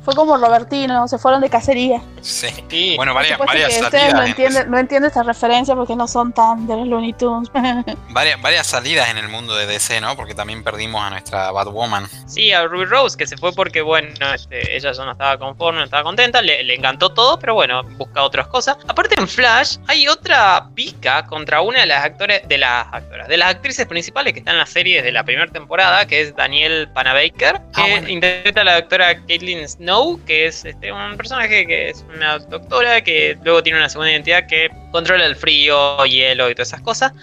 Fue 0.05 0.15
como 0.15 0.37
Robertino, 0.37 1.07
se 1.07 1.19
fueron 1.19 1.41
de 1.41 1.49
cacería. 1.49 2.01
Sí. 2.21 2.95
Bueno, 2.97 3.15
varias, 3.15 3.39
varias 3.39 3.73
salidas. 3.73 3.93
Ustedes 3.93 4.15
no 4.15 4.23
entienden, 4.23 4.71
no 4.71 4.79
entienden 4.79 5.09
esta 5.09 5.23
referencia 5.23 5.75
porque 5.75 5.95
no 5.95 6.09
son 6.09 6.33
tan 6.33 6.67
de 6.67 6.77
los 6.77 6.89
Looney 6.89 7.13
Tunes. 7.13 7.51
varias, 8.11 8.41
varias 8.43 8.67
salidas 8.67 9.09
en 9.11 9.19
el 9.19 9.29
mundo 9.29 9.55
de 9.55 9.67
DC, 9.67 10.01
¿no? 10.01 10.17
Porque 10.17 10.35
también 10.35 10.65
perdimos 10.65 11.03
a 11.03 11.11
nuestra 11.11 11.51
Batwoman. 11.53 12.09
Sí, 12.27 12.53
a 12.53 12.65
Ruby 12.65 12.87
Rose, 12.87 13.17
que 13.17 13.27
se 13.27 13.37
fue 13.37 13.53
porque, 13.53 13.83
bueno, 13.83 14.09
este, 14.35 14.77
ella 14.77 14.93
ya 14.93 15.05
no 15.05 15.13
estaba 15.13 15.39
conforme, 15.39 15.79
no 15.79 15.85
estaba 15.85 16.03
contenta, 16.03 16.43
le, 16.43 16.63
le 16.65 16.75
encantó 16.75 17.11
todo, 17.11 17.39
pero 17.39 17.55
bueno, 17.55 17.83
busca 17.83 18.23
otras 18.23 18.47
cosas. 18.49 18.77
Aparte 18.89 19.19
en 19.19 19.29
Flash 19.29 19.77
hay 19.87 20.09
otra 20.09 20.69
pica 20.75 21.27
contra 21.27 21.61
una 21.61 21.81
de 21.81 21.87
las 21.87 22.05
actores, 22.05 22.43
de 22.49 22.59
las 22.59 22.87
actoras, 22.93 23.29
de 23.33 23.39
las 23.39 23.49
actrices 23.49 23.87
principales 23.87 24.35
que 24.35 24.41
están 24.41 24.57
en 24.57 24.59
la 24.59 24.67
serie 24.67 24.97
desde 24.97 25.11
la 25.11 25.25
primera 25.25 25.51
temporada, 25.51 26.07
que 26.07 26.21
es 26.21 26.37
Daniel 26.37 26.87
Panabaker, 26.93 27.63
ah, 27.73 27.87
que 28.05 28.13
interpreta 28.13 28.61
a 28.61 28.65
la 28.65 28.75
doctora 28.75 29.25
Caitlin 29.27 29.67
Snow, 29.67 30.23
que 30.27 30.45
es 30.45 30.67
este, 30.67 30.93
un 30.93 31.17
personaje 31.17 31.67
que 31.67 31.89
es 31.89 32.05
una 32.15 32.39
doctora 32.41 33.03
que 33.03 33.39
luego 33.43 33.63
tiene 33.63 33.79
una 33.79 33.89
segunda 33.89 34.13
identidad 34.13 34.47
que 34.47 34.69
controla 34.91 35.25
el 35.25 35.35
frío, 35.35 36.05
hielo 36.05 36.51
y 36.51 36.55
todas 36.55 36.69
esas 36.69 36.83
cosas. 36.83 37.15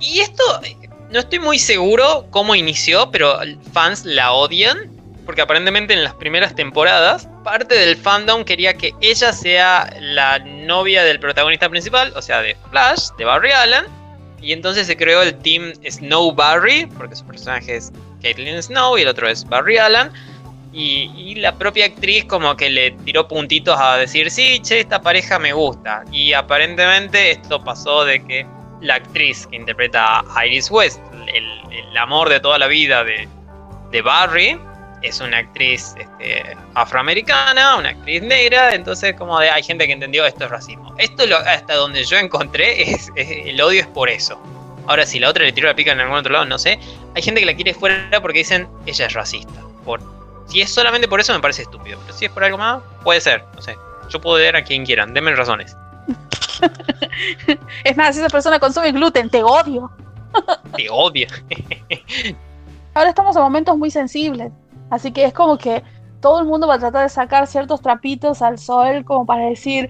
Y 0.00 0.20
esto 0.20 0.42
no 1.10 1.18
estoy 1.18 1.40
muy 1.40 1.58
seguro 1.58 2.26
cómo 2.30 2.54
inició, 2.54 3.10
pero 3.10 3.38
fans 3.74 4.06
la 4.06 4.32
odian 4.32 4.90
porque 5.26 5.42
aparentemente 5.42 5.92
en 5.92 6.02
las 6.02 6.14
primeras 6.14 6.54
temporadas 6.54 7.28
parte 7.44 7.74
del 7.74 7.98
fandom 7.98 8.44
quería 8.44 8.72
que 8.72 8.94
ella 9.02 9.34
sea 9.34 9.94
la 10.00 10.38
novia 10.38 11.04
del 11.04 11.20
protagonista 11.20 11.68
principal, 11.68 12.14
o 12.16 12.22
sea, 12.22 12.40
de 12.40 12.56
Flash, 12.70 13.10
de 13.18 13.26
Barry 13.26 13.52
Allen, 13.52 13.99
y 14.42 14.52
entonces 14.52 14.86
se 14.86 14.96
creó 14.96 15.22
el 15.22 15.36
team 15.38 15.72
Snow 15.88 16.32
Barry, 16.32 16.86
porque 16.98 17.16
su 17.16 17.24
personaje 17.26 17.76
es 17.76 17.92
Caitlyn 18.22 18.62
Snow 18.62 18.96
y 18.96 19.02
el 19.02 19.08
otro 19.08 19.28
es 19.28 19.44
Barry 19.48 19.78
Allen. 19.78 20.10
Y, 20.72 21.34
la 21.36 21.56
propia 21.56 21.86
actriz 21.86 22.24
como 22.26 22.56
que 22.56 22.70
le 22.70 22.92
tiró 23.04 23.26
puntitos 23.26 23.76
a 23.78 23.96
decir, 23.96 24.30
sí, 24.30 24.60
che, 24.60 24.80
esta 24.80 25.02
pareja 25.02 25.38
me 25.38 25.52
gusta. 25.52 26.04
Y 26.12 26.32
aparentemente 26.32 27.32
esto 27.32 27.62
pasó 27.62 28.04
de 28.04 28.24
que 28.24 28.46
la 28.80 28.96
actriz 28.96 29.46
que 29.48 29.56
interpreta 29.56 30.22
a 30.34 30.46
Iris 30.46 30.70
West, 30.70 31.00
el, 31.34 31.48
amor 31.98 32.28
de 32.28 32.38
toda 32.38 32.56
la 32.56 32.68
vida 32.68 33.02
de, 33.02 33.28
de 33.90 34.02
Barry, 34.02 34.58
es 35.02 35.20
una 35.20 35.38
actriz 35.38 35.94
este, 35.98 36.56
afroamericana, 36.74 37.76
una 37.76 37.90
actriz 37.90 38.22
negra, 38.22 38.74
entonces 38.74 39.14
como 39.14 39.38
de 39.40 39.50
hay 39.50 39.62
gente 39.62 39.86
que 39.86 39.92
entendió 39.92 40.24
esto 40.26 40.44
es 40.44 40.50
racismo. 40.50 40.94
Esto 40.98 41.26
lo, 41.26 41.36
hasta 41.36 41.74
donde 41.74 42.04
yo 42.04 42.16
encontré 42.18 42.90
es, 42.90 43.10
el 43.16 43.60
odio 43.60 43.80
es 43.80 43.86
por 43.86 44.08
eso. 44.08 44.40
Ahora 44.86 45.06
si 45.06 45.18
la 45.18 45.28
otra 45.28 45.44
le 45.44 45.52
tiró 45.52 45.68
la 45.68 45.74
pica 45.74 45.92
en 45.92 46.00
algún 46.00 46.16
otro 46.16 46.32
lado, 46.32 46.44
no 46.44 46.58
sé. 46.58 46.78
Hay 47.14 47.22
gente 47.22 47.40
que 47.40 47.46
la 47.46 47.54
quiere 47.54 47.74
fuera 47.74 48.20
porque 48.20 48.38
dicen 48.38 48.68
ella 48.86 49.06
es 49.06 49.12
racista. 49.12 49.60
Por, 49.84 50.00
si 50.46 50.60
es 50.60 50.70
solamente 50.70 51.08
por 51.08 51.20
eso 51.20 51.32
me 51.32 51.40
parece 51.40 51.62
estúpido, 51.62 51.98
pero 52.04 52.16
si 52.16 52.26
es 52.26 52.30
por 52.30 52.44
algo 52.44 52.58
más, 52.58 52.82
puede 53.02 53.20
ser, 53.20 53.44
no 53.54 53.62
sé. 53.62 53.76
Yo 54.08 54.20
puedo 54.20 54.38
leer 54.38 54.56
a 54.56 54.64
quien 54.64 54.84
quieran, 54.84 55.14
denme 55.14 55.34
razones. 55.34 55.76
es 57.84 57.96
más, 57.96 58.14
si 58.14 58.20
esa 58.20 58.28
persona 58.28 58.58
consume 58.58 58.92
gluten, 58.92 59.30
te 59.30 59.42
odio. 59.42 59.90
te 60.76 60.88
odio. 60.90 61.28
Ahora 62.94 63.10
estamos 63.10 63.36
en 63.36 63.42
momentos 63.42 63.78
muy 63.78 63.90
sensibles. 63.90 64.50
Así 64.90 65.12
que 65.12 65.24
es 65.24 65.32
como 65.32 65.56
que 65.56 65.82
todo 66.20 66.40
el 66.40 66.46
mundo 66.46 66.66
va 66.66 66.74
a 66.74 66.78
tratar 66.78 67.04
de 67.04 67.08
sacar 67.08 67.46
ciertos 67.46 67.80
trapitos 67.80 68.42
al 68.42 68.58
sol 68.58 69.04
como 69.04 69.24
para 69.24 69.46
decir, 69.46 69.88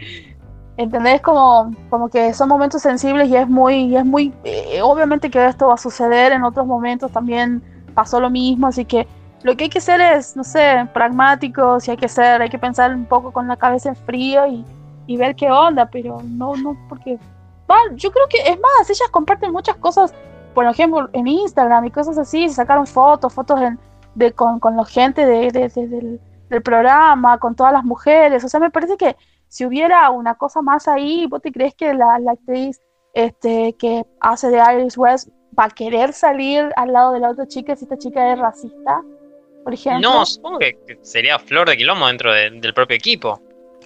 ¿entendés? 0.76 1.20
Como, 1.20 1.74
como 1.88 2.08
que 2.08 2.32
son 2.34 2.48
momentos 2.48 2.82
sensibles 2.82 3.28
y 3.28 3.36
es 3.36 3.48
muy, 3.48 3.74
y 3.86 3.96
es 3.96 4.04
muy, 4.04 4.32
eh, 4.44 4.80
obviamente 4.82 5.30
que 5.30 5.44
esto 5.44 5.68
va 5.68 5.74
a 5.74 5.78
suceder 5.78 6.32
en 6.32 6.44
otros 6.44 6.66
momentos 6.66 7.10
también 7.10 7.62
pasó 7.94 8.20
lo 8.20 8.30
mismo, 8.30 8.68
así 8.68 8.84
que 8.84 9.08
lo 9.42 9.56
que 9.56 9.64
hay 9.64 9.70
que 9.70 9.78
hacer 9.78 10.00
es, 10.00 10.36
no 10.36 10.44
sé, 10.44 10.86
pragmáticos 10.92 11.88
y 11.88 11.92
hay 11.92 11.96
que 11.96 12.08
ser, 12.08 12.42
hay 12.42 12.50
que 12.50 12.58
pensar 12.58 12.94
un 12.94 13.06
poco 13.06 13.32
con 13.32 13.48
la 13.48 13.56
cabeza 13.56 13.88
en 13.88 13.96
frío 13.96 14.46
y, 14.46 14.64
y 15.06 15.16
ver 15.16 15.34
qué 15.34 15.50
onda, 15.50 15.86
pero 15.86 16.20
no, 16.22 16.54
no, 16.56 16.76
porque, 16.88 17.18
bueno, 17.66 17.96
yo 17.96 18.12
creo 18.12 18.26
que 18.28 18.38
es 18.50 18.58
más, 18.60 18.88
ellas 18.88 19.08
comparten 19.10 19.50
muchas 19.50 19.76
cosas, 19.76 20.14
por 20.54 20.66
ejemplo, 20.66 21.08
en 21.12 21.26
Instagram 21.26 21.86
y 21.86 21.90
cosas 21.90 22.18
así, 22.18 22.48
sacaron 22.50 22.86
fotos, 22.86 23.32
fotos 23.32 23.60
en 23.60 23.78
de, 24.14 24.32
con, 24.32 24.60
con 24.60 24.76
la 24.76 24.84
gente 24.84 25.26
de, 25.26 25.50
del, 25.50 26.20
programa, 26.62 27.38
con 27.38 27.54
todas 27.54 27.72
las 27.72 27.84
mujeres. 27.84 28.42
O 28.44 28.48
sea, 28.48 28.60
me 28.60 28.70
parece 28.70 28.96
que 28.96 29.16
si 29.48 29.64
hubiera 29.64 30.10
una 30.10 30.34
cosa 30.34 30.62
más 30.62 30.88
ahí, 30.88 31.26
¿vos 31.26 31.40
te 31.40 31.52
crees 31.52 31.74
que 31.74 31.94
la, 31.94 32.20
actriz 32.28 32.80
este, 33.14 33.74
que 33.78 34.04
hace 34.20 34.48
de 34.48 34.60
Iris 34.74 34.98
West 34.98 35.28
va 35.58 35.64
a 35.64 35.70
querer 35.70 36.12
salir 36.12 36.70
al 36.76 36.92
lado 36.92 37.12
de 37.12 37.20
la 37.20 37.30
otra 37.30 37.46
chica 37.46 37.76
si 37.76 37.84
esta 37.84 37.96
chica 37.96 38.32
es 38.32 38.38
racista? 38.38 39.02
Por 39.62 39.74
ejemplo. 39.74 40.10
No, 40.10 40.26
supongo 40.26 40.58
que 40.58 40.98
sería 41.02 41.38
flor 41.38 41.68
de 41.68 41.76
quilombo 41.76 42.06
dentro 42.06 42.32
del 42.32 42.74
propio 42.74 42.96
equipo. 42.96 43.40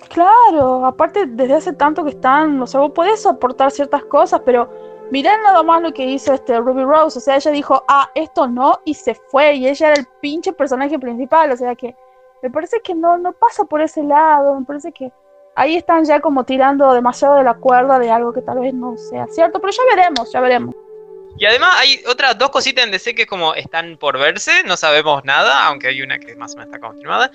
Claro, 0.08 0.84
aparte 0.84 1.26
desde 1.26 1.54
hace 1.54 1.72
tanto 1.72 2.04
que 2.04 2.10
están, 2.10 2.60
o 2.60 2.66
sea, 2.66 2.80
vos 2.80 2.92
podés 2.92 3.24
aportar 3.26 3.70
ciertas 3.70 4.04
cosas, 4.04 4.40
pero 4.44 4.68
Mirá 5.10 5.36
nada 5.38 5.62
más 5.62 5.82
lo 5.82 5.92
que 5.92 6.04
hizo 6.04 6.32
este 6.32 6.58
Ruby 6.58 6.84
Rose, 6.84 7.18
o 7.18 7.20
sea, 7.20 7.36
ella 7.36 7.50
dijo, 7.50 7.84
ah, 7.88 8.10
esto 8.14 8.48
no, 8.48 8.80
y 8.84 8.94
se 8.94 9.14
fue, 9.14 9.54
y 9.54 9.68
ella 9.68 9.88
era 9.88 10.00
el 10.00 10.06
pinche 10.20 10.52
personaje 10.52 10.98
principal, 10.98 11.52
o 11.52 11.56
sea 11.56 11.74
que 11.74 11.94
me 12.42 12.50
parece 12.50 12.80
que 12.82 12.94
no, 12.94 13.16
no 13.18 13.32
pasa 13.32 13.64
por 13.64 13.80
ese 13.80 14.02
lado, 14.02 14.58
me 14.58 14.66
parece 14.66 14.92
que 14.92 15.12
ahí 15.56 15.76
están 15.76 16.04
ya 16.04 16.20
como 16.20 16.44
tirando 16.44 16.92
demasiado 16.92 17.36
de 17.36 17.44
la 17.44 17.54
cuerda 17.54 17.98
de 17.98 18.10
algo 18.10 18.32
que 18.32 18.42
tal 18.42 18.58
vez 18.58 18.74
no 18.74 18.96
sea 18.96 19.26
cierto, 19.28 19.60
pero 19.60 19.72
ya 19.72 19.96
veremos, 19.96 20.32
ya 20.32 20.40
veremos. 20.40 20.74
Y 21.36 21.46
además 21.46 21.74
hay 21.78 22.00
otras 22.06 22.38
dos 22.38 22.50
cositas 22.50 22.84
en 22.84 22.92
DC 22.92 23.14
que 23.14 23.26
como 23.26 23.54
están 23.54 23.96
por 23.98 24.18
verse, 24.18 24.62
no 24.64 24.76
sabemos 24.76 25.24
nada, 25.24 25.66
aunque 25.66 25.88
hay 25.88 26.02
una 26.02 26.18
que 26.18 26.36
más 26.36 26.54
o 26.54 26.58
menos 26.58 26.72
está 26.72 26.86
confirmada. 26.86 27.30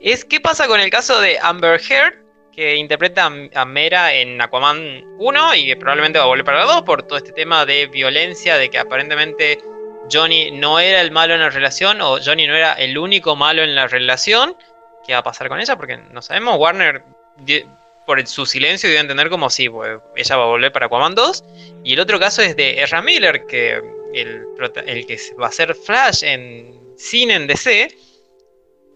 Es 0.00 0.24
qué 0.24 0.40
pasa 0.40 0.66
con 0.66 0.80
el 0.80 0.90
caso 0.90 1.20
de 1.20 1.38
Amber 1.40 1.80
Heard, 1.80 2.23
que 2.54 2.76
interpreta 2.76 3.30
a 3.54 3.64
Mera 3.64 4.14
en 4.14 4.40
Aquaman 4.40 5.04
1 5.18 5.54
y 5.56 5.74
probablemente 5.74 6.18
va 6.18 6.24
a 6.24 6.28
volver 6.28 6.44
para 6.44 6.60
la 6.60 6.72
2 6.74 6.82
por 6.82 7.02
todo 7.02 7.18
este 7.18 7.32
tema 7.32 7.66
de 7.66 7.86
violencia, 7.86 8.56
de 8.56 8.70
que 8.70 8.78
aparentemente 8.78 9.58
Johnny 10.10 10.50
no 10.50 10.78
era 10.78 11.00
el 11.00 11.10
malo 11.10 11.34
en 11.34 11.40
la 11.40 11.50
relación 11.50 12.00
o 12.00 12.18
Johnny 12.24 12.46
no 12.46 12.54
era 12.54 12.74
el 12.74 12.96
único 12.96 13.36
malo 13.36 13.62
en 13.62 13.74
la 13.74 13.88
relación. 13.88 14.56
¿Qué 15.06 15.12
va 15.12 15.20
a 15.20 15.22
pasar 15.24 15.48
con 15.48 15.60
ella? 15.60 15.76
Porque 15.76 15.96
no 15.96 16.22
sabemos. 16.22 16.56
Warner, 16.58 17.02
por 18.06 18.26
su 18.26 18.46
silencio, 18.46 18.88
dio 18.88 18.98
a 18.98 19.02
entender 19.02 19.28
como 19.28 19.50
si 19.50 19.68
pues, 19.68 19.98
ella 20.16 20.36
va 20.36 20.44
a 20.44 20.48
volver 20.48 20.72
para 20.72 20.86
Aquaman 20.86 21.14
2. 21.14 21.44
Y 21.84 21.94
el 21.94 22.00
otro 22.00 22.18
caso 22.20 22.42
es 22.42 22.56
de 22.56 22.82
Ezra 22.82 23.02
Miller, 23.02 23.44
que 23.46 23.82
el, 24.14 24.44
el 24.86 25.06
que 25.06 25.18
va 25.40 25.48
a 25.48 25.52
ser 25.52 25.74
Flash 25.74 26.22
en 26.22 26.80
cine 26.96 27.34
en 27.34 27.46
DC, 27.46 27.88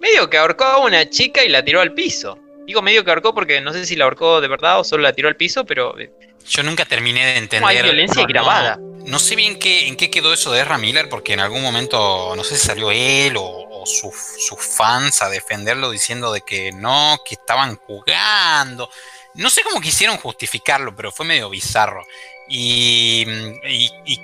medio 0.01 0.31
que 0.31 0.39
ahorcó 0.39 0.65
a 0.65 0.79
una 0.79 1.09
chica 1.11 1.45
y 1.45 1.49
la 1.49 1.65
tiró 1.65 1.81
al 1.81 1.93
piso. 1.93 2.39
Digo 2.69 2.83
medio 2.83 3.03
que 3.03 3.11
ahorcó 3.11 3.33
porque 3.35 3.63
no 3.63 3.73
sé 3.73 3.87
si 3.87 3.97
la 3.97 4.05
ahorcó 4.05 4.43
de 4.43 4.49
verdad 4.49 4.79
o 4.79 4.85
solo 4.85 5.03
la 5.03 5.15
tiró 5.15 5.29
al 5.29 5.37
piso, 5.37 5.65
pero. 5.65 5.99
Eh, 5.99 6.13
Yo 6.47 6.63
nunca 6.63 6.85
terminé 6.85 7.25
de 7.25 7.37
entender. 7.39 7.67
hay 7.67 7.83
violencia 7.83 8.27
grabada. 8.27 8.79
No, 9.07 9.19
sé 9.19 9.37
bien 9.37 9.59
qué, 9.59 9.89
en 9.89 9.97
qué 9.97 10.11
quedó 10.11 10.35
eso 10.35 10.53
de 10.53 10.61
Ezra 10.61 10.77
Miller, 10.77 11.09
porque 11.09 11.33
en 11.33 11.41
algún 11.41 11.63
momento, 11.63 12.35
no 12.37 12.45
sé 12.45 12.59
si 12.59 12.67
salió 12.67 12.91
él 12.91 13.37
o, 13.39 13.85
sus, 13.87 14.13
fans 14.59 15.23
a 15.23 15.31
defenderlo 15.31 15.91
diciendo 15.91 16.31
de 16.31 16.43
que 16.43 16.71
no, 16.73 17.17
que 17.25 17.37
estaban 17.37 17.77
jugando. 17.77 18.91
No 19.33 19.49
sé 19.49 19.63
cómo 19.63 19.81
quisieron 19.81 20.19
justificarlo, 20.19 20.95
pero 20.95 21.11
fue 21.11 21.25
medio 21.25 21.49
bizarro. 21.49 22.05
Y, 22.51 23.25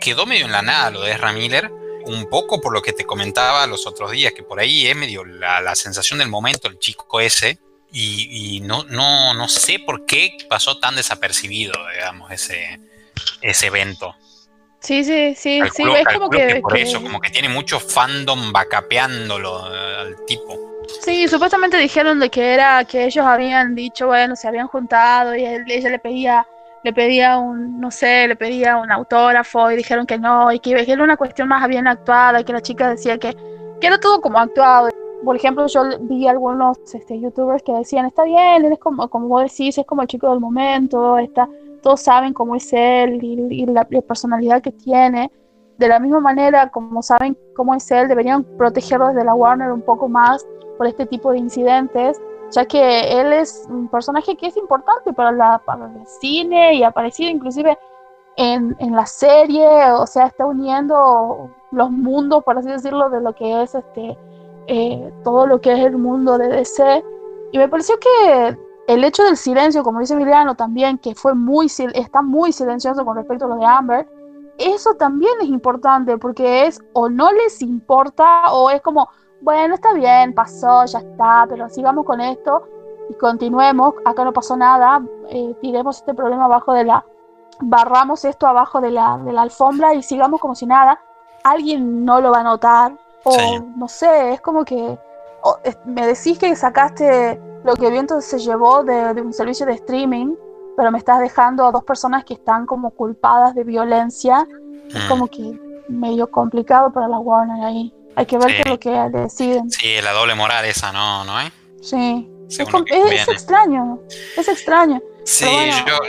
quedó 0.02 0.26
medio 0.26 0.44
en 0.44 0.52
la 0.52 0.60
nada 0.60 0.90
lo 0.90 1.00
de 1.00 1.12
Ezra 1.12 1.32
Miller 1.32 1.70
un 2.04 2.28
poco 2.28 2.60
por 2.60 2.74
lo 2.74 2.82
que 2.82 2.92
te 2.92 3.06
comentaba 3.06 3.66
los 3.66 3.86
otros 3.86 4.10
días, 4.10 4.34
que 4.34 4.42
por 4.42 4.60
ahí 4.60 4.86
es 4.86 4.94
medio 4.94 5.24
la, 5.24 5.62
la, 5.62 5.74
sensación 5.74 6.18
del 6.18 6.28
momento, 6.28 6.68
el 6.68 6.78
chico 6.78 7.18
ese, 7.18 7.58
y, 7.96 8.60
no, 8.60 8.84
no, 8.84 9.34
no 9.34 9.48
sé 9.48 9.78
por 9.78 10.04
qué 10.04 10.36
pasó 10.48 10.78
tan 10.78 10.96
desapercibido, 10.96 11.74
digamos, 11.94 12.30
ese, 12.32 12.80
ese 13.40 13.66
evento. 13.68 14.16
Sí, 14.80 15.04
sí, 15.04 15.34
sí, 15.34 15.62
sí, 15.74 15.82
es 15.82 16.04
como 16.12 16.28
que, 16.28 16.60
por 16.60 16.76
eso, 16.76 17.00
como 17.00 17.20
que 17.20 17.30
tiene 17.30 17.48
mucho 17.48 17.80
fandom 17.80 18.52
vacapeándolo 18.52 19.74
eh, 19.74 19.96
al 20.00 20.26
tipo. 20.26 20.58
Sí, 21.00 21.26
supuestamente 21.28 21.78
dijeron 21.78 22.20
de 22.20 22.28
que 22.28 22.52
era 22.52 22.84
que 22.84 23.04
ellos 23.04 23.24
habían 23.24 23.74
dicho, 23.74 24.08
bueno, 24.08 24.36
se 24.36 24.48
habían 24.48 24.66
juntado 24.66 25.34
y 25.34 25.44
ella 25.46 25.88
le 25.88 25.98
pedía 25.98 26.46
le 26.84 26.92
pedía 26.92 27.38
un, 27.38 27.80
no 27.80 27.90
sé, 27.90 28.28
le 28.28 28.36
pedía 28.36 28.76
un 28.76 28.92
autógrafo 28.92 29.70
y 29.70 29.76
dijeron 29.76 30.06
que 30.06 30.18
no, 30.18 30.52
y 30.52 30.60
que, 30.60 30.72
era 30.72 31.02
una 31.02 31.16
cuestión 31.16 31.48
más 31.48 31.66
bien 31.66 31.86
actuada, 31.86 32.40
y 32.40 32.44
que 32.44 32.52
la 32.52 32.60
chica 32.60 32.90
decía 32.90 33.16
que, 33.16 33.34
que 33.80 33.86
era 33.86 33.98
todo 33.98 34.20
como 34.20 34.38
actuado. 34.38 34.90
Por 35.24 35.36
ejemplo, 35.36 35.66
yo 35.66 35.82
vi 36.00 36.26
algunos 36.26 36.78
este, 36.92 37.18
youtubers 37.20 37.62
que 37.62 37.72
decían, 37.72 38.06
está 38.06 38.24
bien, 38.24 38.64
él 38.64 38.72
es 38.72 38.78
como, 38.78 39.08
como 39.08 39.28
vos 39.28 39.42
decís, 39.42 39.78
es 39.78 39.86
como 39.86 40.02
el 40.02 40.08
chico 40.08 40.30
del 40.30 40.40
momento, 40.40 41.18
está, 41.18 41.48
todos 41.82 42.00
saben 42.00 42.32
cómo 42.32 42.54
es 42.56 42.72
él 42.72 43.22
y, 43.22 43.66
la, 43.66 43.84
personalidad 43.84 44.62
que 44.62 44.72
tiene. 44.72 45.30
De 45.78 45.88
la 45.88 45.98
misma 45.98 46.20
manera, 46.20 46.70
como 46.70 47.02
saben 47.02 47.36
cómo 47.56 47.74
es 47.74 47.90
él, 47.90 48.06
deberían 48.08 48.44
protegerlo 48.56 49.08
desde 49.08 49.24
la 49.24 49.34
Warner 49.34 49.72
un 49.72 49.82
poco 49.82 50.08
más 50.08 50.46
por 50.78 50.86
este 50.86 51.06
tipo 51.06 51.32
de 51.32 51.38
incidentes 51.38 52.20
ya 52.50 52.64
que 52.64 53.20
él 53.20 53.32
es 53.32 53.66
un 53.68 53.88
personaje 53.88 54.36
que 54.36 54.46
es 54.46 54.56
importante 54.56 55.12
para, 55.12 55.32
la, 55.32 55.58
para 55.64 55.86
el 55.86 56.06
cine 56.06 56.74
y 56.74 56.84
ha 56.84 56.92
inclusive 57.18 57.76
en, 58.36 58.76
en, 58.78 58.94
la 58.94 59.06
serie, 59.06 59.66
o 59.92 60.06
sea, 60.06 60.26
está 60.26 60.46
uniendo 60.46 61.50
los 61.70 61.90
mundos, 61.90 62.42
por 62.44 62.58
así 62.58 62.68
decirlo, 62.68 63.08
de 63.10 63.20
lo 63.20 63.34
que 63.34 63.62
es 63.62 63.74
este 63.74 64.16
eh, 64.66 65.12
todo 65.24 65.46
lo 65.46 65.60
que 65.60 65.72
es 65.72 65.80
el 65.80 65.98
mundo 65.98 66.38
de 66.38 66.48
DC. 66.48 67.04
Y 67.52 67.58
me 67.58 67.68
pareció 67.68 67.96
que 67.98 68.56
el 68.86 69.04
hecho 69.04 69.22
del 69.24 69.36
silencio, 69.36 69.82
como 69.82 70.00
dice 70.00 70.14
Emiliano 70.14 70.54
también, 70.54 70.98
que 70.98 71.14
fue 71.14 71.34
muy 71.34 71.66
está 71.66 72.22
muy 72.22 72.52
silencioso 72.52 73.04
con 73.04 73.16
respecto 73.16 73.46
a 73.46 73.48
lo 73.48 73.56
de 73.56 73.64
Amber, 73.64 74.08
eso 74.58 74.94
también 74.94 75.32
es 75.40 75.48
importante 75.48 76.16
porque 76.18 76.66
es 76.66 76.80
o 76.92 77.08
no 77.08 77.32
les 77.32 77.60
importa 77.62 78.52
o 78.52 78.70
es 78.70 78.80
como, 78.82 79.08
bueno, 79.40 79.74
está 79.74 79.92
bien, 79.94 80.34
pasó, 80.34 80.84
ya 80.84 81.00
está, 81.00 81.46
pero 81.48 81.68
sigamos 81.68 82.04
con 82.04 82.20
esto 82.20 82.68
y 83.08 83.14
continuemos, 83.14 83.94
acá 84.04 84.24
no 84.24 84.32
pasó 84.32 84.56
nada, 84.56 85.02
eh, 85.28 85.54
tiremos 85.60 85.98
este 85.98 86.14
problema 86.14 86.44
abajo 86.44 86.72
de 86.72 86.84
la, 86.84 87.04
barramos 87.60 88.24
esto 88.24 88.46
abajo 88.46 88.80
de 88.80 88.90
la, 88.90 89.18
de 89.18 89.32
la 89.32 89.42
alfombra 89.42 89.94
y 89.94 90.02
sigamos 90.02 90.40
como 90.40 90.54
si 90.54 90.66
nada, 90.66 91.00
alguien 91.42 92.04
no 92.04 92.20
lo 92.20 92.30
va 92.30 92.40
a 92.40 92.44
notar, 92.44 92.96
o 93.24 93.60
no 93.76 93.88
sé, 93.88 94.34
es 94.34 94.40
como 94.40 94.64
que 94.64 94.98
me 95.84 96.06
decís 96.06 96.38
que 96.38 96.54
sacaste 96.56 97.40
lo 97.64 97.74
que 97.76 97.90
Viento 97.90 98.20
se 98.20 98.38
llevó 98.38 98.82
de, 98.82 99.14
de 99.14 99.20
un 99.20 99.32
servicio 99.32 99.66
de 99.66 99.72
streaming, 99.72 100.34
pero 100.76 100.90
me 100.90 100.98
estás 100.98 101.20
dejando 101.20 101.66
a 101.66 101.72
dos 101.72 101.84
personas 101.84 102.24
que 102.24 102.34
están 102.34 102.66
como 102.66 102.90
culpadas 102.90 103.54
de 103.54 103.64
violencia, 103.64 104.46
es 104.88 105.04
mm. 105.04 105.08
como 105.08 105.28
que 105.28 105.58
medio 105.88 106.30
complicado 106.30 106.92
para 106.92 107.08
la 107.08 107.18
Warner 107.18 107.64
ahí. 107.64 107.92
Hay 108.16 108.26
que 108.26 108.38
ver 108.38 108.48
qué 108.48 108.60
es 108.60 108.66
lo 108.66 108.78
que 108.78 108.90
deciden. 108.90 109.70
Sí, 109.70 110.00
la 110.02 110.12
doble 110.12 110.34
moral 110.34 110.64
esa, 110.64 110.92
¿no? 110.92 111.24
¿No 111.24 111.34
Sí. 111.82 112.30
Es, 112.48 113.28
extraño. 113.28 114.00
Es 114.36 114.48
extraño. 114.48 115.02
Sí, 115.24 115.46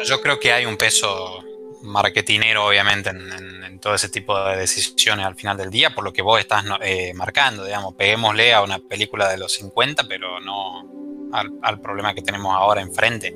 yo, 0.05 0.21
creo 0.21 0.39
que 0.39 0.51
hay 0.51 0.65
un 0.65 0.77
peso 0.77 1.43
marketinero, 1.85 2.65
obviamente, 2.65 3.09
en, 3.09 3.79
todo 3.79 3.93
ese 3.93 4.09
tipo 4.09 4.37
de 4.45 4.57
decisiones 4.57 5.25
al 5.25 5.35
final 5.35 5.57
del 5.57 5.69
día, 5.69 5.93
por 5.93 6.03
lo 6.03 6.11
que 6.11 6.21
vos 6.21 6.39
estás 6.39 6.63
eh, 6.81 7.13
marcando, 7.13 7.63
digamos, 7.63 7.93
peguémosle 7.93 8.53
a 8.53 8.63
una 8.63 8.79
película 8.79 9.29
de 9.29 9.37
los 9.37 9.53
50, 9.53 10.05
pero 10.07 10.39
no 10.39 10.83
al, 11.31 11.79
problema 11.81 12.13
que 12.13 12.21
tenemos 12.21 12.55
ahora 12.55 12.81
enfrente. 12.81 13.35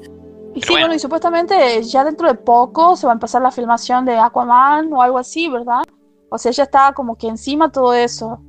Y 0.55 0.61
sí, 0.61 0.71
bueno. 0.71 0.93
y 0.93 0.99
supuestamente 0.99 1.83
ya 1.83 2.03
dentro 2.03 2.27
de 2.27 2.35
poco 2.35 2.95
se 2.95 3.05
va 3.05 3.13
a 3.13 3.15
empezar 3.15 3.41
la 3.41 3.51
filmación 3.51 4.05
de 4.05 4.17
Aquaman 4.17 4.91
o 4.93 5.01
algo 5.01 5.19
así, 5.19 5.47
¿verdad? 5.47 5.83
O 6.29 6.37
sea, 6.37 6.51
ya 6.51 6.63
está 6.63 6.93
como 6.93 7.17
que 7.17 7.27
encima 7.27 7.71
todo 7.71 7.93
eso. 7.93 8.41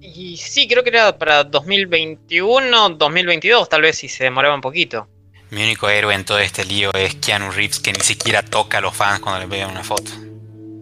Y 0.00 0.36
sí, 0.36 0.66
creo 0.66 0.82
que 0.82 0.90
era 0.90 1.18
para 1.18 1.44
2021, 1.44 2.90
2022, 2.90 3.68
tal 3.68 3.82
vez 3.82 3.98
si 3.98 4.08
se 4.08 4.24
demoraba 4.24 4.54
un 4.54 4.60
poquito. 4.60 5.08
Mi 5.50 5.64
único 5.64 5.88
héroe 5.88 6.14
en 6.14 6.24
todo 6.24 6.38
este 6.38 6.64
lío 6.64 6.92
es 6.94 7.16
Keanu 7.16 7.50
Reeves, 7.50 7.80
que 7.80 7.92
ni 7.92 8.00
siquiera 8.00 8.42
toca 8.42 8.78
a 8.78 8.80
los 8.80 8.96
fans 8.96 9.20
cuando 9.20 9.40
le 9.40 9.48
pegan 9.48 9.70
una 9.70 9.82
foto. 9.82 10.12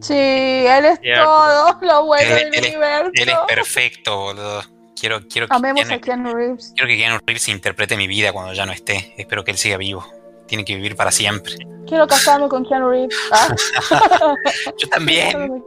Sí, 0.02 0.14
él 0.14 0.84
es 0.84 1.00
todo 1.00 1.78
lo 1.80 2.04
bueno 2.04 2.34
del 2.34 2.48
universo. 2.48 3.10
él 3.14 3.28
es 3.30 3.38
perfecto, 3.48 4.16
boludo. 4.16 4.62
Quiero, 4.98 5.20
quiero 5.28 5.48
que 5.48 5.54
Amemos 5.54 5.90
a 5.90 5.98
Keanu 5.98 6.34
Reeves. 6.34 6.72
Quiero 6.74 6.88
que 6.88 6.96
Keanu 6.96 7.18
Reeves 7.24 7.48
interprete 7.48 7.96
mi 7.96 8.06
vida 8.06 8.32
cuando 8.32 8.52
ya 8.52 8.66
no 8.66 8.72
esté. 8.72 9.14
Espero 9.16 9.42
que 9.44 9.52
él 9.52 9.58
siga 9.58 9.76
vivo. 9.76 10.06
Tiene 10.46 10.64
que 10.64 10.74
vivir 10.74 10.96
para 10.96 11.12
siempre. 11.12 11.54
Quiero 11.86 12.06
casarme 12.06 12.48
con 12.48 12.64
Keanu 12.66 12.90
Reeves. 12.90 13.16
¿ah? 13.32 13.54
Yo 14.78 14.88
también. 14.88 15.62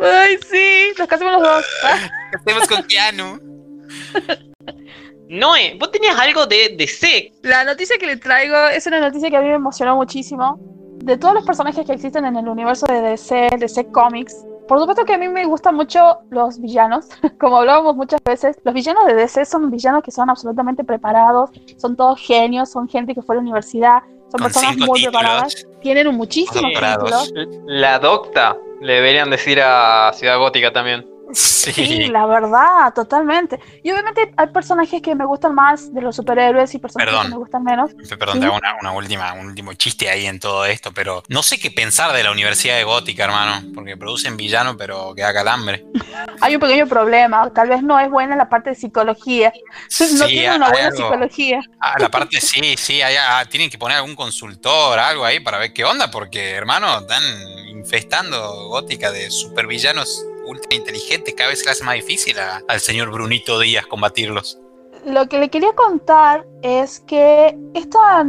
Ay, 0.00 0.38
sí, 0.48 0.92
nos 0.98 1.08
casemos 1.08 1.34
los 1.34 1.42
dos. 1.42 1.64
Casemos 2.44 2.68
con 2.68 2.82
Keanu. 2.84 3.40
Noé, 5.28 5.76
vos 5.78 5.90
tenías 5.90 6.18
algo 6.18 6.46
de 6.46 6.74
DC. 6.76 7.32
La 7.42 7.64
noticia 7.64 7.96
que 7.98 8.06
le 8.06 8.16
traigo 8.16 8.68
es 8.68 8.86
una 8.86 9.00
noticia 9.00 9.30
que 9.30 9.36
a 9.36 9.40
mí 9.40 9.48
me 9.48 9.54
emocionó 9.54 9.96
muchísimo. 9.96 10.58
De 11.02 11.16
todos 11.16 11.34
los 11.34 11.44
personajes 11.44 11.84
que 11.84 11.92
existen 11.92 12.24
en 12.24 12.36
el 12.36 12.48
universo 12.48 12.86
de 12.86 13.00
DC, 13.00 13.48
DC 13.58 13.90
Comics, 13.90 14.44
por 14.68 14.80
supuesto 14.80 15.04
que 15.04 15.14
a 15.14 15.18
mí 15.18 15.28
me 15.28 15.44
gustan 15.44 15.74
mucho 15.74 16.18
los 16.30 16.60
villanos. 16.60 17.06
Como 17.40 17.58
hablábamos 17.58 17.96
muchas 17.96 18.20
veces, 18.24 18.56
los 18.64 18.74
villanos 18.74 19.06
de 19.06 19.14
DC 19.14 19.44
son 19.44 19.70
villanos 19.70 20.02
que 20.02 20.10
son 20.10 20.30
absolutamente 20.30 20.84
preparados, 20.84 21.50
son 21.76 21.96
todos 21.96 22.20
genios, 22.20 22.70
son 22.70 22.88
gente 22.88 23.14
que 23.14 23.22
fue 23.22 23.34
a 23.34 23.36
la 23.36 23.42
universidad, 23.42 23.98
son 24.30 24.40
personas 24.42 24.76
muy 24.78 25.02
preparadas, 25.02 25.66
tienen 25.82 26.14
muchísimos 26.14 26.72
títulos. 26.72 27.32
La 27.66 27.98
docta 27.98 28.56
le 28.80 28.94
deberían 28.94 29.30
decir 29.30 29.60
a 29.62 30.12
Ciudad 30.14 30.38
Gótica 30.38 30.72
también. 30.72 31.13
Sí. 31.34 32.06
la 32.06 32.26
verdad, 32.26 32.92
totalmente. 32.94 33.58
Y 33.82 33.90
obviamente 33.90 34.32
hay 34.36 34.46
personajes 34.48 35.02
que 35.02 35.14
me 35.14 35.24
gustan 35.24 35.54
más 35.54 35.92
de 35.92 36.00
los 36.00 36.16
superhéroes 36.16 36.74
y 36.74 36.78
personajes 36.78 37.22
que 37.22 37.28
me 37.28 37.36
gustan 37.36 37.64
menos. 37.64 37.90
Perdón, 38.18 38.40
te 38.40 38.46
hago 38.46 38.58
una, 38.80 38.92
última, 38.92 39.32
un 39.34 39.46
último 39.46 39.72
chiste 39.74 40.08
ahí 40.08 40.26
en 40.26 40.38
todo 40.38 40.64
esto, 40.66 40.92
pero 40.92 41.22
no 41.28 41.42
sé 41.42 41.58
qué 41.58 41.70
pensar 41.70 42.12
de 42.12 42.22
la 42.22 42.30
Universidad 42.30 42.76
de 42.76 42.84
Gótica, 42.84 43.24
hermano, 43.24 43.66
porque 43.74 43.96
producen 43.96 44.36
villanos, 44.36 44.76
pero 44.78 45.14
queda 45.14 45.32
calambre. 45.32 45.84
hay 46.40 46.54
un 46.54 46.60
pequeño 46.60 46.86
problema, 46.86 47.50
tal 47.52 47.68
vez 47.68 47.82
no 47.82 47.98
es 47.98 48.10
buena 48.10 48.36
la 48.36 48.48
parte 48.48 48.70
de 48.70 48.76
psicología. 48.76 49.52
no 50.18 50.26
tiene 50.26 50.56
una 50.56 50.70
buena 50.70 50.90
psicología. 50.92 51.60
Ah, 51.80 51.94
la 51.98 52.10
parte 52.10 52.40
sí, 52.40 52.76
sí, 52.76 53.00
ah, 53.02 53.44
tienen 53.50 53.70
que 53.70 53.78
poner 53.78 53.96
algún 53.96 54.14
consultor, 54.14 54.98
algo 54.98 55.24
ahí 55.24 55.40
para 55.40 55.58
ver 55.58 55.72
qué 55.72 55.84
onda, 55.84 56.10
porque, 56.10 56.52
hermano, 56.52 57.00
están 57.00 57.22
infestando 57.68 58.68
Gótica 58.68 59.10
de 59.10 59.30
supervillanos 59.30 60.24
ultra 60.46 60.74
inteligente, 60.74 61.34
cada 61.34 61.50
vez 61.50 61.60
se 61.60 61.64
le 61.64 61.70
hace 61.72 61.84
más 61.84 61.94
difícil 61.94 62.36
al 62.68 62.80
señor 62.80 63.10
Brunito 63.10 63.58
Díaz 63.58 63.86
combatirlos. 63.86 64.60
Lo 65.04 65.28
que 65.28 65.38
le 65.38 65.50
quería 65.50 65.74
contar 65.74 66.46
es 66.62 67.00
que 67.00 67.58
esta, 67.74 68.26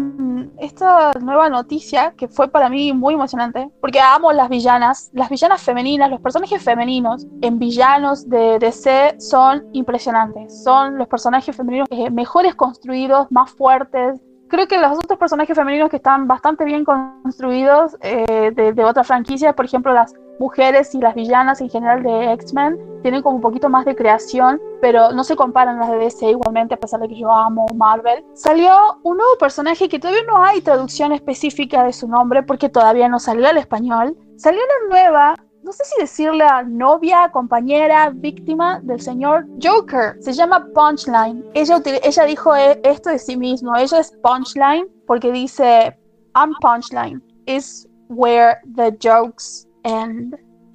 esta 0.59 1.13
nueva 1.21 1.49
noticia, 1.49 2.13
que 2.17 2.27
fue 2.27 2.49
para 2.49 2.69
mí 2.69 2.91
muy 2.91 3.13
emocionante, 3.13 3.69
porque 3.79 4.01
amo 4.01 4.33
las 4.33 4.49
villanas, 4.49 5.09
las 5.13 5.29
villanas 5.29 5.61
femeninas, 5.61 6.09
los 6.09 6.19
personajes 6.19 6.61
femeninos 6.61 7.25
en 7.41 7.59
villanos 7.59 8.27
de 8.29 8.59
DC 8.59 9.15
son 9.19 9.65
impresionantes. 9.71 10.63
Son 10.63 10.97
los 10.97 11.07
personajes 11.07 11.55
femeninos 11.55 11.87
eh, 11.91 12.09
mejores 12.09 12.55
construidos, 12.55 13.27
más 13.31 13.51
fuertes, 13.51 14.19
creo 14.49 14.67
que 14.67 14.77
los 14.77 14.97
otros 14.97 15.17
personajes 15.17 15.55
femeninos 15.55 15.89
que 15.89 15.97
están 15.97 16.27
bastante 16.27 16.65
bien 16.65 16.83
construidos 16.83 17.95
eh, 18.01 18.51
de, 18.53 18.73
de 18.73 18.83
otras 18.83 19.07
franquicias, 19.07 19.53
por 19.53 19.65
ejemplo 19.65 19.93
las 19.93 20.13
mujeres 20.39 20.93
y 20.95 20.99
las 20.99 21.15
villanas 21.15 21.61
en 21.61 21.69
general 21.69 22.03
de 22.03 22.33
X-Men 22.33 22.79
tienen 23.01 23.21
como 23.21 23.35
un 23.35 23.41
poquito 23.41 23.69
más 23.69 23.85
de 23.85 23.95
creación, 23.95 24.59
pero 24.81 25.11
no 25.11 25.23
se 25.23 25.35
comparan 25.35 25.79
las 25.79 25.91
de 25.91 25.97
DC 25.97 26.29
igualmente, 26.31 26.73
a 26.73 26.79
pesar 26.79 26.99
de 26.99 27.07
que 27.07 27.19
yo 27.19 27.31
amo 27.31 27.67
Marvel. 27.75 28.25
Salió 28.33 28.73
un 29.03 29.17
nuevo 29.17 29.37
personaje 29.39 29.87
que 29.87 29.99
todavía 29.99 30.23
no 30.27 30.43
hay 30.43 30.61
traducción 30.61 31.11
específica 31.11 31.83
de 31.83 31.93
su 31.93 32.07
nombre 32.07 32.43
porque 32.43 32.69
todavía 32.69 33.07
no 33.07 33.19
salió 33.19 33.47
al 33.47 33.57
español. 33.57 34.17
Salió 34.37 34.59
una 34.59 34.89
nueva, 34.89 35.35
no 35.63 35.71
sé 35.71 35.83
si 35.85 36.01
decirle 36.01 36.45
novia, 36.65 37.29
compañera, 37.31 38.09
víctima 38.09 38.79
del 38.81 38.99
señor 38.99 39.45
Joker. 39.61 40.15
Se 40.19 40.33
llama 40.33 40.67
Punchline. 40.73 41.45
Ella, 41.53 41.81
ella 42.03 42.23
dijo 42.25 42.55
e, 42.55 42.79
esto 42.83 43.09
de 43.11 43.19
sí 43.19 43.37
mismo. 43.37 43.75
Ella 43.75 43.99
es 43.99 44.11
Punchline 44.23 44.87
porque 45.05 45.31
dice, 45.31 45.95
I'm 46.35 46.53
Punchline. 46.61 47.21
Is 47.45 47.87
where 48.09 48.57
the 48.75 48.91
jokes 48.99 49.64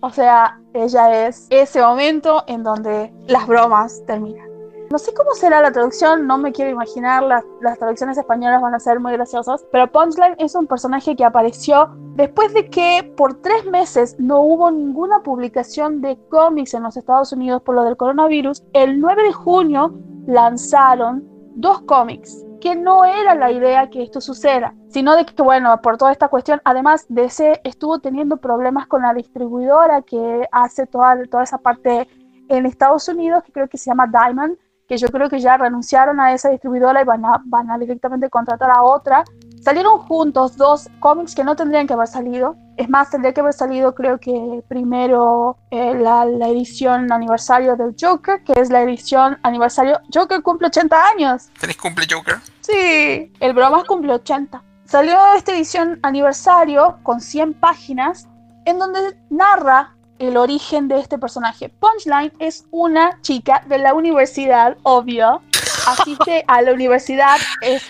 o 0.01 0.11
sea, 0.11 0.61
ella 0.73 1.27
es 1.27 1.47
ese 1.51 1.83
momento 1.83 2.45
en 2.47 2.63
donde 2.63 3.13
las 3.27 3.47
bromas 3.47 4.03
terminan. 4.07 4.49
No 4.91 4.99
sé 4.99 5.15
cómo 5.15 5.35
será 5.35 5.63
la 5.63 5.71
traducción, 5.71 6.27
no 6.27 6.37
me 6.37 6.51
quiero 6.51 6.73
imaginar, 6.73 7.23
las, 7.23 7.45
traducciones 7.79 8.19
españolas 8.19 8.61
van 8.61 8.75
a 8.75 8.81
ser 8.81 8.99
muy 8.99 9.13
graciosas, 9.13 9.65
pero 9.71 9.91
Punchline 9.91 10.35
es 10.39 10.57
un 10.57 10.67
personaje 10.67 11.15
que 11.15 11.25
apareció 11.25 11.91
después 12.17 12.53
de 12.55 12.69
que 12.69 13.13
por 13.17 13.41
tres 13.41 13.65
meses 13.67 14.17
no 14.19 14.41
hubo 14.41 14.69
ninguna 14.71 15.23
publicación 15.23 16.01
de 16.01 16.19
cómics 16.29 16.75
en 16.75 16.83
los 16.83 16.97
Estados 16.97 17.33
Unidos 17.33 17.63
por 17.63 17.77
lo 17.77 17.85
del 17.85 17.97
coronavirus. 17.97 18.65
El 18.73 19.01
9 19.01 19.23
de 19.23 19.33
junio 19.33 19.95
lanzaron 20.27 21.25
dos 21.55 21.83
cómics 21.83 22.45
que 22.61 22.77
no 22.77 23.05
era 23.05 23.35
la 23.35 23.51
idea 23.51 23.89
que 23.91 24.03
esto 24.03 24.21
suceda, 24.21 24.75
sino 24.89 25.17
de 25.17 25.25
que, 25.25 25.43
bueno, 25.43 25.81
por 25.81 25.97
toda 25.97 26.13
esta 26.13 26.29
cuestión, 26.29 26.61
además 26.65 27.07
DC 27.09 27.61
estuvo 27.65 27.99
teniendo 27.99 28.37
problemas 28.37 28.87
con 28.87 29.03
la 29.03 29.15
distribuidora 29.15 30.03
que 30.03 30.47
hace 30.53 30.87
toda, 30.87 31.17
toda 31.27 31.43
esa 31.43 31.59
parte 31.59 32.09
en 32.49 32.67
Estados 32.67 33.09
Unidos, 33.09 33.43
que 33.45 33.53
creo 33.53 33.69
que 33.69 33.79
se 33.79 33.91
llama 33.91 34.07
Diamond, 34.07 34.57
que 34.87 34.97
yo 34.97 35.09
creo 35.09 35.29
que 35.29 35.39
ya 35.39 35.57
renunciaron 35.57 36.19
a 36.19 36.33
esa 36.33 36.51
distribuidora 36.51 37.01
y 37.01 37.05
van 37.05 37.25
a, 37.25 37.41
van 37.45 37.71
a 37.71 37.79
directamente 37.79 38.29
contratar 38.29 38.71
a 38.71 38.83
otra. 38.83 39.25
Salieron 39.61 39.99
juntos 39.99 40.57
dos 40.57 40.89
cómics 41.01 41.35
que 41.35 41.45
no 41.45 41.55
tendrían 41.55 41.87
que 41.87 41.93
haber 41.93 42.09
salido. 42.09 42.57
Es 42.79 42.89
más, 42.89 43.11
tendría 43.11 43.35
que 43.35 43.41
haber 43.41 43.53
salido 43.53 43.95
creo 43.95 44.19
que 44.19 44.65
primero 44.69 45.59
eh, 45.71 45.95
la, 45.95 46.25
la, 46.25 46.49
edición 46.49 47.13
aniversario 47.13 47.77
del 47.77 47.95
Joker, 48.01 48.43
que 48.43 48.55
es 48.59 48.71
la 48.71 48.81
edición 48.83 49.39
aniversario. 49.43 50.01
Joker 50.13 50.43
cumple 50.43 50.69
80 50.69 51.09
años. 51.09 51.51
¿Tenés 51.61 51.77
cumple 51.77 52.07
Joker? 52.11 52.37
Sí, 52.63 53.33
el 53.39 53.53
bromas 53.53 53.85
cumple 53.85 54.15
80. 54.15 54.63
Salió 54.87 55.19
esta 55.37 55.53
edición 55.53 56.01
aniversario 56.03 56.99
con 57.03 57.21
100 57.21 57.55
páginas 57.55 58.29
en 58.65 58.79
donde 58.79 59.19
narra 59.29 59.95
el 60.19 60.37
origen 60.37 60.89
de 60.89 61.01
este 61.01 61.19
personaje. 61.19 61.69
Punchline 61.69 62.33
es 62.39 62.67
una 62.71 63.21
chica 63.23 63.63
de 63.69 63.79
la 63.79 63.95
universidad, 63.95 64.77
obvio. 64.83 65.43
Asiste 65.87 66.45
a 66.47 66.63
la 66.63 66.73
universidad 66.73 67.39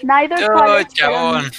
Snyder 0.00 0.46
College. 0.52 0.88
chabón. 0.94 1.52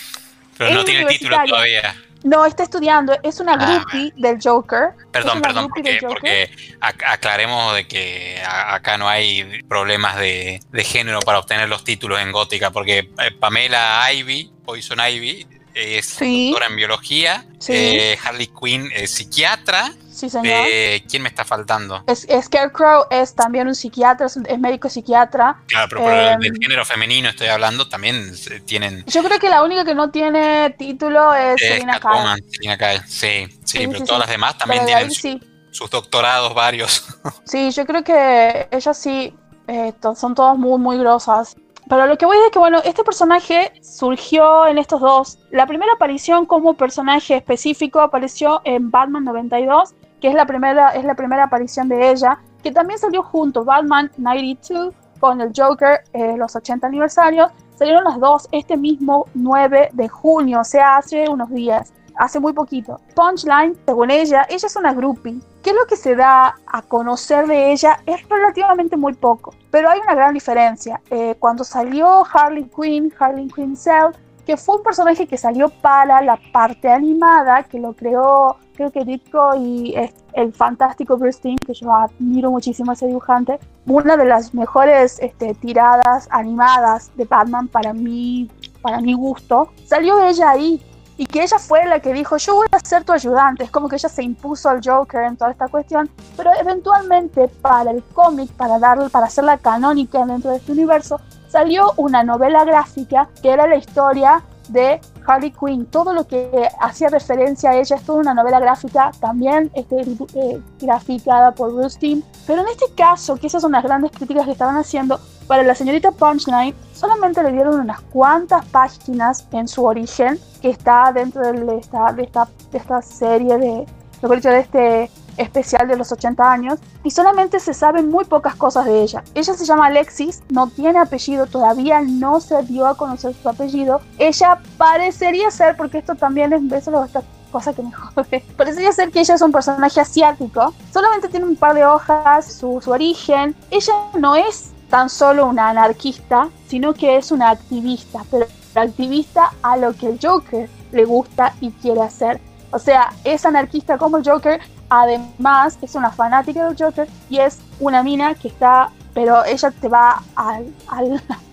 Pero 0.58 0.76
no 0.76 0.84
tiene 0.86 1.06
título 1.06 1.38
todavía. 1.48 1.96
No, 2.24 2.46
está 2.46 2.64
estudiando, 2.64 3.18
es 3.24 3.40
una 3.40 3.54
ah, 3.54 3.84
groupie 3.84 4.14
del 4.16 4.38
Joker. 4.42 4.92
Perdón, 5.12 5.42
perdón, 5.42 5.70
porque, 5.70 6.52
aclaremos 6.80 7.76
de 7.76 7.88
que 7.88 8.40
acá 8.46 8.98
no 8.98 9.10
hay 9.10 9.64
problemas 9.68 10.18
de, 10.18 10.60
género 10.84 11.20
para 11.22 11.40
obtener 11.40 11.68
los 11.68 11.84
títulos 11.84 12.20
en 12.20 12.32
Gótica, 12.32 12.70
porque 12.70 13.00
eh, 13.00 13.32
Pamela 13.40 14.08
Ivy, 14.14 14.52
Poison 14.64 15.00
Ivy, 15.00 15.48
es 15.74 16.20
doctora 16.20 16.68
en 16.68 16.76
biología, 16.76 17.46
eh, 17.68 18.18
Harley 18.24 18.48
Quinn 18.48 18.92
es 18.94 19.12
psiquiatra. 19.12 19.92
Sí, 20.22 20.30
señor. 20.30 20.68
Eh, 20.68 21.04
¿Quién 21.10 21.24
me 21.24 21.30
está 21.30 21.44
faltando? 21.44 22.04
Es, 22.06 22.28
Scarecrow 22.44 23.06
es 23.10 23.34
también 23.34 23.68
un 23.68 23.74
psiquiatra, 23.74 24.28
es, 24.28 24.60
médico 24.60 24.88
psiquiatra. 24.88 25.60
Claro, 25.66 25.88
pero, 25.90 26.38
del 26.38 26.46
em, 26.46 26.62
género 26.62 26.86
femenino 26.86 27.30
estoy 27.30 27.48
hablando, 27.48 27.90
también 27.90 28.32
tienen... 28.66 29.04
Yo 29.08 29.24
creo 29.24 29.40
que 29.40 29.50
la 29.50 29.64
única 29.64 29.84
que 29.84 29.96
no 29.96 30.12
tiene 30.12 30.76
título 30.78 31.34
es 31.34 31.60
Selina 31.60 32.00
Kyle. 32.00 33.02
Sí, 33.08 33.48
sí, 33.64 33.88
pero 33.88 34.06
todas 34.06 34.20
las 34.20 34.30
demás 34.30 34.60
también 34.60 34.86
tienen 34.86 35.10
sus 35.10 35.90
doctorados 35.90 36.54
varios. 36.54 37.04
Sí, 37.44 37.72
yo 37.72 37.86
creo 37.88 38.04
que 38.04 38.68
ellas 38.70 38.96
sí 38.96 39.36
eh, 39.68 39.92
son 40.16 40.36
todas 40.36 40.56
muy, 40.56 40.78
muy 40.78 41.00
grosas. 41.00 41.56
Pero 41.90 42.06
lo 42.06 42.16
que 42.18 42.28
voy 42.28 42.38
a 42.38 42.40
decir 42.40 42.50
es 42.50 42.54
que, 42.54 42.60
bueno, 42.60 42.80
este 42.86 43.04
personaje 43.04 43.74
surgió 43.82 44.68
en 44.68 44.78
estos 44.78 45.02
dos. 45.02 45.40
La 45.50 45.66
primera 45.66 45.94
aparición 45.94 46.46
como 46.46 46.76
personaje 46.76 47.36
específico 47.36 48.00
apareció 48.00 48.62
en 48.66 48.92
Batman 48.92 49.26
92, 49.26 49.96
que 50.22 50.30
es 50.30 50.34
la 50.34 50.46
primera, 50.46 50.90
es 50.90 51.04
la 51.04 51.16
primera 51.16 51.46
aparición 51.46 51.90
de 51.90 52.12
ella, 52.12 52.40
que 52.64 52.72
también 52.72 53.00
salió 53.00 53.24
junto 53.24 53.66
Batman 53.66 54.12
92 54.18 54.94
con 55.20 55.42
el 55.42 55.52
Joker, 55.56 56.04
eh, 56.14 56.36
los 56.38 56.56
80 56.56 56.88
aniversarios. 56.88 57.52
Salieron 57.76 58.04
las 58.04 58.20
dos 58.20 58.48
este 58.52 58.78
mismo 58.78 59.26
9 59.34 59.90
de 59.94 60.08
junio, 60.08 60.62
o 60.62 60.64
sea, 60.64 60.98
hace 60.98 61.28
unos 61.28 61.50
días 61.50 61.92
hace 62.16 62.40
muy 62.40 62.54
poquito. 62.54 63.00
Punchline, 63.16 63.76
según 63.86 64.12
ella, 64.12 64.46
ella 64.50 64.68
es 64.68 64.76
una 64.76 64.94
groupie. 64.94 65.40
¿Qué 65.64 65.72
es 65.72 65.76
lo 65.76 65.86
que 65.86 65.96
se 65.96 66.16
da 66.16 66.56
a 66.68 66.82
conocer 66.84 67.48
de 67.48 67.72
ella? 67.72 68.00
Es 68.06 68.28
relativamente 68.30 68.98
muy 68.98 69.14
poco, 69.14 69.54
pero 69.72 69.90
hay 69.90 70.00
una 70.00 70.14
gran 70.14 70.34
diferencia. 70.34 71.02
Eh, 71.10 71.36
cuando 71.40 71.64
salió 71.64 72.24
Harley 72.32 72.70
Quinn, 72.70 73.14
Harley 73.18 73.48
Quinn 73.48 73.76
Cell, 73.76 74.12
que 74.46 74.58
fue 74.58 74.78
un 74.78 74.84
personaje 74.84 75.28
que 75.28 75.38
salió 75.38 75.70
para 75.70 76.22
la 76.22 76.40
parte 76.52 76.92
animada, 76.92 77.64
que 77.64 77.80
lo 77.80 77.94
creó, 77.94 78.58
que 78.90 79.06
Ditko 79.06 79.56
y 79.56 79.94
el 80.34 80.54
fantástico 80.54 81.18
Bruce 81.18 81.56
que 81.66 81.74
yo 81.74 81.94
admiro 81.94 82.50
muchísimo 82.50 82.92
a 82.92 82.94
ese 82.94 83.08
dibujante, 83.08 83.60
una 83.86 84.16
de 84.18 84.26
las 84.26 84.54
mejores 84.54 85.20
este, 85.20 85.54
tiradas 85.56 86.28
animadas 86.32 87.12
de 87.16 87.26
Batman 87.26 87.68
para 87.68 87.94
mí, 87.94 88.50
para 88.82 89.02
mi 89.02 89.14
gusto, 89.14 89.72
salió 89.86 90.24
ella 90.26 90.52
ahí. 90.52 90.82
Y 91.18 91.28
que 91.28 91.44
ella 91.44 91.60
fue 91.60 91.86
la 91.86 92.00
que 92.00 92.14
dijo, 92.14 92.38
yo 92.38 92.56
voy 92.56 92.68
a 92.72 92.80
ser 92.80 93.04
tu 93.04 93.12
ayudante, 93.12 93.64
es 93.64 93.70
como 93.70 93.88
que 93.88 93.96
ella 93.96 94.10
se 94.10 94.24
impuso 94.24 94.70
al 94.70 94.82
Joker 94.84 95.22
en 95.22 95.38
toda 95.38 95.52
esta 95.52 95.68
cuestión, 95.68 96.10
pero 96.36 96.50
eventualmente 96.60 97.48
para 97.48 97.92
el 97.92 98.02
cómic, 98.02 98.50
para, 98.54 98.80
darle, 98.80 99.08
para 99.10 99.28
hacerla 99.28 99.60
canónica 99.60 100.26
dentro 100.26 100.50
de 100.50 100.58
este 100.58 100.72
universo, 100.72 101.22
salió 101.48 101.94
una 101.98 102.24
novela 102.24 102.64
gráfica 102.64 103.30
que 103.44 103.52
era 103.52 103.68
la 103.68 103.76
historia 103.76 104.42
de 104.72 105.00
Harley 105.26 105.52
Quinn. 105.52 105.86
Todo 105.86 106.14
lo 106.14 106.26
que 106.26 106.68
hacía 106.80 107.10
referencia 107.10 107.72
a 107.72 107.76
ella 107.76 107.96
es 107.96 108.10
una 108.10 108.34
novela 108.34 108.60
gráfica, 108.60 109.12
también 109.20 109.72
este, 109.74 110.02
eh, 110.36 110.62
graficada 110.80 111.52
por 111.52 111.74
Bruce. 111.74 112.00
Pero 112.48 112.62
en 112.62 112.68
este 112.68 112.86
caso, 112.96 113.36
que 113.36 113.48
esas 113.48 113.62
son 113.62 113.74
las 113.74 113.84
grandes 113.84 114.12
críticas 114.12 114.46
que 114.46 114.52
estaban 114.52 114.78
haciendo, 114.78 115.20
para 115.48 115.64
la 115.64 115.76
señorita 115.76 116.12
Punchline 116.12 116.74
solamente 116.94 117.44
le 117.44 117.52
dieron 117.52 117.80
unas 117.80 118.00
cuantas 118.02 118.66
páginas 118.68 119.48
en 119.52 119.68
su 119.68 119.84
origen, 119.84 120.40
que 120.62 120.70
está 120.70 121.12
dentro 121.12 121.42
de 121.42 121.78
esta, 121.78 122.14
de 122.14 122.24
esta, 122.24 122.48
de 122.72 122.78
esta 122.78 123.02
serie 123.02 123.58
de, 123.58 123.86
de 124.22 124.60
este 124.60 125.12
especial 125.38 125.88
de 125.88 125.98
los 125.98 126.12
80 126.12 126.52
años, 126.52 126.80
y 127.04 127.12
solamente 127.12 127.60
se 127.60 127.74
saben 127.74 128.10
muy 128.10 128.26
pocas 128.26 128.56
cosas 128.56 128.86
de 128.86 129.02
ella. 129.02 129.24
Ella 129.34 129.54
se 129.54 129.66
llama 129.66 129.88
Alexis, 129.88 130.44
no 130.50 130.68
tiene 130.68 131.00
apellido, 131.00 131.46
todavía 131.46 132.02
no 132.02 132.40
se 132.40 132.62
dio 132.64 132.88
a 132.88 132.96
conocer 132.96 133.34
su 133.34 133.50
apellido. 133.50 134.02
Ella 134.18 134.60
parecería 134.78 135.52
ser, 135.52 135.76
porque 135.78 136.00
esto 136.00 136.16
también 136.16 136.54
es, 136.54 136.62
eso 136.72 137.04
esta 137.04 137.24
cosa 137.52 137.74
que 137.74 137.84
me 137.84 137.92
jode, 138.16 138.44
parecería 138.56 138.92
ser 138.92 139.12
que 139.12 139.20
ella 139.20 139.36
es 139.36 139.42
un 139.42 139.52
personaje 139.52 140.00
asiático, 140.00 140.74
solamente 140.94 141.28
tiene 141.28 141.46
un 141.46 141.56
par 141.56 141.76
de 141.76 141.86
hojas, 141.86 142.52
su, 142.54 142.80
su 142.82 142.92
origen, 142.92 143.56
ella 143.70 143.94
no 144.18 144.36
es 144.36 144.72
tan 144.90 145.10
solo 145.10 145.48
una 145.48 145.70
anarquista, 145.70 146.50
sino 146.68 146.94
que 146.94 147.18
es 147.18 147.32
una 147.32 147.50
activista, 147.50 148.24
pero 148.30 148.46
activista 148.76 149.52
a 149.62 149.78
lo 149.78 149.94
que 149.94 150.08
el 150.08 150.20
Joker 150.22 150.70
le 150.92 151.06
gusta 151.06 151.54
y 151.62 151.72
quiere 151.72 152.02
hacer. 152.02 152.40
O 152.72 152.80
sea, 152.80 153.14
es 153.24 153.46
anarquista 153.46 153.98
como 153.98 154.18
el 154.18 154.30
Joker, 154.30 154.62
además 154.92 155.80
es 155.82 155.96
una 155.96 156.12
fanática 156.12 156.68
del 156.68 156.76
Joker 156.78 157.08
y 157.30 157.40
es 157.40 157.60
una 157.80 158.04
mina 158.04 158.36
que 158.36 158.50
está, 158.50 158.90
pero 159.14 159.44
ella 159.46 159.72
te 159.72 159.88
va 159.88 160.22
al, 160.36 160.68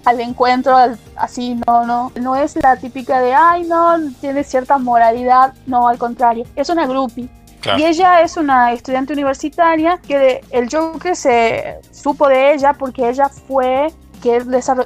al, 0.05 0.21
encuentro 0.21 0.77
así, 1.17 1.55
no, 1.67 1.87
no, 1.87 2.11
no 2.21 2.35
es 2.35 2.57
la 2.57 2.77
típica 2.77 3.21
de, 3.21 3.33
ay, 3.33 3.63
no, 3.63 3.97
tiene 4.21 4.43
cierta 4.43 4.77
moralidad, 4.79 5.55
no, 5.67 5.87
al 5.87 5.99
contrario, 5.99 6.45
es 6.57 6.69
una 6.69 6.87
groupie. 6.87 7.29
Y 7.77 7.85
ella 7.85 8.23
es 8.23 8.37
una 8.37 8.73
estudiante 8.73 9.13
universitaria 9.13 9.99
que 9.99 10.41
el 10.51 10.69
Joker 10.71 11.15
se 11.15 11.79
supo 11.93 12.29
de 12.29 12.55
ella 12.55 12.73
porque 12.73 13.09
ella 13.09 13.29
fue 13.29 13.89
que 14.23 14.37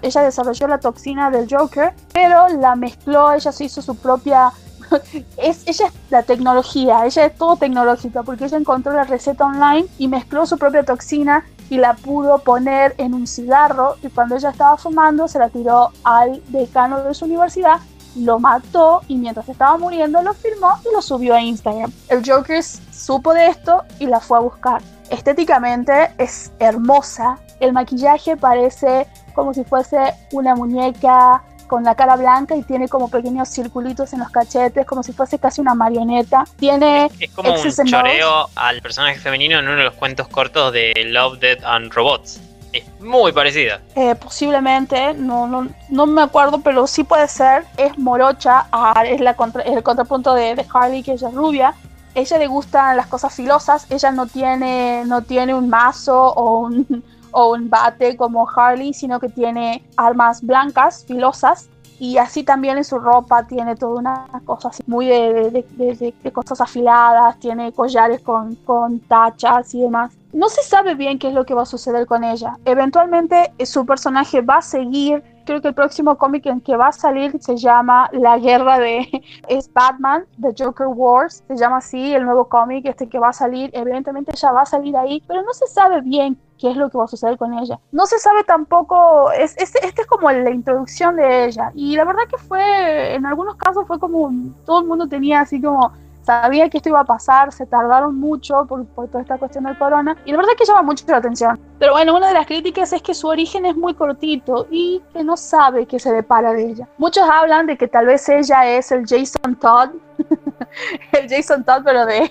ella 0.03 0.23
desarrolló 0.23 0.67
la 0.69 0.79
toxina 0.79 1.31
del 1.31 1.47
Joker, 1.51 1.95
pero 2.13 2.49
la 2.49 2.75
mezcló, 2.75 3.33
ella 3.33 3.53
se 3.53 3.65
hizo 3.65 3.81
su 3.81 3.97
propia 3.97 4.53
es, 5.37 5.63
ella 5.67 5.87
es 5.87 5.93
la 6.11 6.23
tecnología, 6.23 7.05
ella 7.07 7.27
es 7.27 7.37
todo 7.37 7.57
tecnológica 7.57 8.23
porque 8.23 8.45
ella 8.45 8.59
encontró 8.59 8.93
la 8.93 9.05
receta 9.05 9.45
online 9.45 9.87
y 9.99 10.09
mezcló 10.09 10.47
su 10.47 10.59
propia 10.59 10.85
toxina 10.85 11.45
y 11.71 11.79
la 11.79 11.95
pudo 11.95 12.39
poner 12.39 12.95
en 12.99 13.15
un 13.15 13.27
cigarro 13.27 13.97
y 14.03 14.09
cuando 14.09 14.37
ella 14.37 14.51
estaba 14.51 14.77
fumando 14.77 15.29
se 15.29 15.39
la 15.39 15.49
tiró 15.49 15.91
al 16.05 16.43
decano 16.49 17.03
de 17.03 17.15
su 17.15 17.25
universidad 17.25 17.81
lo 18.17 18.39
mató 18.39 19.03
y 19.09 19.17
mientras 19.17 19.49
estaba 19.49 19.79
muriendo 19.79 20.21
lo 20.23 20.35
filmó 20.35 20.75
y 20.85 20.95
lo 20.95 21.03
subió 21.03 21.35
a 21.35 21.41
Instagram. 21.41 21.91
El 22.09 22.23
Joker 22.29 22.63
supo 22.63 23.33
de 23.33 23.49
esto 23.49 23.83
y 23.99 24.07
la 24.07 24.21
fue 24.21 24.39
a 24.39 24.41
buscar. 24.41 24.83
Estéticamente 25.11 26.11
es 26.19 26.53
hermosa. 26.59 27.39
El 27.61 27.73
maquillaje 27.73 28.37
parece 28.37 29.07
como 29.35 29.55
si 29.55 29.65
fuese 29.65 30.15
una 30.33 30.55
muñeca 30.55 31.43
con 31.73 31.85
la 31.85 31.95
cara 31.95 32.17
blanca 32.17 32.55
y 32.55 32.63
tiene 32.65 32.87
como 32.87 33.09
pequeños 33.09 33.49
circulitos 33.49 34.13
en 34.13 34.19
los 34.19 34.29
cachetes, 34.29 34.85
como 34.85 35.03
si 35.03 35.15
fuese 35.15 35.39
casi 35.39 35.63
una 35.63 35.75
marioneta. 35.75 36.45
Tiene 36.59 37.07
es, 37.19 37.31
como 37.31 37.55
un 37.55 37.87
choreo 37.87 38.51
al 38.57 38.83
personaje 38.83 39.19
femenino 39.19 39.59
en 39.59 39.65
uno 39.65 39.79
de 39.79 39.85
los 39.85 39.95
cuentos 39.95 40.29
cortos 40.29 40.71
de 40.75 40.93
Love, 41.07 41.39
Death 41.39 41.65
and 41.65 41.91
Robots. 41.95 42.43
Es 42.75 42.85
muy 43.01 43.33
parecida. 43.33 43.81
Eh, 43.97 44.15
posiblemente, 44.17 45.15
no, 45.15 45.47
no, 45.47 45.67
no 45.89 46.05
me 46.05 46.21
acuerdo, 46.21 46.61
pero 46.61 46.87
sí 46.87 47.05
puede 47.05 47.27
ser. 47.27 47.65
Es 47.79 47.97
morocha, 47.97 48.67
ah, 48.71 49.03
es 49.07 49.23
la 49.23 49.35
el 49.65 49.83
contrapunto 49.83 50.35
de, 50.35 50.55
de, 50.55 50.67
Harley, 50.75 51.03
que 51.03 51.13
ella 51.13 51.29
es 51.29 51.35
rubia. 51.35 51.75
Ella 52.15 52.37
le 52.37 52.49
gustan 52.49 52.99
las 52.99 53.07
cosas 53.07 53.35
filosas. 53.35 53.87
Ella 53.89 54.11
no 54.11 54.27
tiene, 54.27 55.05
no 55.07 55.23
tiene 55.23 55.55
un 55.55 55.71
mazo 55.71 56.23
o 56.23 56.67
un, 56.67 57.03
o 57.33 57.53
un 57.53 57.69
bate 57.69 58.17
como 58.17 58.49
Harley, 58.49 58.95
sino 58.95 59.19
que 59.21 59.29
tiene 59.29 59.85
armas 59.97 60.43
blancas, 60.43 61.05
filosas. 61.07 61.69
Y 61.99 62.19
así 62.19 62.43
también 62.43 62.79
en 62.79 62.85
su 62.85 62.99
ropa 62.99 63.47
tiene 63.47 63.77
toda 63.77 64.01
una 64.01 64.27
cosa 64.45 64.69
así, 64.69 64.83
muy 64.87 65.07
de, 65.07 65.65
de, 65.77 66.15
de 66.21 66.33
cosas 66.33 66.61
afiladas, 66.61 67.39
tiene 67.39 67.73
collares 67.73 68.21
con, 68.23 68.57
con 68.57 68.99
tachas 69.01 69.73
y 69.75 69.83
demás 69.83 70.13
no 70.33 70.49
se 70.49 70.63
sabe 70.63 70.95
bien 70.95 71.19
qué 71.19 71.29
es 71.29 71.35
lo 71.35 71.45
que 71.45 71.55
va 71.55 71.63
a 71.63 71.67
suceder 71.67 72.07
con 72.07 72.25
ella. 72.25 72.59
Eventualmente 72.65 73.53
eh, 73.59 73.67
su 73.67 73.85
personaje 73.87 74.41
va 74.41 74.57
a 74.57 74.63
seguir 74.63 75.23
creo 75.45 75.61
que 75.61 75.69
el 75.69 75.75
próximo 75.75 76.17
cómic 76.17 76.47
en 76.47 76.61
que 76.61 76.77
va 76.77 76.89
a 76.89 76.93
salir 76.93 77.41
se 77.41 77.57
llama 77.57 78.09
La 78.13 78.39
Guerra 78.39 78.79
de... 78.79 79.09
es 79.49 79.73
Batman, 79.73 80.25
The 80.41 80.55
Joker 80.57 80.89
Wars, 80.89 81.45
se 81.47 81.57
llama 81.57 81.79
así 81.79 82.15
el 82.15 82.25
nuevo 82.25 82.49
cómic, 82.49 82.87
este 82.87 83.09
que 83.09 83.19
va 83.19 83.29
a 83.29 83.33
salir, 83.33 83.71
evidentemente 83.73 84.33
ya 84.35 84.53
va 84.53 84.63
a 84.63 84.67
salir 84.67 84.97
ahí, 84.97 85.23
pero 85.27 85.43
no 85.43 85.53
se 85.53 85.67
sabe 85.67 86.01
bien 86.01 86.39
qué 86.59 86.71
es 86.71 86.77
lo 86.77 86.91
que 86.91 86.99
va 86.99 87.05
a 87.05 87.09
suceder 87.09 87.37
con 87.37 87.53
ella. 87.59 87.81
No 87.91 88.07
se 88.07 88.19
sabe 88.19 88.45
tampoco, 88.45 89.33
es, 89.33 89.57
este 89.59 89.85
es 89.85 90.07
como 90.07 90.31
la 90.31 90.51
introducción 90.51 91.17
de 91.17 91.47
ella, 91.47 91.73
y 91.75 91.97
la 91.97 92.05
verdad 92.05 92.23
que 92.31 92.39
fue, 92.39 93.15
en 93.15 93.27
algunos 93.27 93.57
casos 93.57 93.87
fue 93.87 93.99
como, 93.99 94.31
todo 94.65 94.81
el 94.81 94.87
mundo 94.87 95.09
tenía 95.09 95.41
así 95.41 95.61
como 95.61 95.93
sabía 96.23 96.69
que 96.69 96.79
esto 96.79 96.89
iba 96.89 97.01
a 97.01 97.05
pasar, 97.05 97.53
se 97.53 97.67
tardaron 97.67 98.19
mucho 98.19 98.65
por, 98.67 98.87
toda 98.87 99.21
esta 99.21 99.39
cuestión 99.39 99.65
del 99.65 99.79
corona 99.79 100.17
y 100.25 100.31
la 100.31 100.39
verdad 100.39 100.53
es 100.53 100.59
que 100.59 100.65
llama 100.65 100.83
mucho 100.83 101.05
la 101.09 101.17
atención. 101.19 101.59
Pero 101.79 101.93
bueno, 101.93 102.17
una 102.17 102.29
de 102.29 102.35
las 102.35 102.47
críticas 102.47 102.93
es 102.93 103.03
que 103.03 103.15
su 103.15 103.29
origen 103.29 103.67
es 103.67 103.77
muy 103.77 103.95
cortito 103.95 104.67
y 104.71 105.03
que 105.13 105.25
no 105.25 105.37
sabe 105.37 105.87
qué 105.87 105.99
se 105.99 106.13
depara 106.13 106.53
de 106.53 106.71
ella. 106.71 106.89
Muchos 106.99 107.25
hablan 107.29 107.67
de 107.67 107.77
que 107.77 107.89
tal 107.89 108.07
vez 108.07 108.29
ella 108.29 108.67
es 108.67 108.93
el 108.93 109.05
Jason 109.07 109.57
Todd, 109.57 109.91
el 111.13 111.29
Jason 111.29 111.65
Todd 111.65 111.83
pero 111.85 112.07
de, 112.07 112.31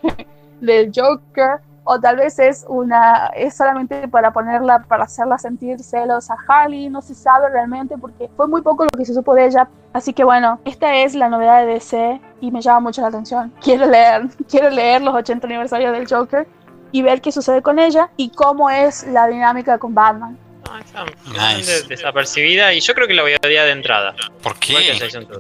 del 0.62 0.92
Joker 0.96 1.60
o 1.84 2.00
tal 2.00 2.18
vez 2.18 2.38
es 2.40 2.66
una 2.70 3.28
es 3.36 3.56
solamente 3.56 4.08
para 4.08 4.32
ponerla 4.32 4.84
para 4.88 5.06
hacerla 5.06 5.38
sentir 5.38 5.84
celos 5.84 6.30
a 6.30 6.36
Harley 6.48 6.90
no 6.90 7.02
se 7.02 7.16
sabe 7.16 7.50
realmente 7.50 7.98
porque 7.98 8.30
fue 8.38 8.48
muy 8.48 8.62
poco 8.62 8.84
lo 8.84 8.90
que 8.92 9.04
se 9.04 9.14
supo 9.14 9.34
de 9.34 9.48
ella 9.48 9.68
así 9.94 10.14
que 10.14 10.24
bueno 10.24 10.60
esta 10.66 10.96
es 10.96 11.16
la 11.16 11.28
novedad 11.28 11.66
de 11.66 11.74
DC 11.74 12.22
y 12.42 12.52
me 12.52 12.62
llama 12.62 12.82
mucho 12.82 13.02
la 13.02 13.08
atención 13.08 13.54
quiero 13.62 13.88
leer 13.88 14.28
quiero 14.50 14.70
leer 14.70 15.02
los 15.02 15.16
80 15.16 15.48
aniversarios 15.48 15.94
del 15.94 16.08
Joker 16.08 16.48
y 16.92 17.02
ver 17.02 17.22
qué 17.22 17.32
sucede 17.32 17.62
con 17.62 17.80
ella 17.80 18.10
y 18.18 18.30
cómo 18.30 18.70
es 18.70 19.04
la 19.08 19.28
dinámica 19.28 19.78
con 19.78 19.96
Batman 19.96 20.38
desapercibida 21.88 22.74
y 22.74 22.80
yo 22.80 22.94
creo 22.94 23.08
que 23.08 23.14
la 23.14 23.24
voy 23.24 23.34
a 23.34 23.38
odiar 23.46 23.66
de 23.66 23.72
entrada. 23.72 24.16
¿Por 24.42 24.58
qué? 24.60 24.76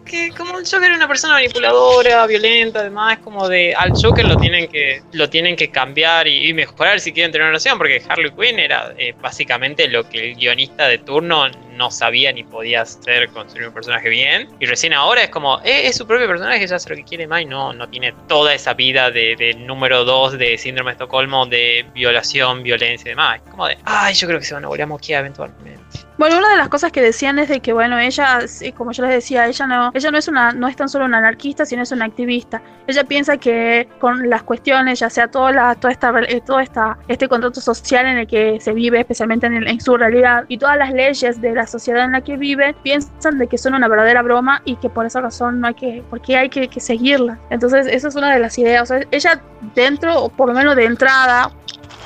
Que 0.05 0.31
como 0.31 0.59
el 0.59 0.65
Joker 0.65 0.91
es 0.91 0.97
una 0.97 1.07
persona 1.07 1.33
manipuladora, 1.35 2.25
violenta, 2.27 2.79
además 2.79 3.19
como 3.19 3.47
de 3.47 3.73
al 3.73 3.91
Joker 3.91 4.25
lo 4.25 4.37
tienen 4.37 4.67
que 4.67 5.01
lo 5.13 5.29
tienen 5.29 5.55
que 5.55 5.69
cambiar 5.69 6.27
y, 6.27 6.51
mejorar 6.53 6.99
si 6.99 7.13
quieren 7.13 7.31
tener 7.31 7.43
una 7.43 7.51
relación 7.51 7.77
porque 7.77 8.03
Harley 8.07 8.31
Quinn 8.31 8.59
era 8.59 8.93
eh, 8.97 9.15
básicamente 9.21 9.87
lo 9.87 10.07
que 10.07 10.31
el 10.31 10.35
guionista 10.35 10.87
de 10.87 10.97
turno 10.97 11.47
no 11.81 11.89
sabía 11.89 12.31
ni 12.31 12.43
podía 12.43 12.83
hacer 12.83 13.27
construir 13.29 13.67
un 13.67 13.73
personaje 13.73 14.07
bien 14.07 14.47
y 14.59 14.67
recién 14.67 14.93
ahora 14.93 15.23
es 15.23 15.29
como 15.31 15.59
eh, 15.63 15.87
es 15.87 15.97
su 15.97 16.05
propio 16.05 16.27
personaje, 16.27 16.67
ya 16.67 16.75
hace 16.75 16.91
lo 16.91 16.95
que 16.95 17.03
quiere 17.03 17.25
más 17.25 17.41
y 17.41 17.45
no, 17.45 17.73
no 17.73 17.89
tiene 17.89 18.13
toda 18.27 18.53
esa 18.53 18.75
vida 18.75 19.09
de, 19.09 19.55
número 19.57 20.05
2 20.05 20.37
de 20.37 20.59
síndrome 20.59 20.91
de 20.91 20.93
Estocolmo 20.93 21.47
de 21.47 21.83
violación, 21.95 22.61
violencia 22.61 23.07
y 23.07 23.13
demás. 23.13 23.41
Es 23.43 23.49
como 23.49 23.65
de, 23.65 23.79
ay, 23.85 24.13
yo 24.13 24.27
creo 24.27 24.39
que 24.39 24.45
se 24.45 24.53
van 24.53 24.63
a 24.65 24.67
volver 24.67 24.83
a 24.83 24.85
moquear 24.85 25.21
eventualmente. 25.21 25.81
Bueno, 26.21 26.37
una 26.37 26.49
de 26.51 26.57
las 26.57 26.69
cosas 26.69 26.91
que 26.91 27.01
decían 27.01 27.39
es 27.39 27.49
de 27.49 27.61
que, 27.61 27.73
bueno, 27.73 27.97
ella, 27.97 28.41
como 28.77 28.91
yo 28.91 29.01
les 29.01 29.11
decía, 29.11 29.47
ella 29.47 29.65
no, 29.65 29.89
ella 29.91 30.11
no 30.11 30.19
es 30.19 30.27
una, 30.27 30.51
no 30.51 30.67
es 30.67 30.75
tan 30.75 30.87
solo 30.87 31.05
una 31.05 31.17
anarquista, 31.17 31.65
sino 31.65 31.81
es 31.81 31.91
una 31.91 32.05
activista. 32.05 32.61
Ella 32.85 33.03
piensa 33.05 33.37
que 33.37 33.89
con 33.99 34.29
las 34.29 34.43
cuestiones, 34.43 34.99
ya 34.99 35.09
sea 35.09 35.29
toda 35.29 35.51
la, 35.51 35.73
toda 35.73 35.91
esta, 35.91 36.13
eh, 36.27 36.39
todo 36.45 36.59
esta, 36.59 36.99
este 37.07 37.27
contrato 37.27 37.59
social 37.59 38.05
en 38.05 38.19
el 38.19 38.27
que 38.27 38.59
se 38.59 38.71
vive, 38.71 38.99
especialmente 38.99 39.47
en, 39.47 39.67
en, 39.67 39.81
su 39.81 39.97
realidad, 39.97 40.45
y 40.47 40.59
todas 40.59 40.77
las 40.77 40.93
leyes 40.93 41.41
de 41.41 41.53
la 41.53 41.65
sociedad 41.65 42.05
en 42.05 42.11
la 42.11 42.21
que 42.21 42.37
vive, 42.37 42.75
piensan 42.83 43.39
de 43.39 43.47
que 43.47 43.57
son 43.57 43.73
una 43.73 43.87
verdadera 43.87 44.21
broma 44.21 44.61
y 44.63 44.75
que 44.75 44.91
por 44.91 45.07
esa 45.07 45.21
razón 45.21 45.59
no 45.59 45.69
hay 45.69 45.73
que, 45.73 46.03
porque 46.07 46.37
hay 46.37 46.49
que, 46.49 46.67
que 46.67 46.79
seguirla. 46.79 47.39
Entonces, 47.49 47.87
esa 47.87 48.09
es 48.09 48.15
una 48.15 48.31
de 48.31 48.37
las 48.37 48.59
ideas. 48.59 48.83
O 48.83 48.85
sea, 48.85 48.99
ella 49.09 49.41
dentro, 49.73 50.25
o 50.25 50.29
por 50.29 50.49
lo 50.49 50.53
menos 50.53 50.75
de 50.75 50.85
entrada, 50.85 51.49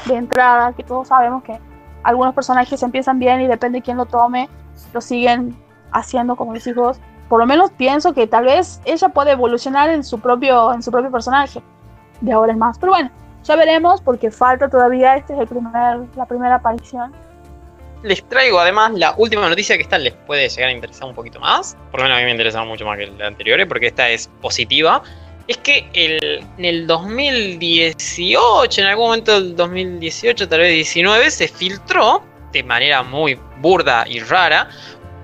de 0.05 0.16
entrada, 0.16 0.72
que 0.72 0.84
todos 0.84 1.09
sabemos 1.09 1.43
que 1.43 1.59
algunos 2.05 2.35
personajes 2.35 2.81
empiezan 2.83 3.17
bien 3.19 3.41
y 3.41 3.47
depende 3.47 3.79
de 3.79 3.81
quién 3.81 3.97
lo 3.97 4.05
tome, 4.05 4.47
lo 4.93 5.01
siguen 5.01 5.57
haciendo 5.91 6.35
como 6.35 6.53
los 6.53 6.65
hijos. 6.67 6.99
Por 7.27 7.39
lo 7.39 7.47
menos 7.47 7.71
pienso 7.71 8.13
que 8.13 8.27
tal 8.27 8.45
vez 8.45 8.79
ella 8.85 9.09
puede 9.09 9.31
evolucionar 9.31 9.89
en 9.89 10.03
su 10.03 10.19
propio, 10.19 10.71
en 10.71 10.83
su 10.83 10.91
propio 10.91 11.11
personaje 11.11 11.63
de 12.21 12.31
ahora 12.31 12.53
en 12.53 12.59
más. 12.59 12.77
Pero 12.77 12.91
bueno, 12.91 13.09
ya 13.43 13.55
veremos 13.55 14.01
porque 14.01 14.29
falta 14.29 14.69
todavía, 14.69 15.17
este 15.17 15.33
es 15.33 15.39
el 15.39 15.47
primer, 15.47 16.01
la 16.15 16.25
primera 16.27 16.55
aparición. 16.55 17.11
Les 18.03 18.23
traigo 18.29 18.59
además 18.59 18.91
la 18.93 19.15
última 19.17 19.49
noticia 19.49 19.75
que 19.75 19.81
esta 19.81 19.97
les 19.97 20.13
puede 20.13 20.47
llegar 20.47 20.69
a 20.69 20.73
interesar 20.73 21.07
un 21.07 21.15
poquito 21.15 21.39
más. 21.39 21.75
Por 21.89 22.01
lo 22.01 22.03
menos 22.03 22.17
a 22.17 22.19
mí 22.19 22.25
me 22.25 22.31
interesa 22.31 22.63
mucho 22.63 22.85
más 22.85 22.99
que 22.99 23.07
la 23.07 23.25
anterior, 23.25 23.67
porque 23.67 23.87
esta 23.87 24.09
es 24.09 24.27
positiva 24.41 25.01
es 25.47 25.57
que 25.57 25.87
el, 25.93 26.43
en 26.57 26.65
el 26.65 26.87
2018, 26.87 28.81
en 28.81 28.87
algún 28.87 29.05
momento 29.05 29.33
del 29.39 29.55
2018, 29.55 30.47
tal 30.47 30.59
vez 30.59 30.73
19, 30.73 31.29
se 31.31 31.47
filtró 31.47 32.23
de 32.51 32.63
manera 32.63 33.03
muy 33.03 33.37
burda 33.57 34.05
y 34.07 34.19
rara 34.19 34.69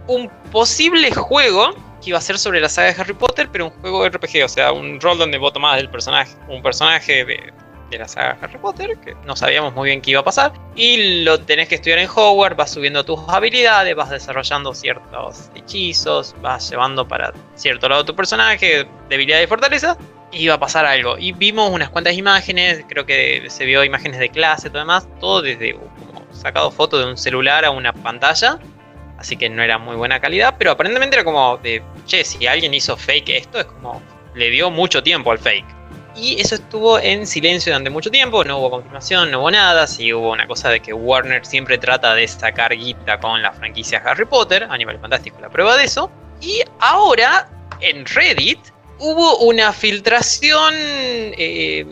un 0.08 0.30
posible 0.52 1.12
juego 1.12 1.74
que 2.02 2.10
iba 2.10 2.18
a 2.18 2.22
ser 2.22 2.38
sobre 2.38 2.60
la 2.60 2.70
saga 2.70 2.94
de 2.94 3.02
Harry 3.02 3.14
Potter, 3.14 3.48
pero 3.52 3.68
un 3.68 3.72
juego 3.82 4.08
RPG, 4.08 4.44
o 4.44 4.50
sea, 4.50 4.72
un 4.72 5.00
rol 5.00 5.18
donde 5.18 5.38
vos 5.38 5.54
tomabas 5.54 5.78
del 5.78 5.90
personaje, 5.90 6.36
un 6.50 6.62
personaje 6.62 7.24
de, 7.26 7.54
de 7.92 8.00
la 8.00 8.08
saga 8.08 8.38
Harry 8.42 8.58
Potter, 8.58 8.98
que 8.98 9.16
no 9.26 9.36
sabíamos 9.36 9.74
muy 9.74 9.90
bien 9.90 10.02
qué 10.02 10.12
iba 10.12 10.22
a 10.22 10.24
pasar, 10.24 10.54
y 10.76 11.24
lo 11.24 11.40
tenés 11.40 11.68
que 11.68 11.76
estudiar 11.76 12.00
en 12.00 12.10
Hogwarts, 12.10 12.58
vas 12.58 12.72
subiendo 12.72 13.04
tus 13.06 13.20
habilidades, 13.28 13.96
vas 13.96 14.10
desarrollando 14.10 14.74
ciertos 14.74 15.52
hechizos, 15.54 16.36
vas 16.42 16.70
llevando 16.70 17.08
para 17.08 17.34
cierto 17.56 17.88
lado 17.88 18.06
tu 18.06 18.16
personaje, 18.16 18.88
debilidad 19.10 19.42
y 19.42 19.48
fortaleza, 19.48 19.98
y 20.32 20.46
iba 20.46 20.56
a 20.56 20.60
pasar 20.60 20.86
algo. 20.86 21.18
Y 21.18 21.34
vimos 21.34 21.70
unas 21.70 21.90
cuantas 21.90 22.16
imágenes, 22.16 22.84
creo 22.88 23.06
que 23.06 23.46
se 23.50 23.66
vio 23.66 23.84
imágenes 23.84 24.20
de 24.20 24.30
clase, 24.30 24.70
todo 24.70 24.80
demás, 24.80 25.08
todo 25.20 25.42
desde 25.42 25.74
como 25.74 26.26
sacado 26.32 26.72
foto 26.72 26.98
de 26.98 27.06
un 27.06 27.18
celular 27.18 27.66
a 27.66 27.72
una 27.72 27.94
pantalla. 27.94 28.58
Así 29.18 29.38
que 29.38 29.50
no 29.50 29.62
era 29.62 29.78
muy 29.78 29.96
buena 29.96 30.20
calidad, 30.20 30.56
pero 30.58 30.72
aparentemente 30.72 31.16
era 31.16 31.24
como 31.24 31.58
de, 31.58 31.84
che, 32.08 32.24
si 32.24 32.48
alguien 32.48 32.74
hizo 32.74 32.98
fake 32.98 33.30
esto, 33.30 33.60
es 33.60 33.66
como, 33.66 34.02
le 34.34 34.50
dio 34.50 34.72
mucho 34.72 35.04
tiempo 35.04 35.32
al 35.32 35.38
fake. 35.38 35.81
Y 36.16 36.42
eso 36.42 36.56
estuvo 36.56 37.00
en 37.00 37.26
silencio 37.26 37.72
durante 37.72 37.90
mucho 37.90 38.12
tiempo, 38.12 38.44
no 38.44 38.58
hubo 38.58 38.70
confirmación, 38.70 39.32
no 39.32 39.40
hubo 39.40 39.52
nada, 39.52 39.88
sí 39.88 40.12
hubo 40.12 40.32
una 40.32 40.46
cosa 40.46 40.70
de 40.70 40.82
que 40.82 40.92
Warner 40.94 41.46
siempre 41.46 41.78
trata 41.78 42.14
de 42.14 42.28
sacar 42.28 42.76
guita 42.76 43.20
con 43.20 43.42
la 43.42 43.54
franquicia 43.54 44.02
Harry 44.06 44.26
Potter, 44.26 44.68
Animal 44.70 45.00
Fantástico 45.00 45.38
la 45.40 45.50
prueba 45.50 45.78
de 45.78 45.86
eso. 45.86 46.12
Y 46.42 46.62
ahora 46.80 47.50
en 47.80 48.06
Reddit 48.06 48.60
hubo 49.00 49.38
una 49.38 49.72
filtración, 49.72 50.74
eh, 50.76 51.86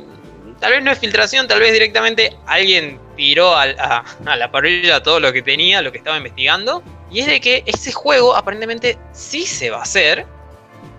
tal 0.59 0.73
vez 0.73 0.83
no 0.83 0.91
es 0.91 0.99
filtración, 0.99 1.47
tal 1.47 1.61
vez 1.61 1.71
directamente 1.71 2.35
alguien 2.45 2.99
tiró 3.15 3.55
a, 3.55 3.63
a 3.63 4.35
la 4.35 4.51
parrilla 4.51 5.01
todo 5.01 5.19
lo 5.19 5.31
que 5.31 5.41
tenía, 5.41 5.81
lo 5.81 5.91
que 5.91 5.99
estaba 5.99 6.17
investigando. 6.17 6.83
Y 7.09 7.21
es 7.21 7.27
de 7.27 7.39
que 7.39 7.63
ese 7.65 7.91
juego 7.91 8.35
aparentemente 8.35 8.97
sí 9.13 9.45
se 9.45 9.69
va 9.69 9.79
a 9.79 9.83
hacer, 9.83 10.25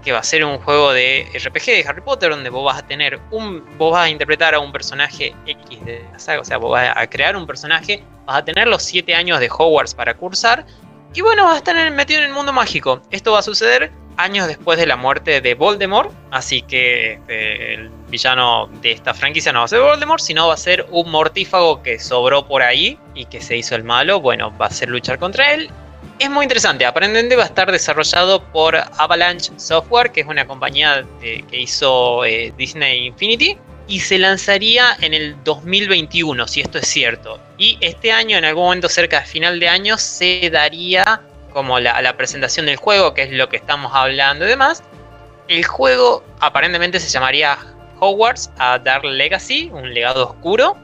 que 0.03 0.13
va 0.13 0.19
a 0.19 0.23
ser 0.23 0.45
un 0.45 0.59
juego 0.59 0.93
de 0.93 1.29
RPG 1.35 1.67
de 1.67 1.85
Harry 1.87 2.01
Potter, 2.01 2.31
donde 2.31 2.51
vos 2.51 2.65
vas 2.65 2.79
a 2.79 2.87
tener 2.87 3.21
un. 3.31 3.65
vos 3.77 3.93
vas 3.93 4.07
a 4.07 4.09
interpretar 4.09 4.55
a 4.55 4.61
un 4.61 4.73
personaje 4.73 5.35
X 5.47 5.85
de 5.85 6.05
la 6.13 6.19
saga, 6.19 6.41
o 6.41 6.45
sea, 6.45 6.59
vos 6.59 6.71
vas 6.71 6.93
a 6.95 7.07
crear 7.09 7.37
un 7.37 7.47
personaje, 7.47 8.03
vas 8.27 8.39
a 8.39 8.45
tener 8.45 8.67
los 8.69 8.83
7 8.83 9.15
años 9.15 9.41
de 9.41 9.49
Hogwarts 9.51 9.95
para 9.95 10.15
cursar, 10.15 10.65
y 11.13 11.21
bueno, 11.23 11.45
vas 11.45 11.55
a 11.55 11.59
estar 11.59 11.91
metido 11.93 12.21
en 12.21 12.27
el 12.27 12.33
mundo 12.33 12.53
mágico. 12.53 13.03
Esto 13.11 13.33
va 13.33 13.41
a 13.41 13.43
suceder 13.43 13.91
años 14.17 14.47
después 14.47 14.79
de 14.79 14.87
la 14.87 14.97
muerte 14.97 15.41
de 15.41 15.55
Voldemort, 15.55 16.13
así 16.31 16.63
que 16.63 17.15
este, 17.15 17.75
el 17.75 17.91
villano 18.09 18.69
de 18.81 18.93
esta 18.93 19.15
franquicia 19.15 19.53
no 19.53 19.61
va 19.61 19.65
a 19.65 19.69
ser 19.69 19.81
Voldemort, 19.81 20.23
sino 20.23 20.49
va 20.49 20.55
a 20.55 20.59
ser 20.59 20.87
un 20.91 21.11
mortífago 21.11 21.83
que 21.83 21.99
sobró 21.99 22.47
por 22.47 22.63
ahí 22.63 22.99
y 23.15 23.25
que 23.27 23.41
se 23.41 23.57
hizo 23.57 23.75
el 23.75 23.83
malo, 23.83 24.21
bueno, 24.21 24.57
va 24.59 24.67
a 24.67 24.71
ser 24.71 24.89
luchar 24.89 25.19
contra 25.19 25.53
él 25.55 25.71
es 26.21 26.31
muy 26.31 26.45
interesante. 26.45 26.85
Aparentemente 26.85 27.35
va 27.35 27.45
a 27.45 27.47
estar 27.47 27.73
desarrollado 27.73 28.45
por 28.53 28.77
Avalanche 28.77 29.51
Software, 29.57 30.12
que 30.12 30.21
es 30.21 30.27
una 30.27 30.47
compañía 30.47 31.05
que 31.21 31.45
hizo 31.51 32.25
eh, 32.27 32.53
Disney 32.57 33.07
Infinity. 33.07 33.57
Y 33.89 34.01
se 34.01 34.18
lanzaría 34.18 34.97
en 35.01 35.14
el 35.14 35.43
2021, 35.43 36.47
si 36.47 36.61
esto 36.61 36.79
es 36.79 36.87
cierto. 36.87 37.41
Y 37.59 37.77
este 37.81 38.12
año, 38.12 38.37
en 38.37 38.45
algún 38.45 38.64
momento 38.64 38.89
cerca 38.89 39.21
de 39.21 39.27
final 39.27 39.59
de 39.59 39.68
año, 39.68 39.99
se 39.99 40.49
daría 40.53 41.23
como 41.53 41.81
la, 41.81 42.01
la 42.01 42.16
presentación 42.16 42.66
del 42.66 42.77
juego, 42.77 43.14
que 43.14 43.23
es 43.23 43.33
lo 43.33 43.49
que 43.49 43.57
estamos 43.57 43.91
hablando 43.95 44.45
y 44.45 44.49
demás. 44.49 44.85
El 45.49 45.64
juego 45.64 46.23
aparentemente 46.39 47.01
se 47.01 47.09
llamaría 47.09 47.59
Hogwarts 47.99 48.51
a 48.59 48.79
Dark 48.79 49.05
Legacy, 49.05 49.71
un 49.73 49.93
legado 49.93 50.29
oscuro 50.29 50.77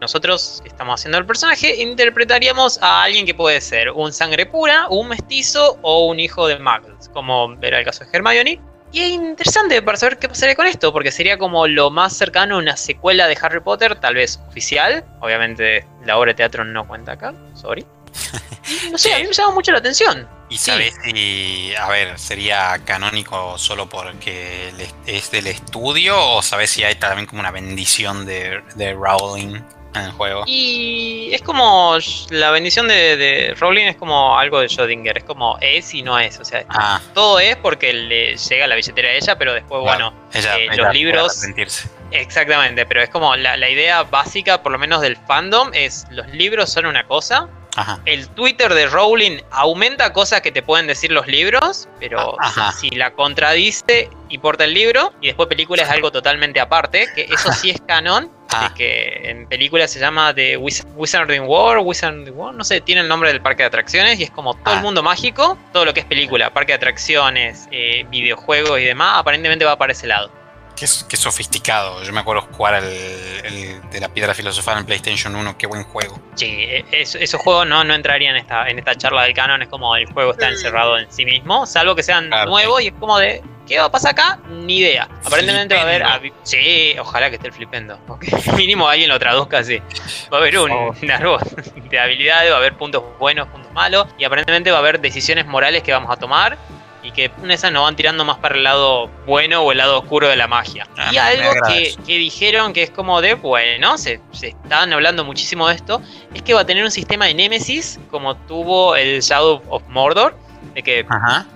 nosotros 0.00 0.60
que 0.62 0.68
estamos 0.68 1.00
haciendo 1.00 1.18
el 1.18 1.26
personaje 1.26 1.82
interpretaríamos 1.82 2.78
a 2.82 3.02
alguien 3.02 3.26
que 3.26 3.34
puede 3.34 3.60
ser 3.60 3.90
un 3.90 4.12
sangre 4.12 4.46
pura, 4.46 4.86
un 4.88 5.08
mestizo 5.08 5.78
o 5.82 6.06
un 6.06 6.20
hijo 6.20 6.46
de 6.46 6.58
Muggles, 6.58 7.08
como 7.12 7.56
era 7.62 7.80
el 7.80 7.84
caso 7.84 8.04
de 8.04 8.10
Hermione. 8.12 8.60
Y 8.90 9.00
es 9.00 9.10
interesante 9.10 9.82
para 9.82 9.98
saber 9.98 10.18
qué 10.18 10.28
pasaría 10.28 10.54
con 10.54 10.66
esto, 10.66 10.92
porque 10.92 11.12
sería 11.12 11.36
como 11.36 11.66
lo 11.66 11.90
más 11.90 12.16
cercano 12.16 12.54
a 12.54 12.58
una 12.58 12.76
secuela 12.76 13.26
de 13.26 13.36
Harry 13.40 13.60
Potter, 13.60 14.00
tal 14.00 14.14
vez 14.14 14.40
oficial. 14.48 15.04
Obviamente 15.20 15.84
la 16.06 16.16
obra 16.16 16.32
de 16.32 16.36
teatro 16.36 16.64
no 16.64 16.86
cuenta 16.86 17.12
acá, 17.12 17.34
sorry. 17.54 17.84
no 18.90 18.96
sé, 18.96 19.12
a 19.12 19.18
mí 19.18 19.24
me 19.26 19.32
llama 19.32 19.52
mucho 19.52 19.72
la 19.72 19.78
atención. 19.78 20.26
¿Y 20.48 20.56
sabes 20.56 20.94
si, 21.04 21.74
a 21.76 21.88
ver, 21.88 22.18
sería 22.18 22.80
canónico 22.86 23.58
solo 23.58 23.86
porque 23.88 24.72
es 25.04 25.30
del 25.30 25.48
estudio 25.48 26.18
o 26.18 26.40
sabes 26.40 26.70
si 26.70 26.84
hay 26.84 26.94
también 26.94 27.26
como 27.26 27.40
una 27.40 27.50
bendición 27.50 28.24
de, 28.24 28.62
de 28.74 28.94
Rowling? 28.94 29.60
En 29.94 30.02
el 30.02 30.10
juego. 30.12 30.44
Y 30.46 31.30
es 31.32 31.42
como 31.42 31.98
la 32.30 32.50
bendición 32.50 32.88
de, 32.88 33.54
Rowling 33.58 33.86
es 33.86 33.96
como 33.96 34.38
algo 34.38 34.60
de 34.60 34.66
Schrödinger, 34.66 35.18
es 35.18 35.24
como 35.24 35.58
es 35.60 35.94
y 35.94 36.02
no 36.02 36.18
es, 36.18 36.38
o 36.38 36.44
sea, 36.44 36.64
ah. 36.68 37.00
todo 37.14 37.38
es 37.40 37.56
porque 37.56 37.92
le 37.92 38.36
llega 38.36 38.66
la 38.66 38.74
billetera 38.74 39.08
a 39.08 39.12
ella, 39.12 39.38
pero 39.38 39.54
después, 39.54 39.82
bueno, 39.82 40.12
eh, 40.34 40.68
los 40.76 40.92
libros... 40.92 41.42
Exactamente, 42.10 42.86
pero 42.86 43.02
es 43.02 43.10
como 43.10 43.36
la, 43.36 43.58
la 43.58 43.68
idea 43.68 44.02
básica, 44.02 44.62
por 44.62 44.72
lo 44.72 44.78
menos 44.78 45.02
del 45.02 45.16
fandom, 45.16 45.70
es 45.74 46.06
los 46.10 46.26
libros 46.28 46.72
son 46.72 46.86
una 46.86 47.04
cosa, 47.06 47.48
el 48.04 48.28
Twitter 48.30 48.72
de 48.74 48.86
Rowling 48.86 49.38
aumenta 49.50 50.12
cosas 50.12 50.40
que 50.40 50.50
te 50.50 50.62
pueden 50.62 50.86
decir 50.86 51.12
los 51.12 51.26
libros, 51.26 51.88
pero 52.00 52.36
ah, 52.40 52.72
si, 52.76 52.90
la 52.90 53.12
contradice, 53.12 54.10
importa 54.28 54.64
el 54.64 54.74
libro. 54.74 55.12
Y 55.20 55.28
después 55.28 55.48
película 55.48 55.82
es 55.82 55.88
algo 55.88 56.10
totalmente 56.10 56.60
aparte, 56.60 57.06
que 57.14 57.22
eso 57.22 57.52
sí 57.52 57.70
es 57.70 57.80
canon. 57.86 58.30
Ah. 58.50 58.72
que 58.74 59.30
en 59.30 59.46
película 59.46 59.86
se 59.86 59.98
llama 59.98 60.34
The 60.34 60.56
Wizarding 60.56 61.42
World, 61.42 61.86
Wizarding 61.86 62.34
World, 62.34 62.56
no 62.56 62.64
sé, 62.64 62.80
tiene 62.80 63.02
el 63.02 63.08
nombre 63.08 63.30
del 63.30 63.42
parque 63.42 63.62
de 63.62 63.66
atracciones 63.66 64.18
y 64.18 64.24
es 64.24 64.30
como 64.30 64.54
todo 64.54 64.74
el 64.74 64.80
ah. 64.80 64.82
mundo 64.82 65.02
mágico, 65.02 65.58
todo 65.72 65.84
lo 65.84 65.92
que 65.92 66.00
es 66.00 66.06
película, 66.06 66.52
parque 66.52 66.72
de 66.72 66.76
atracciones, 66.76 67.68
eh, 67.70 68.06
videojuegos 68.10 68.80
y 68.80 68.84
demás, 68.84 69.18
aparentemente 69.18 69.64
va 69.64 69.76
para 69.76 69.92
ese 69.92 70.06
lado. 70.06 70.30
Qué, 70.78 70.86
sofisticado. 70.86 72.04
Yo 72.04 72.12
me 72.12 72.20
acuerdo 72.20 72.42
jugar 72.52 72.84
el, 72.84 73.80
de 73.90 74.00
la 74.00 74.08
piedra 74.10 74.32
filosofal 74.32 74.78
en 74.78 74.86
PlayStation 74.86 75.34
1. 75.34 75.58
Qué 75.58 75.66
buen 75.66 75.82
juego. 75.82 76.20
Sí, 76.36 76.46
e, 76.46 76.84
esos 76.92 77.40
juegos 77.40 77.66
no, 77.66 77.82
no 77.82 77.94
entrarían 77.94 78.36
en 78.36 78.42
esta, 78.42 78.68
en 78.68 78.78
esta 78.78 78.94
charla 78.94 79.24
del 79.24 79.34
canon. 79.34 79.60
Es 79.60 79.68
como 79.68 79.96
el 79.96 80.06
juego 80.06 80.30
está 80.30 80.48
encerrado 80.48 80.96
en 80.96 81.10
sí 81.10 81.24
mismo. 81.24 81.66
Salvo 81.66 81.96
que 81.96 82.04
sean 82.04 82.30
nuevos 82.30 82.80
y 82.80 82.88
es 82.88 82.92
como 82.92 83.18
de. 83.18 83.42
¿Qué 83.68 83.78
va 83.78 83.84
a 83.84 83.90
pasar 83.90 84.12
acá? 84.12 84.38
Ni 84.48 84.78
idea. 84.78 85.08
Aparentemente 85.24 85.74
va 85.74 85.82
a 85.82 86.14
haber. 86.14 86.32
sí, 86.42 86.96
ojalá 86.98 87.28
que 87.28 87.36
esté 87.36 87.48
el 87.48 87.52
flipendo. 87.52 87.98
Porque 88.06 88.34
mínimo 88.56 88.88
alguien 88.88 89.10
lo 89.10 89.18
traduzca 89.18 89.58
así. 89.58 89.78
Va 90.32 90.38
a 90.38 90.40
haber 90.40 90.58
un, 90.58 90.70
árbol 91.10 91.40
de 91.90 91.98
habilidades, 91.98 92.50
va 92.50 92.56
a 92.56 92.58
haber 92.58 92.76
puntos 92.76 93.04
buenos, 93.18 93.46
puntos 93.48 93.70
malos. 93.72 94.06
Y 94.16 94.24
aparentemente 94.24 94.70
va 94.70 94.78
a 94.78 94.80
haber 94.80 95.00
decisiones 95.00 95.46
morales 95.46 95.82
que 95.82 95.92
vamos 95.92 96.10
a 96.10 96.16
tomar 96.16 96.56
y 97.02 97.12
que 97.12 97.30
esas 97.48 97.70
nos 97.70 97.84
van 97.84 97.94
tirando 97.94 98.24
más 98.24 98.38
para 98.38 98.56
el 98.56 98.64
lado 98.64 99.08
bueno 99.24 99.62
o 99.62 99.72
el 99.72 99.78
lado 99.78 99.98
oscuro 99.98 100.28
de 100.28 100.36
la 100.36 100.48
magia. 100.48 100.86
Ah, 100.96 101.10
y 101.12 101.18
algo 101.18 101.52
que, 101.68 101.96
dijeron 102.06 102.72
que 102.72 102.82
es 102.82 102.90
como 102.90 103.20
de, 103.20 103.34
bueno, 103.34 103.98
se, 103.98 104.20
se 104.32 104.48
estaban 104.48 104.92
hablando 104.92 105.24
muchísimo 105.24 105.68
de 105.68 105.76
esto, 105.76 106.02
es 106.34 106.42
que 106.42 106.54
va 106.54 106.62
a 106.62 106.66
tener 106.66 106.84
un 106.84 106.90
sistema 106.90 107.26
de 107.26 107.34
Nemesis 107.34 108.00
como 108.10 108.36
tuvo 108.36 108.96
el 108.96 109.20
Shadow 109.20 109.62
of 109.68 109.82
Mordor. 109.88 110.36
De 110.74 110.82
que 110.82 111.06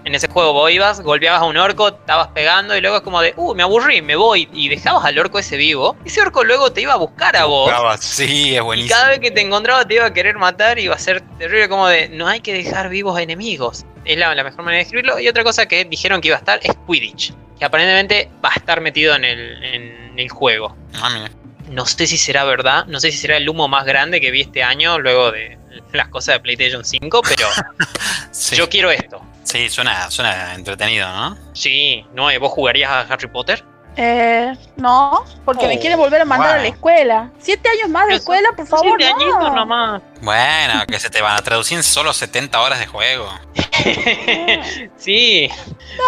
en 0.05 0.15
ese 0.15 0.29
juego 0.29 0.53
vos 0.53 0.71
ibas, 0.71 1.01
golpeabas 1.01 1.43
a 1.43 1.45
un 1.45 1.57
orco, 1.57 1.89
estabas 1.89 2.29
pegando 2.29 2.77
y 2.77 2.81
luego 2.81 2.97
es 2.97 3.03
como 3.03 3.21
de, 3.21 3.35
uh, 3.37 3.55
me 3.55 3.63
aburrí, 3.63 4.03
me 4.03 4.17
voy. 4.17 4.49
Y 4.53 4.69
dejabas 4.69 5.05
al 5.05 5.19
orco 5.19 5.39
ese 5.39 5.57
vivo. 5.57 5.97
Ese 6.05 6.21
orco 6.23 6.45
luego 6.45 6.73
te 6.73 6.81
iba 6.81 6.95
a 6.95 6.97
buscar 6.97 7.37
a 7.37 7.45
vos. 7.45 7.71
Sí, 8.01 8.57
es 8.57 8.63
buenísimo. 8.63 8.87
Y 8.87 8.91
cada 8.91 9.09
vez 9.11 9.21
que 9.21 9.31
te 9.31 9.41
encontraba 9.41 9.85
te 9.85 9.95
iba 9.95 10.07
a 10.07 10.13
querer 10.13 10.37
matar 10.39 10.79
y 10.79 10.85
iba 10.85 10.95
a 10.95 10.99
ser 10.99 11.21
terrible 11.39 11.69
como 11.69 11.87
de, 11.89 12.09
no 12.09 12.27
hay 12.27 12.41
que 12.41 12.53
dejar 12.53 12.89
vivos 12.89 13.17
a 13.17 13.23
enemigos 13.23 13.85
es 14.05 14.19
la, 14.19 14.35
mejor 14.35 14.65
manera 14.65 14.79
de 14.79 14.83
escribirlo. 14.83 15.19
Y 15.19 15.29
otra 15.29 15.45
cosa 15.45 15.67
que 15.67 15.85
dijeron 15.85 16.21
que 16.21 16.29
iba 16.29 16.37
a 16.37 16.41
estar 16.41 16.61
es 16.63 16.73
Quidditch, 16.87 17.35
que 17.59 17.65
aparentemente 17.65 18.31
va 18.45 18.51
a 18.51 18.55
estar 18.55 18.81
metido 18.81 19.15
en 19.15 19.25
el, 19.25 19.63
en 19.63 20.19
el 20.19 20.29
juego. 20.29 20.77
Ah, 20.95 21.29
no 21.71 21.87
sé 21.87 22.07
si 22.07 22.17
será 22.17 22.45
verdad, 22.45 22.87
no 22.87 23.01
sé 23.01 23.11
si 23.11 23.19
será 23.19 23.37
el 23.37 23.49
humo 23.49 23.69
más 23.69 23.85
grande 23.85 24.21
que 24.21 24.31
vi 24.31 24.43
este 24.43 24.63
año 24.63 24.99
luego 24.99 25.31
de 25.31 25.59
las 25.93 26.09
cosas 26.09 26.37
de 26.37 26.41
PlayStation 26.41 26.85
5, 26.85 27.23
pero 27.23 27.49
yo 28.57 28.69
quiero 28.69 28.91
esto. 28.91 29.21
Sí, 29.45 29.69
suena, 29.69 30.11
suena 30.11 30.55
entretenido, 30.55 31.09
¿no? 31.09 31.37
Sí, 31.53 32.07
¿no? 32.15 32.29
¿Vos 32.41 32.53
jugarías 32.53 32.91
a 32.91 33.01
Harry 33.01 33.29
Potter? 33.29 33.65
Eh, 33.97 34.57
no, 34.77 35.25
porque 35.45 35.67
me 35.67 35.77
oh, 35.77 35.81
quiere 35.81 35.97
volver 35.97 36.23
a 36.23 36.25
mandar 36.25 36.59
a 36.59 36.63
la 36.63 36.69
escuela. 36.69 37.31
Siete 37.39 37.69
años 37.69 37.91
más 37.91 38.07
de 38.07 38.15
escuela, 38.15 38.49
por 38.57 38.67
favor. 38.67 38.97
Siete 38.99 39.13
añitos 39.13 39.55
nomás. 39.55 40.03
Bueno, 40.23 40.87
que 40.89 40.99
se 40.99 41.11
te 41.11 41.21
van 41.21 41.37
a 41.37 41.43
traducir 41.43 41.77
en 41.77 41.83
solo 41.83 42.13
70 42.13 42.59
horas 42.61 42.79
de 42.79 42.87
juego. 42.87 43.29
sí, 44.97 45.51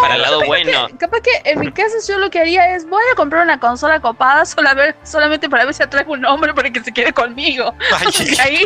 para 0.01 0.15
el 0.15 0.23
lado 0.23 0.43
bueno. 0.47 0.89
capaz 0.99 1.21
que 1.21 1.51
en 1.51 1.61
mi 1.61 1.73
caso 1.73 1.97
yo 2.07 2.19
lo 2.19 2.31
que 2.31 2.39
haría 2.39 2.75
es 2.75 2.89
voy 2.89 3.03
a 3.13 3.17
comprar 3.17 3.43
una 3.43 3.59
consola 3.59 4.01
copada 4.01 4.45
solamente 4.45 5.49
para 5.51 5.65
ver 5.65 5.75
si 5.75 5.83
atraigo 5.83 6.13
un 6.13 6.25
hombre 6.25 6.55
para 6.55 6.71
que 6.71 6.83
se 6.83 6.93
quede 6.93 7.13
conmigo. 7.13 7.75
de, 8.19 8.41
ahí, 8.41 8.65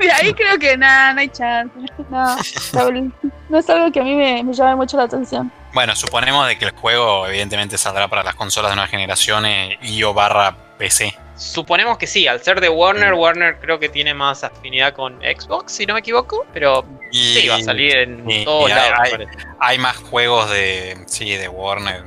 de 0.00 0.12
ahí 0.12 0.32
creo 0.34 0.58
que 0.58 0.76
nada, 0.76 1.14
no 1.14 1.20
hay 1.20 1.28
chance. 1.28 1.74
No, 2.08 2.36
no 3.48 3.58
es 3.58 3.70
algo 3.70 3.92
que 3.92 4.00
a 4.00 4.04
mí 4.04 4.14
me, 4.16 4.42
me 4.42 4.52
llame 4.52 4.74
mucho 4.74 4.96
la 4.96 5.04
atención. 5.04 5.52
Bueno, 5.72 5.94
suponemos 5.94 6.48
de 6.48 6.58
que 6.58 6.64
el 6.64 6.72
juego 6.72 7.26
evidentemente 7.26 7.78
saldrá 7.78 8.08
para 8.08 8.22
las 8.22 8.34
consolas 8.34 8.72
de 8.72 8.76
nueva 8.76 8.88
generación 8.88 9.44
y 9.80 10.02
o 10.02 10.12
barra 10.12 10.56
PC. 10.78 11.14
Suponemos 11.36 11.96
que 11.96 12.06
sí, 12.06 12.26
al 12.26 12.42
ser 12.42 12.60
de 12.60 12.68
Warner, 12.68 13.14
Warner 13.14 13.58
creo 13.60 13.78
que 13.78 13.88
tiene 13.88 14.12
más 14.12 14.44
afinidad 14.44 14.92
con 14.92 15.18
Xbox, 15.20 15.72
si 15.72 15.86
no 15.86 15.94
me 15.94 16.00
equivoco, 16.00 16.44
pero 16.52 16.84
sí, 17.12 17.46
va 17.48 17.56
a 17.56 17.62
salir 17.62 17.96
en 17.96 18.44
todos 18.44 18.68
lados. 18.68 18.98
Hay, 18.98 19.26
hay, 19.58 19.78
más 19.78 19.96
juegos 19.96 20.50
de, 20.50 20.98
sí, 21.06 21.36
de 21.36 21.48
Warner. 21.48 22.02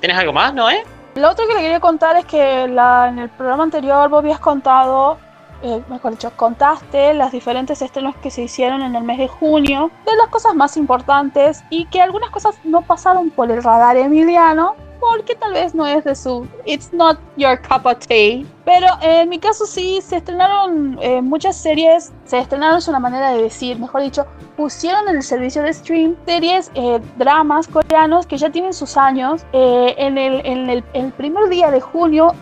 ¿Tienes 0.00 0.16
algo 0.16 0.32
más, 0.32 0.54
no? 0.54 0.68
Lo 1.16 1.30
otro 1.30 1.46
que 1.46 1.54
le 1.54 1.60
quería 1.60 1.80
contar 1.80 2.16
es 2.16 2.24
que 2.24 2.68
la, 2.68 3.08
en 3.08 3.18
el 3.18 3.28
programa 3.28 3.64
anterior 3.64 4.08
vos 4.08 4.20
habías 4.20 4.38
contado 4.38 5.18
eh, 5.62 5.82
mejor 5.88 6.12
dicho, 6.12 6.30
contaste 6.36 7.14
las 7.14 7.32
diferentes 7.32 7.82
estrenos 7.82 8.16
que 8.16 8.30
se 8.30 8.42
hicieron 8.42 8.82
en 8.82 8.94
el 8.94 9.02
mes 9.02 9.18
de 9.18 9.28
junio, 9.28 9.90
de 10.06 10.16
las 10.16 10.28
cosas 10.28 10.54
más 10.54 10.76
importantes 10.76 11.64
y 11.70 11.86
que 11.86 12.00
algunas 12.00 12.30
cosas 12.30 12.56
no 12.64 12.82
pasaron 12.82 13.30
por 13.30 13.50
el 13.50 13.62
radar 13.62 13.96
emiliano, 13.96 14.76
porque 15.00 15.34
tal 15.34 15.52
vez 15.52 15.74
no 15.74 15.86
es 15.86 16.04
de 16.04 16.14
su 16.14 16.46
It's 16.64 16.92
not 16.92 17.18
your 17.36 17.60
cup 17.60 17.86
of 17.86 17.98
tea. 18.06 18.44
Pero 18.64 18.86
en 19.00 19.28
mi 19.28 19.38
caso 19.38 19.64
sí, 19.64 20.00
se 20.02 20.16
estrenaron 20.16 20.98
eh, 21.00 21.22
muchas 21.22 21.56
series, 21.56 22.12
se 22.24 22.38
estrenaron 22.38 22.78
es 22.78 22.88
una 22.88 22.98
manera 22.98 23.30
de 23.30 23.42
decir, 23.42 23.78
mejor 23.78 24.02
dicho, 24.02 24.26
pusieron 24.56 25.08
en 25.08 25.16
el 25.16 25.22
servicio 25.22 25.62
de 25.62 25.72
stream 25.72 26.16
series, 26.26 26.70
eh, 26.74 27.00
dramas 27.16 27.66
coreanos 27.66 28.26
que 28.26 28.36
ya 28.36 28.50
tienen 28.50 28.74
sus 28.74 28.96
años. 28.96 29.44
Eh, 29.52 29.94
en, 29.96 30.18
el, 30.18 30.44
en 30.44 30.68
el, 30.68 30.84
el, 30.92 31.12
primer 31.12 31.48
día 31.48 31.70
de 31.70 31.80
junio 31.80 32.34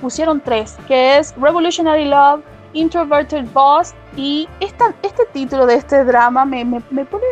pusieron 0.00 0.40
tres, 0.40 0.76
que 0.86 1.18
es 1.18 1.34
Revolutionary 1.36 2.04
Love, 2.04 2.42
Introverted 2.72 3.46
Boss 3.52 3.94
y 4.16 4.48
esta, 4.60 4.94
este 5.02 5.24
título 5.32 5.66
de 5.66 5.76
este 5.76 6.04
drama 6.04 6.44
me, 6.44 6.64
me, 6.64 6.82
me 6.90 7.04
pone 7.04 7.24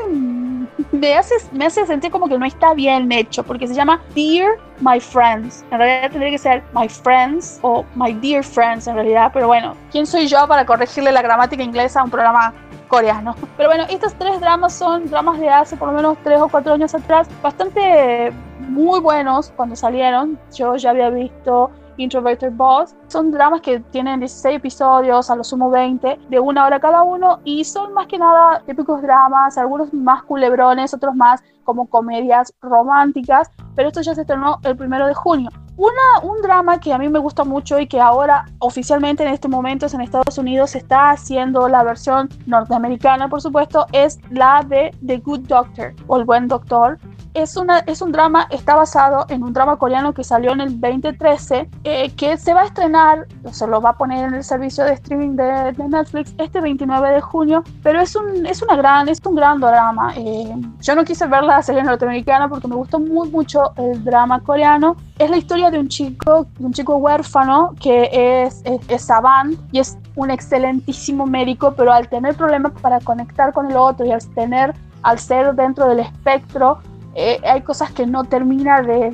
me 0.92 1.16
hace, 1.16 1.34
me 1.52 1.66
hace 1.66 1.86
sentir 1.86 2.10
como 2.10 2.28
que 2.28 2.38
no 2.38 2.46
está 2.46 2.74
bien 2.74 3.10
hecho 3.12 3.42
porque 3.42 3.66
se 3.66 3.74
llama 3.74 4.00
Dear 4.14 4.52
My 4.80 5.00
Friends 5.00 5.64
en 5.70 5.78
realidad 5.78 6.10
tendría 6.10 6.30
que 6.30 6.38
ser 6.38 6.62
My 6.74 6.88
Friends 6.88 7.58
o 7.62 7.84
My 7.94 8.12
Dear 8.14 8.42
Friends 8.42 8.86
en 8.86 8.94
realidad 8.94 9.30
pero 9.32 9.46
bueno 9.46 9.76
¿quién 9.90 10.06
soy 10.06 10.26
yo 10.26 10.46
para 10.46 10.64
corregirle 10.64 11.12
la 11.12 11.22
gramática 11.22 11.62
inglesa 11.62 12.00
a 12.00 12.04
un 12.04 12.10
programa 12.10 12.54
coreano. 12.90 13.34
Pero 13.56 13.70
bueno, 13.70 13.84
estos 13.88 14.12
tres 14.14 14.38
dramas 14.40 14.74
son 14.74 15.08
dramas 15.08 15.40
de 15.40 15.48
hace 15.48 15.76
por 15.78 15.88
lo 15.88 15.94
menos 15.94 16.18
tres 16.22 16.40
o 16.40 16.48
cuatro 16.48 16.74
años 16.74 16.94
atrás, 16.94 17.28
bastante 17.40 18.32
muy 18.58 19.00
buenos 19.00 19.50
cuando 19.56 19.74
salieron. 19.76 20.38
Yo 20.54 20.76
ya 20.76 20.90
había 20.90 21.08
visto 21.08 21.70
Introverted 22.00 22.52
Boss. 22.52 22.94
Son 23.08 23.30
dramas 23.30 23.60
que 23.60 23.80
tienen 23.80 24.20
16 24.20 24.56
episodios, 24.56 25.30
a 25.30 25.36
lo 25.36 25.44
sumo 25.44 25.70
20, 25.70 26.18
de 26.28 26.40
una 26.40 26.66
hora 26.66 26.80
cada 26.80 27.02
uno, 27.02 27.40
y 27.44 27.64
son 27.64 27.92
más 27.92 28.06
que 28.06 28.18
nada 28.18 28.62
típicos 28.66 29.02
dramas, 29.02 29.58
algunos 29.58 29.92
más 29.92 30.22
culebrones, 30.24 30.94
otros 30.94 31.14
más 31.14 31.42
como 31.64 31.86
comedias 31.86 32.52
románticas, 32.60 33.50
pero 33.76 33.88
esto 33.88 34.00
ya 34.00 34.14
se 34.14 34.22
estrenó 34.22 34.58
el 34.64 34.76
primero 34.76 35.06
de 35.06 35.14
junio. 35.14 35.50
Una, 35.76 36.30
un 36.30 36.42
drama 36.42 36.78
que 36.78 36.92
a 36.92 36.98
mí 36.98 37.08
me 37.08 37.18
gusta 37.18 37.44
mucho 37.44 37.78
y 37.78 37.86
que 37.86 38.00
ahora 38.00 38.44
oficialmente 38.58 39.22
en 39.22 39.30
este 39.30 39.48
momento 39.48 39.86
en 39.90 40.00
Estados 40.00 40.36
Unidos 40.36 40.70
se 40.70 40.78
está 40.78 41.10
haciendo 41.10 41.68
la 41.68 41.82
versión 41.82 42.28
norteamericana, 42.46 43.28
por 43.28 43.40
supuesto, 43.40 43.86
es 43.92 44.18
la 44.30 44.62
de 44.66 44.94
The 45.06 45.18
Good 45.18 45.46
Doctor 45.46 45.94
o 46.06 46.18
El 46.18 46.24
Buen 46.24 46.48
Doctor, 46.48 46.98
es, 47.34 47.56
una, 47.56 47.78
es 47.80 48.02
un 48.02 48.12
drama, 48.12 48.46
está 48.50 48.74
basado 48.74 49.26
en 49.28 49.42
un 49.42 49.52
drama 49.52 49.76
coreano 49.76 50.12
que 50.12 50.24
salió 50.24 50.52
en 50.52 50.60
el 50.60 50.80
2013, 50.80 51.68
eh, 51.84 52.10
que 52.16 52.36
se 52.36 52.54
va 52.54 52.62
a 52.62 52.64
estrenar, 52.64 53.26
se 53.52 53.66
lo 53.66 53.80
va 53.80 53.90
a 53.90 53.96
poner 53.96 54.28
en 54.28 54.34
el 54.34 54.44
servicio 54.44 54.84
de 54.84 54.94
streaming 54.94 55.36
de, 55.36 55.74
Netflix 55.90 56.34
este 56.38 56.60
29 56.60 57.10
de 57.10 57.20
junio, 57.20 57.64
pero 57.82 58.00
es 58.00 58.14
un, 58.14 58.46
es 58.46 58.62
una 58.62 58.76
gran, 58.76 59.08
es 59.08 59.20
un 59.24 59.34
gran 59.34 59.60
drama. 59.60 60.12
Eh, 60.16 60.54
yo 60.80 60.94
no 60.94 61.04
quise 61.04 61.26
ver 61.26 61.42
la 61.42 61.62
serie 61.62 61.82
norteamericana 61.82 62.48
porque 62.48 62.68
me 62.68 62.76
gustó 62.76 62.98
muy 62.98 63.28
mucho 63.28 63.72
el 63.76 64.04
drama 64.04 64.40
coreano. 64.40 64.96
Es 65.18 65.30
la 65.30 65.36
historia 65.36 65.70
de 65.70 65.78
un 65.78 65.88
chico, 65.88 66.46
un 66.58 66.72
chico 66.72 66.96
huérfano 66.96 67.74
que 67.80 68.08
es, 68.12 68.62
es, 68.64 68.80
es 68.88 69.02
savant 69.02 69.58
y 69.72 69.80
es 69.80 69.98
un 70.16 70.30
excelentísimo 70.30 71.26
médico, 71.26 71.74
pero 71.76 71.92
al 71.92 72.08
tener 72.08 72.34
problemas 72.34 72.72
para 72.80 73.00
conectar 73.00 73.52
con 73.52 73.70
el 73.70 73.76
otro 73.76 74.06
y 74.06 74.12
al 74.12 74.26
tener 74.34 74.74
al 75.02 75.18
ser 75.18 75.54
dentro 75.54 75.86
del 75.86 76.00
espectro 76.00 76.78
eh, 77.14 77.40
hay 77.44 77.62
cosas 77.62 77.90
que 77.90 78.06
no 78.06 78.24
termina 78.24 78.82
de, 78.82 79.10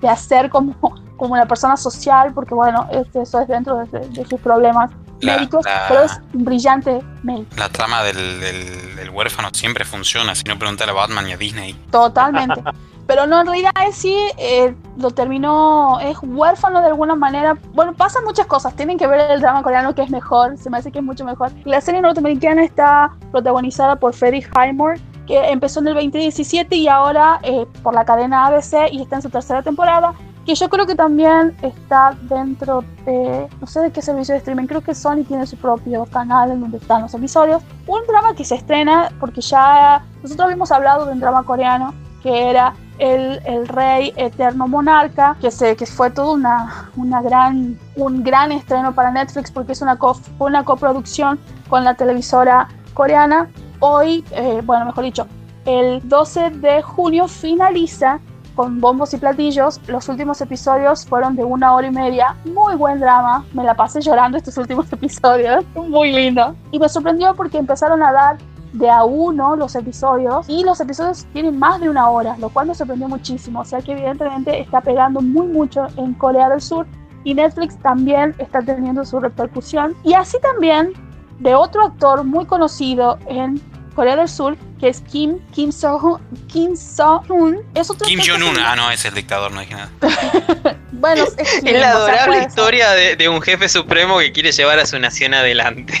de, 0.00 0.08
hacer 0.08 0.48
como, 0.48 0.74
como 1.16 1.34
una 1.34 1.46
persona 1.46 1.76
social, 1.76 2.32
porque 2.32 2.54
bueno, 2.54 2.88
este, 2.90 3.22
eso 3.22 3.40
es 3.40 3.48
dentro 3.48 3.84
de, 3.84 4.24
sus 4.24 4.40
problemas 4.40 4.90
médicos, 5.22 5.64
pero 5.88 6.02
es 6.02 6.18
brillante 6.32 7.02
médico. 7.22 7.50
La 7.56 7.68
trama 7.68 8.02
del, 8.02 8.40
del, 8.40 9.10
huérfano 9.10 9.48
siempre 9.52 9.84
funciona, 9.84 10.34
si 10.34 10.44
no 10.44 10.58
preguntar 10.58 10.88
a 10.88 10.92
Batman 10.92 11.28
y 11.28 11.32
a 11.32 11.36
Disney. 11.36 11.74
Totalmente. 11.90 12.62
pero 13.06 13.26
no, 13.26 13.40
en 13.40 13.46
realidad 13.46 13.72
sí, 13.92 14.16
eh, 14.36 14.74
lo 14.98 15.10
terminó, 15.10 16.00
es 16.00 16.16
huérfano 16.22 16.80
de 16.80 16.88
alguna 16.88 17.14
manera. 17.14 17.56
Bueno, 17.72 17.94
pasan 17.94 18.24
muchas 18.24 18.46
cosas, 18.46 18.74
tienen 18.74 18.98
que 18.98 19.06
ver 19.06 19.30
el 19.30 19.40
drama 19.40 19.62
coreano 19.62 19.94
que 19.94 20.02
es 20.02 20.10
mejor, 20.10 20.58
se 20.58 20.70
me 20.70 20.78
hace 20.78 20.90
que 20.90 20.98
es 20.98 21.04
mucho 21.04 21.24
mejor. 21.24 21.52
La 21.64 21.80
serie 21.80 22.00
norteamericana 22.00 22.64
está 22.64 23.12
protagonizada 23.30 23.96
por 23.96 24.12
Freddie 24.12 24.46
Highmore, 24.54 25.00
que 25.26 25.50
empezó 25.50 25.80
en 25.80 25.88
el 25.88 25.94
2017 25.94 26.76
y 26.76 26.88
ahora 26.88 27.40
eh, 27.42 27.66
por 27.82 27.94
la 27.94 28.04
cadena 28.04 28.46
ABC 28.46 28.92
y 28.92 29.02
está 29.02 29.16
en 29.16 29.22
su 29.22 29.30
tercera 29.30 29.62
temporada 29.62 30.14
que 30.46 30.54
yo 30.54 30.68
creo 30.68 30.86
que 30.86 30.94
también 30.94 31.56
está 31.60 32.16
dentro 32.22 32.84
de, 33.04 33.48
no 33.60 33.66
sé 33.66 33.80
de 33.80 33.90
qué 33.90 34.00
servicio 34.00 34.32
de 34.32 34.38
streaming, 34.38 34.66
creo 34.66 34.80
que 34.80 34.94
Sony 34.94 35.24
tiene 35.26 35.44
su 35.44 35.56
propio 35.56 36.06
canal 36.06 36.52
en 36.52 36.60
donde 36.60 36.78
están 36.78 37.02
los 37.02 37.12
episodios. 37.14 37.62
Un 37.88 38.06
drama 38.06 38.34
que 38.34 38.44
se 38.44 38.54
estrena 38.54 39.10
porque 39.18 39.40
ya 39.40 40.04
nosotros 40.22 40.44
habíamos 40.44 40.70
hablado 40.70 41.04
de 41.04 41.12
un 41.12 41.20
drama 41.20 41.42
coreano 41.42 41.92
que 42.22 42.48
era 42.48 42.74
el, 42.98 43.40
el, 43.44 43.66
rey 43.68 44.12
eterno 44.16 44.68
monarca, 44.68 45.36
que, 45.40 45.50
se, 45.50 45.76
que 45.76 45.84
fue 45.84 46.10
todo 46.10 46.32
una, 46.32 46.90
una 46.96 47.20
gran, 47.22 47.78
un 47.96 48.22
gran 48.22 48.52
estreno 48.52 48.94
para 48.94 49.10
Netflix 49.10 49.50
porque 49.50 49.72
es 49.72 49.82
una, 49.82 49.96
co, 49.96 50.16
una 50.38 50.64
coproducción 50.64 51.40
con 51.68 51.82
la 51.82 51.94
televisora 51.94 52.68
coreana. 52.94 53.50
Hoy, 53.80 54.24
eh, 54.32 54.60
bueno, 54.64 54.86
mejor 54.86 55.04
dicho, 55.04 55.26
el 55.64 56.00
12 56.08 56.50
de 56.50 56.82
junio 56.82 57.28
finaliza 57.28 58.20
con 58.54 58.80
bombos 58.80 59.12
y 59.14 59.18
platillos. 59.18 59.80
Los 59.86 60.08
últimos 60.08 60.40
episodios 60.40 61.06
fueron 61.06 61.36
de 61.36 61.44
una 61.44 61.74
hora 61.74 61.86
y 61.86 61.90
media. 61.90 62.36
Muy 62.44 62.74
buen 62.74 62.98
drama. 62.98 63.44
Me 63.52 63.62
la 63.62 63.74
pasé 63.74 64.00
llorando 64.00 64.38
estos 64.38 64.56
últimos 64.56 64.90
episodios. 64.92 65.64
Muy 65.74 66.10
lindo. 66.10 66.56
Y 66.72 66.78
me 66.78 66.88
sorprendió 66.88 67.34
porque 67.36 67.58
empezaron 67.58 68.02
a 68.02 68.12
dar 68.12 68.38
de 68.72 68.90
a 68.90 69.04
uno 69.04 69.56
los 69.56 69.74
episodios 69.74 70.48
y 70.48 70.62
los 70.64 70.80
episodios 70.80 71.24
tienen 71.32 71.58
más 71.58 71.80
de 71.80 71.88
una 71.88 72.10
hora, 72.10 72.36
lo 72.38 72.50
cual 72.50 72.66
me 72.66 72.74
sorprendió 72.74 73.08
muchísimo. 73.08 73.60
O 73.60 73.64
sea 73.64 73.80
que 73.80 73.92
evidentemente 73.92 74.60
está 74.60 74.80
pegando 74.80 75.20
muy 75.20 75.46
mucho 75.46 75.86
en 75.96 76.14
Corea 76.14 76.48
del 76.48 76.60
Sur 76.60 76.86
y 77.24 77.34
Netflix 77.34 77.76
también 77.78 78.34
está 78.38 78.62
teniendo 78.62 79.04
su 79.04 79.20
repercusión. 79.20 79.94
Y 80.04 80.14
así 80.14 80.38
también 80.40 80.92
de 81.38 81.54
otro 81.54 81.84
actor 81.84 82.24
muy 82.24 82.46
conocido 82.46 83.18
en 83.28 83.60
Corea 83.94 84.16
del 84.16 84.28
Sur, 84.28 84.56
que 84.78 84.88
es 84.88 85.00
Kim, 85.00 85.38
Kim 85.52 85.72
So-hun. 85.72 86.20
Kim 86.48 86.76
So-hun 86.76 87.58
es 87.74 87.90
otro 87.90 88.06
Kim 88.06 88.20
Jong-un, 88.20 88.58
ah, 88.58 88.76
no, 88.76 88.90
es 88.90 89.04
el 89.04 89.14
dictador, 89.14 89.52
no 89.52 89.60
dije 89.60 89.74
nada. 89.74 89.90
bueno, 90.92 91.24
es, 91.38 91.62
la 91.62 91.90
adorable 91.90 92.44
historia 92.46 92.90
de, 92.90 93.28
un 93.28 93.40
jefe 93.40 93.68
supremo 93.68 94.18
que 94.18 94.32
quiere 94.32 94.52
llevar 94.52 94.78
a 94.78 94.86
su 94.86 94.98
nación 94.98 95.34
adelante. 95.34 95.94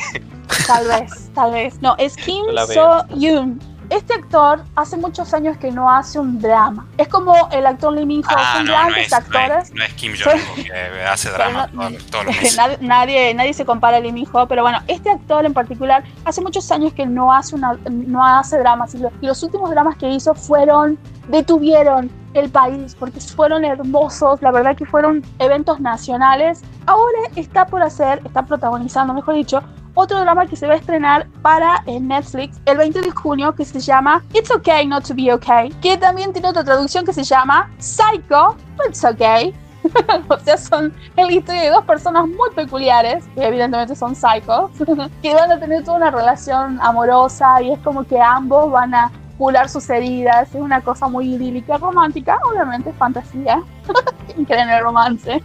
Tal 0.66 0.86
vez, 0.86 1.30
tal 1.34 1.52
vez. 1.52 1.80
No, 1.80 1.96
es 1.98 2.16
Kim 2.24 2.44
So-yoon 2.72 3.75
este 3.90 4.14
actor 4.14 4.62
hace 4.74 4.96
muchos 4.96 5.32
años 5.34 5.56
que 5.58 5.70
no 5.70 5.90
hace 5.90 6.18
un 6.18 6.40
drama. 6.40 6.86
Es 6.96 7.08
como 7.08 7.48
el 7.52 7.66
actor 7.66 7.92
Lee 7.92 8.06
Min 8.06 8.22
Ho, 8.24 8.28
ah, 8.36 8.54
son 8.56 8.66
grandes 8.66 9.12
actores. 9.12 9.72
No 9.74 9.84
es, 9.84 9.94
Kim 9.94 10.12
Jong 10.12 10.64
que 10.64 11.02
hace 11.04 11.30
drama 11.30 11.68
todos 12.10 12.26
los 12.26 12.36
meses. 12.36 12.80
Nadie, 12.80 13.34
nadie, 13.34 13.54
se 13.54 13.64
compara 13.64 13.98
a 13.98 14.00
Lee 14.00 14.12
Min 14.12 14.26
Ho, 14.32 14.46
pero 14.46 14.62
bueno, 14.62 14.78
este 14.86 15.10
actor 15.10 15.44
en 15.44 15.54
particular 15.54 16.04
hace 16.24 16.40
muchos 16.40 16.70
años 16.70 16.92
que 16.92 17.06
no 17.06 17.32
hace 17.32 17.54
una, 17.54 17.78
no 17.90 18.24
hace 18.24 18.58
dramas 18.58 18.94
y, 18.94 18.98
los 19.20 19.42
últimos 19.42 19.70
dramas 19.70 19.96
que 19.96 20.08
hizo 20.08 20.34
fueron 20.34 20.98
detuvieron 21.28 22.10
el 22.34 22.50
país 22.50 22.94
porque 22.98 23.20
fueron 23.20 23.64
hermosos, 23.64 24.40
la 24.42 24.52
verdad 24.52 24.76
que 24.76 24.84
fueron 24.84 25.24
eventos 25.38 25.80
nacionales. 25.80 26.62
Ahora 26.86 27.18
está 27.34 27.66
por 27.66 27.82
hacer, 27.82 28.20
está 28.24 28.44
protagonizando, 28.44 29.14
mejor 29.14 29.34
dicho, 29.34 29.62
otro 29.96 30.20
drama 30.20 30.46
que 30.46 30.54
se 30.54 30.66
va 30.66 30.74
a 30.74 30.76
estrenar 30.76 31.26
para 31.42 31.82
Netflix 31.86 32.60
el 32.66 32.76
20 32.76 33.00
de 33.00 33.10
junio 33.10 33.54
que 33.54 33.64
se 33.64 33.80
llama 33.80 34.22
It's 34.32 34.50
Okay 34.50 34.86
Not 34.86 35.08
to 35.08 35.14
Be 35.14 35.32
Okay, 35.32 35.70
que 35.82 35.96
también 35.96 36.32
tiene 36.32 36.48
otra 36.48 36.62
traducción 36.62 37.04
que 37.04 37.12
se 37.12 37.24
llama 37.24 37.68
Psycho, 37.78 38.56
It's 38.88 39.04
Okay. 39.04 39.54
o 40.28 40.38
sea, 40.38 40.56
son 40.56 40.92
el 41.16 41.30
historia 41.30 41.62
de 41.62 41.70
dos 41.70 41.84
personas 41.84 42.26
muy 42.26 42.50
peculiares, 42.54 43.24
que 43.34 43.46
evidentemente 43.46 43.94
son 43.94 44.14
psychos, 44.14 44.70
que 45.22 45.34
van 45.34 45.50
a 45.50 45.58
tener 45.58 45.84
toda 45.84 45.96
una 45.96 46.10
relación 46.10 46.78
amorosa 46.82 47.62
y 47.62 47.72
es 47.72 47.78
como 47.80 48.04
que 48.04 48.20
ambos 48.20 48.70
van 48.70 48.94
a 48.94 49.10
curar 49.38 49.68
sus 49.68 49.88
heridas, 49.90 50.48
es 50.54 50.60
una 50.60 50.80
cosa 50.80 51.08
muy 51.08 51.34
idílica, 51.34 51.76
romántica, 51.78 52.38
obviamente 52.44 52.92
fantasía. 52.94 53.62
¿Quién 54.26 54.44
cree 54.44 54.62
en 54.62 54.70
el 54.70 54.82
romance? 54.82 55.42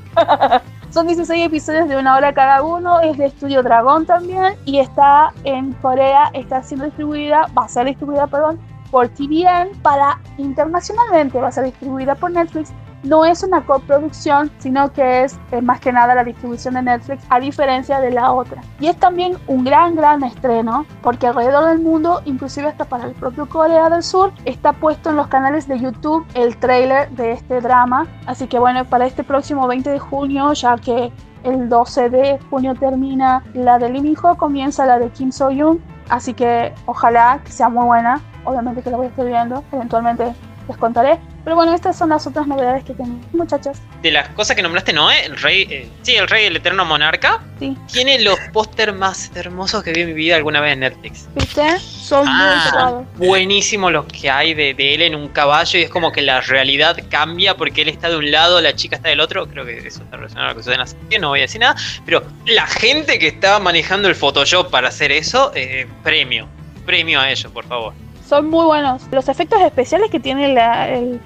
Son 0.92 1.08
16 1.08 1.46
episodios 1.46 1.88
de 1.88 1.96
una 1.96 2.18
hora 2.18 2.34
cada 2.34 2.64
uno, 2.64 3.00
es 3.00 3.18
de 3.18 3.28
Estudio 3.28 3.64
Dragón 3.64 4.06
también 4.06 4.56
y 4.66 4.80
está 4.80 5.32
en 5.46 5.72
Corea, 5.76 6.30
está 6.34 6.62
siendo 6.64 6.84
distribuida, 6.84 7.48
va 7.58 7.64
a 7.64 7.70
ser 7.70 7.86
distribuida, 7.86 8.28
perdón, 8.28 8.60
por 8.92 9.08
TVN 9.08 9.70
para 9.82 10.20
internacionalmente, 10.38 11.40
va 11.40 11.48
a 11.48 11.52
ser 11.54 11.64
distribuida 11.64 12.14
por 12.16 12.32
Netflix 12.32 12.74
no 13.04 13.26
es 13.26 13.44
una 13.44 13.66
coproducción, 13.66 14.52
sino 14.60 14.92
que 14.94 15.24
es 15.24 15.40
más 15.62 15.80
que 15.80 15.92
nada 15.92 16.16
la 16.16 16.24
distribución 16.24 16.76
de 16.76 16.84
Netflix, 16.84 17.24
a 17.30 17.40
diferencia 17.40 18.00
de 18.00 18.12
la 18.12 18.32
otra. 18.32 18.62
Y 18.80 18.88
es 18.88 18.98
también 18.98 19.38
un 19.48 19.64
gran, 19.64 19.96
gran 19.96 20.24
estreno, 20.24 20.86
porque 21.02 21.28
alrededor 21.28 21.70
del 21.70 21.80
mundo, 21.80 22.22
inclusive 22.26 22.68
hasta 22.68 22.86
para 22.86 23.06
el 23.06 23.14
propio 23.14 23.48
Corea 23.48 23.90
del 23.90 24.04
Sur, 24.04 24.32
está 24.46 24.74
puesto 24.74 25.10
en 25.10 25.16
los 25.16 25.28
canales 25.28 25.68
de 25.68 25.80
YouTube 25.80 26.26
el 26.34 26.58
trailer 26.58 27.10
de 27.12 27.32
este 27.34 27.62
drama. 27.62 28.08
Así 28.26 28.48
que 28.48 28.60
bueno, 28.60 28.86
para 28.86 29.06
este 29.06 29.24
próximo 29.24 29.68
20 29.68 29.90
de 29.90 30.00
junio, 30.00 30.54
ya 30.54 30.76
que 30.78 31.12
el 31.44 31.70
12 31.70 32.10
de 32.10 32.40
junio 32.50 32.76
termina 32.76 33.44
la 33.54 33.80
de 33.80 33.90
Lee 33.90 34.02
Min 34.02 34.16
Ho, 34.22 34.36
comienza 34.36 34.86
la 34.86 35.00
de 35.00 35.10
Kim 35.10 35.32
So 35.32 35.50
Young. 35.50 35.80
Así 36.10 36.34
que 36.34 36.74
ojalá 36.86 37.40
que 37.44 37.52
sea 37.52 37.70
muy 37.70 37.86
buena. 37.86 38.22
Obviamente 38.44 38.82
que 38.82 38.90
la 38.90 38.98
voy 38.98 39.08
a 39.08 39.10
estar 39.10 39.26
viendo. 39.26 39.64
Eventualmente 39.72 40.34
les 40.68 40.78
contaré. 40.78 41.18
Pero 41.44 41.56
bueno, 41.56 41.74
estas 41.74 41.98
son 41.98 42.10
las 42.10 42.28
otras 42.28 42.46
novedades 42.46 42.84
que 42.84 42.94
tengo, 42.94 43.20
muchachos. 43.34 43.78
De 44.04 44.12
las 44.12 44.30
cosas 44.30 44.56
que 44.56 44.62
nombraste, 44.62 44.94
Noé, 44.94 45.26
el 45.26 45.38
rey, 45.38 45.68
eh, 45.72 45.90
sí, 46.04 46.16
el 46.16 46.28
rey, 46.28 46.46
el 46.46 46.56
eterno 46.56 46.86
monarca, 46.86 47.42
sí. 47.60 47.76
tiene 47.92 48.20
los 48.20 48.40
póster 48.54 48.94
más 48.94 49.32
hermosos 49.36 49.84
que 49.84 49.92
vi 49.92 50.02
en 50.02 50.08
mi 50.10 50.14
vida 50.14 50.36
alguna 50.36 50.62
vez 50.62 50.74
en 50.74 50.82
Netflix. 50.82 51.28
¿Viste? 51.34 51.80
Son 51.80 52.26
ah, 52.28 53.02
muy 53.18 53.28
Buenísimos 53.28 53.92
los 53.92 54.06
que 54.06 54.30
hay 54.30 54.54
de, 54.54 54.76
él 54.78 55.02
en 55.02 55.16
un 55.16 55.30
caballo 55.30 55.80
y 55.80 55.84
es 55.84 55.90
como 55.90 56.12
que 56.12 56.22
la 56.22 56.42
realidad 56.42 56.98
cambia 57.10 57.58
porque 57.58 57.82
él 57.82 57.90
está 57.90 58.10
de 58.10 58.18
un 58.18 58.30
lado, 58.30 58.62
la 58.62 58.76
chica 58.76 58.98
está 58.98 59.10
del 59.10 59.20
otro. 59.20 59.48
Creo 59.48 59.66
que 59.66 59.80
eso 59.80 60.04
está 60.04 60.18
relacionado 60.18 60.50
a 60.50 60.52
lo 60.52 60.58
que 60.58 60.62
sucede 60.62 60.76
en 60.76 60.80
la 60.82 60.88
serie, 60.88 61.20
no 61.20 61.30
voy 61.30 61.40
a 61.40 61.44
decir 61.44 61.62
nada. 61.62 61.76
Pero 62.06 62.24
la 62.46 62.68
gente 62.68 63.18
que 63.18 63.28
estaba 63.28 63.60
manejando 63.60 64.08
el 64.10 64.16
Photoshop 64.16 64.70
para 64.70 64.90
hacer 64.90 65.12
eso, 65.12 65.52
eh, 65.56 65.88
premio. 66.04 66.48
Premio 66.86 67.20
a 67.20 67.32
ellos, 67.32 67.52
por 67.52 67.66
favor 67.66 67.94
son 68.32 68.50
muy 68.50 68.64
buenos. 68.64 69.02
Los 69.12 69.28
efectos 69.28 69.60
especiales 69.62 70.10
que 70.10 70.18
tiene 70.18 70.56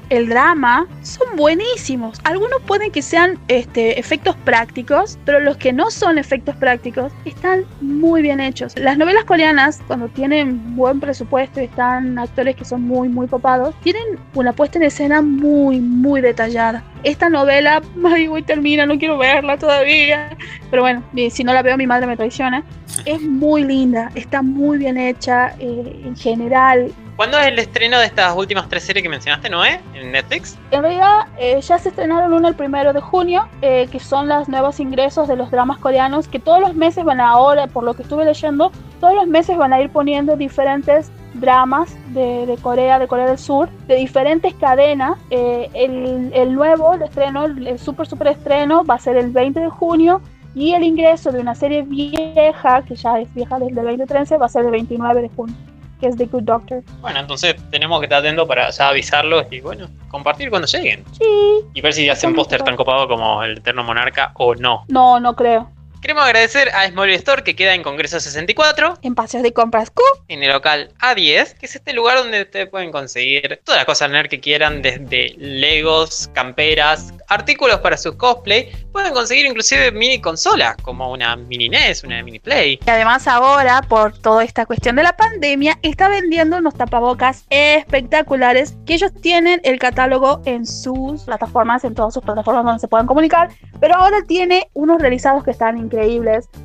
el, 0.10 0.28
drama 0.28 0.88
son 1.04 1.36
buenísimos. 1.36 2.20
Algunos 2.24 2.60
pueden 2.64 2.90
que 2.92 3.04
sean 3.04 3.38
este, 3.48 4.00
efectos 4.00 4.36
prácticos, 4.38 5.20
pero 5.24 5.40
los 5.40 5.56
que 5.58 5.72
no 5.72 5.92
son 5.92 6.18
efectos 6.18 6.56
prácticos 6.56 7.14
están 7.24 7.64
muy 7.80 8.24
bien 8.24 8.40
hechos. 8.40 8.76
Las 8.80 8.98
novelas 8.98 9.24
coreanas, 9.26 9.82
cuando 9.86 10.08
tienen 10.08 10.76
buen 10.76 11.00
presupuesto 11.00 11.62
y 11.62 11.66
están 11.66 12.18
actores 12.18 12.56
que 12.56 12.66
son 12.66 12.82
muy, 12.82 13.08
muy 13.08 13.28
copados, 13.28 13.76
tienen 13.84 14.18
una 14.34 14.54
puesta 14.54 14.80
en 14.80 14.86
escena 14.86 15.22
muy, 15.22 15.80
muy 15.82 16.22
detallada. 16.22 16.84
Esta 17.06 17.30
novela, 17.30 17.84
ay, 18.06 18.28
voy, 18.28 18.42
termina, 18.42 18.88
no 18.88 18.98
quiero 18.98 19.18
verla 19.18 19.58
todavía. 19.58 20.36
Pero 20.72 20.82
bueno, 20.82 21.04
si 21.30 21.44
no 21.44 21.54
la 21.54 21.62
veo, 21.62 21.78
mi 21.78 21.86
madre 21.86 22.08
me 22.08 22.18
traiciona. 22.18 22.64
Es 23.06 23.22
muy 23.22 23.64
linda, 23.64 24.10
está 24.16 24.42
muy 24.42 24.80
bien 24.80 24.98
hecha 24.98 25.56
eh, 25.60 26.02
en 26.04 26.16
general. 26.16 26.92
¿Cuándo 27.16 27.38
es 27.38 27.48
el 27.48 27.60
estreno 27.60 28.00
de 28.00 28.08
estas 28.08 28.36
últimas 28.36 28.68
tres 28.68 28.84
series 28.84 29.04
que 29.04 29.10
mencionaste, 29.10 29.50
Noé, 29.50 29.80
en 29.94 30.12
Netflix? 30.12 30.58
En 30.72 30.82
realidad 30.82 31.28
eh, 31.38 31.62
ya 31.62 31.78
se 31.78 31.90
estrenaron 31.90 32.34
una 32.34 32.50
el 32.50 32.56
primero 32.56 32.92
de 32.92 33.00
junio, 33.00 33.48
eh, 33.62 33.88
que 33.92 34.00
son 34.00 34.28
los 34.28 34.50
nuevos 34.50 34.80
ingresos 34.80 35.28
de 35.28 35.36
los 35.36 35.52
dramas 35.52 35.78
coreanos, 35.78 36.28
que 36.28 36.40
todos 36.40 36.60
los 36.60 36.74
meses 36.74 37.06
van 37.06 37.22
ahora, 37.22 37.68
por 37.68 37.84
lo 37.84 37.94
que 37.94 38.02
estuve 38.02 38.26
leyendo, 38.26 38.72
todos 39.00 39.14
los 39.14 39.28
meses 39.28 39.56
van 39.58 39.72
a 39.72 39.80
ir 39.80 39.92
poniendo 39.92 40.36
diferentes 40.36 41.12
dramas 41.40 41.96
de, 42.14 42.58
Corea, 42.62 43.00
de 43.00 43.08
Corea 43.08 43.28
del 43.28 43.38
Sur, 43.38 43.70
de 43.88 43.96
diferentes 43.96 44.54
cadenas. 44.56 45.18
el, 45.30 46.32
el, 46.34 46.54
nuevo, 46.54 46.94
el 46.94 47.02
estreno, 47.02 47.46
el, 47.46 47.68
el 47.68 47.80
super 47.80 48.08
super 48.08 48.28
estreno 48.28 48.84
va 48.84 48.96
a 48.96 49.00
ser 49.00 49.18
el 49.18 49.32
20 49.32 49.60
de 49.60 49.70
junio 49.70 50.22
y 50.56 50.74
el 50.74 50.84
ingreso 50.84 51.32
de 51.32 51.42
una 51.42 51.54
serie 51.54 51.84
vieja, 51.84 52.82
que 52.84 52.96
ya 52.96 53.20
es 53.20 53.32
vieja 53.36 53.60
desde 53.60 53.72
el 53.72 53.76
2013, 53.76 54.38
va 54.38 54.46
a 54.46 54.50
ser 54.50 54.66
el 54.66 54.72
29 54.72 55.24
de 55.24 55.30
junio, 55.30 55.56
que 56.00 56.08
es 56.08 56.16
The 56.16 56.28
Good 56.28 56.44
Doctor. 56.44 56.82
Bueno, 57.02 57.20
entonces 57.20 57.56
tenemos 57.72 58.00
que 58.00 58.06
estar 58.06 58.20
atentos 58.20 58.48
para 58.48 58.70
ya 58.70 58.88
avisarlos 58.88 59.46
y 59.52 59.60
bueno, 59.60 59.88
compartir 60.08 60.50
cuando 60.50 60.68
lleguen. 60.68 61.04
Sí. 61.12 61.26
Y 61.74 61.82
ver 61.82 61.92
si 61.92 62.08
hacen 62.08 62.34
póster 62.34 62.64
tan 62.64 62.78
copado 62.78 63.08
como 63.08 63.44
el 63.44 63.58
Eterno 63.58 63.84
Monarca 63.84 64.32
o 64.36 64.56
no. 64.56 64.86
No, 64.88 65.20
no 65.20 65.36
creo. 65.36 65.70
Queremos 66.02 66.24
agradecer 66.24 66.70
a 66.70 66.88
Small 66.88 67.10
Store 67.12 67.44
que 67.44 67.56
queda 67.56 67.74
en 67.74 67.82
Congreso 67.82 68.20
64. 68.20 69.00
En 69.02 69.16
Paseos 69.16 69.42
de 69.42 69.54
Compras 69.54 69.90
Q. 69.90 70.04
En 70.28 70.44
el 70.44 70.52
local 70.52 70.94
A10, 71.00 71.58
que 71.58 71.66
es 71.66 71.76
este 71.76 71.94
lugar 71.94 72.18
donde 72.18 72.44
ustedes 72.44 72.70
pueden 72.70 72.92
conseguir 72.92 73.60
todas 73.64 73.80
las 73.80 73.86
cosas 73.86 74.12
nerd 74.12 74.30
que 74.30 74.40
quieran, 74.40 74.82
desde 74.82 75.34
Legos, 75.38 76.30
camperas, 76.34 77.14
artículos 77.28 77.80
para 77.80 77.98
sus 77.98 78.16
cosplay, 78.16 78.72
pueden 78.92 79.14
conseguir 79.14 79.46
inclusive 79.46 79.92
mini 79.92 80.22
consolas 80.22 80.76
como 80.84 81.12
una 81.12 81.36
mini 81.36 81.70
NES, 81.70 82.04
una 82.04 82.22
mini 82.22 82.40
Play. 82.40 82.80
Y 82.86 82.90
además 82.90 83.28
ahora, 83.28 83.82
por 83.82 84.18
toda 84.18 84.44
esta 84.44 84.66
cuestión 84.66 84.96
de 84.96 85.04
la 85.04 85.18
pandemia, 85.18 85.80
está 85.82 86.08
vendiendo 86.08 86.58
unos 86.58 86.76
tapabocas 86.76 87.46
espectaculares 87.50 88.76
que 88.86 88.94
ellos 88.94 89.12
tienen 89.22 89.60
el 89.64 89.80
catálogo 89.80 90.42
en 90.46 90.66
sus 90.66 91.24
plataformas, 91.24 91.84
en 91.84 91.96
todas 91.96 92.14
sus 92.14 92.24
plataformas 92.24 92.64
donde 92.64 92.80
se 92.80 92.88
pueden 92.88 93.08
comunicar, 93.08 93.50
pero 93.80 93.96
ahora 93.96 94.18
tiene 94.28 94.70
unos 94.74 95.02
realizados 95.02 95.44
que 95.44 95.52
están 95.52 95.78
increíbles, 95.78 95.95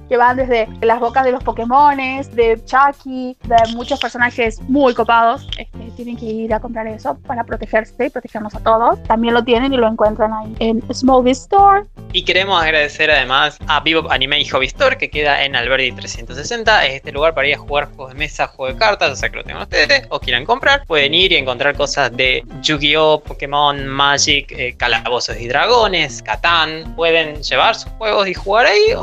que 0.08 0.16
van 0.16 0.36
desde 0.36 0.68
las 0.80 1.00
bocas 1.00 1.24
de 1.24 1.32
los 1.32 1.42
Pokémones, 1.42 2.34
de 2.34 2.60
Chucky, 2.64 3.36
de 3.44 3.56
muchos 3.74 4.00
personajes 4.00 4.60
muy 4.62 4.94
copados. 4.94 5.46
Este, 5.58 5.90
tienen 5.96 6.16
que 6.16 6.26
ir 6.26 6.54
a 6.54 6.60
comprar 6.60 6.86
eso 6.86 7.18
para 7.26 7.44
protegerse 7.44 8.06
y 8.06 8.10
protegernos 8.10 8.54
a 8.54 8.60
todos. 8.60 9.02
También 9.04 9.34
lo 9.34 9.44
tienen 9.44 9.72
y 9.72 9.76
lo 9.76 9.86
encuentran 9.86 10.32
ahí 10.32 10.54
en 10.58 10.82
Smallville 10.92 11.32
Store. 11.32 11.84
Y 12.12 12.24
queremos 12.24 12.60
agradecer 12.60 13.10
además 13.10 13.58
a 13.68 13.80
Vivo 13.80 14.10
Anime 14.10 14.40
y 14.40 14.46
Hobby 14.46 14.66
Store 14.66 14.96
que 14.96 15.10
queda 15.10 15.44
en 15.44 15.54
Alberdi 15.54 15.92
360. 15.92 16.86
Es 16.86 16.94
este 16.94 17.12
lugar 17.12 17.34
para 17.34 17.48
ir 17.48 17.54
a 17.54 17.58
jugar 17.58 17.86
juegos 17.94 18.12
de 18.12 18.18
mesa, 18.18 18.48
juegos 18.48 18.74
de 18.74 18.80
cartas, 18.80 19.12
o 19.12 19.16
sea 19.16 19.28
que 19.28 19.36
lo 19.36 19.44
tengan 19.44 19.62
ustedes 19.62 20.06
o 20.08 20.18
quieran 20.18 20.44
comprar. 20.44 20.84
Pueden 20.86 21.14
ir 21.14 21.32
y 21.32 21.36
encontrar 21.36 21.76
cosas 21.76 22.16
de 22.16 22.44
Yu-Gi-Oh, 22.62 23.20
Pokémon, 23.20 23.86
Magic, 23.86 24.50
eh, 24.52 24.74
Calabozos 24.76 25.36
y 25.38 25.48
Dragones, 25.48 26.22
Catán. 26.22 26.94
Pueden 26.96 27.42
llevar 27.42 27.74
sus 27.74 27.92
juegos 27.92 28.26
y 28.26 28.34
jugar 28.34 28.66
ahí 28.66 28.94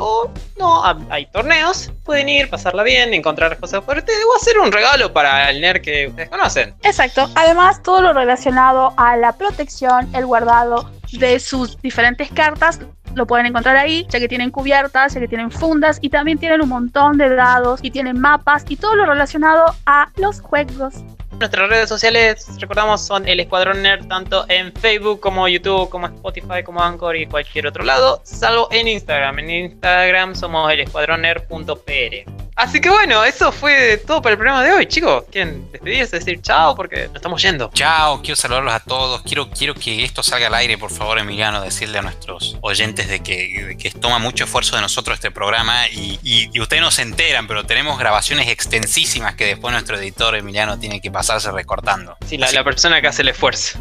no, 0.57 0.83
hay 1.09 1.25
torneos. 1.27 1.91
Pueden 2.03 2.29
ir, 2.29 2.49
pasarla 2.49 2.83
bien, 2.83 3.13
encontrar 3.13 3.57
cosas 3.57 3.83
por 3.83 3.97
ustedes 3.97 4.23
o 4.25 4.35
hacer 4.35 4.57
un 4.57 4.71
regalo 4.71 5.13
para 5.13 5.49
el 5.49 5.61
nerd 5.61 5.81
que 5.81 6.07
ustedes 6.07 6.29
conocen. 6.29 6.75
Exacto. 6.83 7.29
Además, 7.35 7.81
todo 7.83 8.01
lo 8.01 8.13
relacionado 8.13 8.93
a 8.97 9.17
la 9.17 9.33
protección, 9.33 10.09
el 10.15 10.25
guardado 10.25 10.89
de 11.11 11.39
sus 11.39 11.79
diferentes 11.81 12.29
cartas 12.31 12.79
lo 13.15 13.25
pueden 13.25 13.45
encontrar 13.45 13.75
ahí, 13.75 14.05
ya 14.09 14.19
que 14.19 14.27
tienen 14.27 14.51
cubiertas, 14.51 15.13
ya 15.13 15.19
que 15.19 15.27
tienen 15.27 15.51
fundas 15.51 15.99
y 16.01 16.09
también 16.09 16.37
tienen 16.37 16.61
un 16.61 16.69
montón 16.69 17.17
de 17.17 17.33
dados 17.33 17.79
y 17.83 17.91
tienen 17.91 18.19
mapas 18.19 18.65
y 18.69 18.75
todo 18.75 18.95
lo 18.95 19.05
relacionado 19.05 19.75
a 19.85 20.09
los 20.17 20.41
juegos. 20.41 21.03
Nuestras 21.39 21.69
redes 21.69 21.87
sociales, 21.87 22.47
recordamos, 22.59 23.05
son 23.05 23.27
el 23.27 23.39
Escuadrón 23.39 23.83
Nerd 23.83 24.07
tanto 24.07 24.45
en 24.49 24.73
Facebook 24.73 25.19
como 25.19 25.47
YouTube, 25.47 25.87
como 25.89 26.07
Spotify, 26.07 26.63
como 26.63 26.81
Anchor 26.81 27.15
y 27.15 27.27
cualquier 27.27 27.67
otro 27.67 27.83
lado, 27.83 28.21
salvo 28.23 28.67
en 28.71 28.87
Instagram. 28.87 29.37
En 29.39 29.49
Instagram 29.51 30.33
somos 30.33 30.71
el 30.71 30.79
escuadronnerd.pr. 30.79 32.36
Así 32.57 32.81
que 32.81 32.89
bueno, 32.89 33.23
eso 33.23 33.51
fue 33.51 34.01
todo 34.07 34.19
para 34.19 34.31
el 34.31 34.37
programa 34.39 34.63
de 34.63 34.71
hoy, 34.71 34.87
chicos. 34.87 35.25
¿Quieren 35.31 35.71
despedirse, 35.71 36.17
decir 36.17 36.41
chao? 36.41 36.75
Porque 36.75 37.05
nos 37.05 37.17
estamos 37.17 37.39
yendo. 37.39 37.69
Chao, 37.71 38.19
quiero 38.23 38.35
saludarlos 38.35 38.73
a 38.73 38.79
todos. 38.79 39.21
Quiero, 39.21 39.47
quiero 39.51 39.75
que 39.75 40.03
esto 40.03 40.23
salga 40.23 40.47
al 40.47 40.55
aire, 40.55 40.75
por 40.75 40.89
favor, 40.89 41.19
Emiliano, 41.19 41.61
decirle 41.61 41.99
a 41.99 42.01
nuestros 42.01 42.57
oyentes 42.61 43.09
de 43.09 43.19
que, 43.19 43.93
toma 44.01 44.17
mucho 44.17 44.45
esfuerzo 44.45 44.75
de 44.75 44.81
nosotros 44.81 45.13
este 45.15 45.29
programa 45.29 45.87
y, 45.87 46.19
y, 46.23 46.59
ustedes 46.59 46.81
no 46.81 46.89
se 46.89 47.03
enteran, 47.03 47.47
pero 47.47 47.63
tenemos 47.63 47.99
grabaciones 47.99 48.47
extensísimas 48.47 49.35
que 49.35 49.45
después 49.45 49.71
nuestro 49.71 49.97
editor 49.97 50.35
Emiliano 50.35 50.79
tiene 50.79 50.99
que 50.99 51.11
pasarse 51.11 51.51
recortando. 51.51 52.17
Sí, 52.25 52.39
la, 52.39 52.63
persona 52.63 53.01
que 53.01 53.07
hace 53.07 53.21
el 53.21 53.29
esfuerzo. 53.29 53.79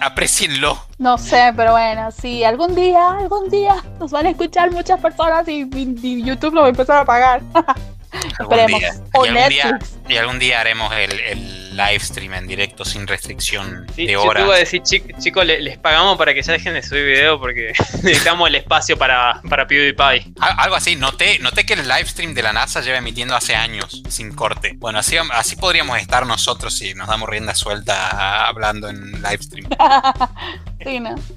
aprecienlo. 0.00 0.78
No 0.98 1.16
sé, 1.16 1.52
pero 1.56 1.72
bueno, 1.72 2.10
sí, 2.10 2.44
algún 2.44 2.74
día, 2.74 3.12
algún 3.12 3.48
día 3.48 3.82
nos 3.98 4.10
van 4.10 4.26
a 4.26 4.30
escuchar 4.30 4.70
muchas 4.70 5.00
personas 5.00 5.48
y, 5.48 5.66
y 5.72 6.22
YouTube 6.22 6.54
lo 6.54 6.60
va 6.60 6.66
a 6.66 6.70
empezar 6.70 6.98
a 6.98 7.04
pagar. 7.06 7.40
Esperemos. 8.12 8.82
O 9.14 9.26
Netflix. 9.26 9.98
y 10.08 10.16
algún 10.16 10.38
día 10.38 10.60
haremos 10.60 10.92
el, 10.94 11.18
el 11.20 11.66
live 11.76 12.00
stream 12.00 12.34
en 12.34 12.46
directo 12.46 12.84
sin 12.84 13.06
restricción 13.06 13.86
de 13.96 14.16
horas. 14.16 14.42
Yo 14.42 14.48
te 14.48 14.54
a 14.54 14.58
decir, 14.58 14.82
chicos, 15.18 15.46
les, 15.46 15.78
pagamos 15.78 16.16
para 16.16 16.32
que 16.34 16.42
ya 16.42 16.52
dejen 16.52 16.74
de 16.74 16.82
subir 16.82 17.04
video 17.04 17.38
porque 17.38 17.72
necesitamos 18.02 18.48
el 18.48 18.56
espacio 18.56 18.96
para, 18.96 19.40
para 19.48 19.66
PewDiePie. 19.66 20.32
Algo 20.40 20.76
así, 20.76 20.96
noté, 20.96 21.38
noté 21.40 21.64
que 21.64 21.74
el 21.74 21.86
live 21.86 22.06
stream 22.06 22.34
de 22.34 22.42
la 22.42 22.52
NASA 22.52 22.80
lleva 22.80 22.98
emitiendo 22.98 23.36
hace 23.36 23.54
años, 23.54 24.02
sin 24.08 24.34
corte. 24.34 24.72
Bueno, 24.76 24.98
así, 24.98 25.16
así 25.32 25.56
podríamos 25.56 25.98
estar 25.98 26.26
nosotros 26.26 26.76
si 26.76 26.94
nos 26.94 27.08
damos 27.08 27.28
rienda 27.28 27.54
suelta 27.54 28.46
hablando 28.46 28.88
en 28.88 29.12
live 29.22 29.42
stream. 29.42 29.68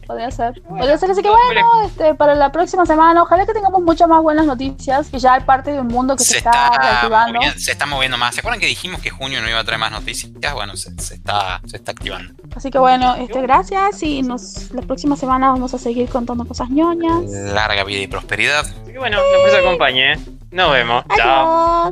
Podría 0.06 0.32
ser. 0.32 0.62
Podría 0.62 0.98
ser, 0.98 1.12
así 1.12 1.22
que 1.22 1.30
bueno, 1.30 1.62
este, 1.86 2.14
para 2.16 2.36
la 2.36 2.52
próxima 2.52 2.86
semana, 2.86 3.24
ojalá 3.24 3.46
que 3.46 3.54
tengamos 3.54 3.82
muchas 3.82 4.08
más 4.08 4.22
buenas 4.22 4.46
noticias, 4.46 5.10
que 5.10 5.20
ya 5.20 5.34
hay 5.34 5.42
parte 5.42 5.72
de 5.72 5.82
un 5.82 5.88
mundo 5.88 6.16
que 6.16 6.24
se, 6.24 6.38
está, 6.38 6.70
reactivando. 6.78 7.40
se 7.58 7.72
está 7.72 7.86
moviendo 7.86 8.18
más. 8.18 8.36
¿Se 8.36 8.42
acuerdan 8.42 8.60
que 8.60 8.68
dijimos 8.68 9.02
que 9.02 9.10
junio 9.10 9.42
no 9.42 9.50
iba 9.50 9.60
a 9.60 9.64
traer 9.64 9.80
más 9.80 9.92
noticias? 9.92 10.32
bueno, 10.54 10.76
se, 10.76 10.90
está, 10.92 11.62
se 11.66 11.78
está 11.78 11.92
activando. 11.92 12.34
Así 12.56 12.72
que 12.72 12.80
bueno, 12.80 13.16
este, 13.16 13.42
gracias 13.42 14.02
y 14.04 14.22
nos 14.22 14.72
la 14.74 14.82
próxima 14.82 15.16
semana 15.16 15.52
vamos 15.52 15.74
a 15.74 15.78
seguir 15.78 16.10
contando 16.10 16.46
cosas 16.46 16.70
ñoñas. 16.70 17.24
Larga 17.54 17.84
vida 17.84 18.02
y 18.02 18.08
prosperidad. 18.08 18.62
Así 18.62 18.92
que 18.92 19.00
bueno, 19.00 19.18
nos 19.46 19.54
acompañe. 19.54 20.18
Nos 20.52 20.72
vemos. 20.72 21.04
Chao. 21.16 21.92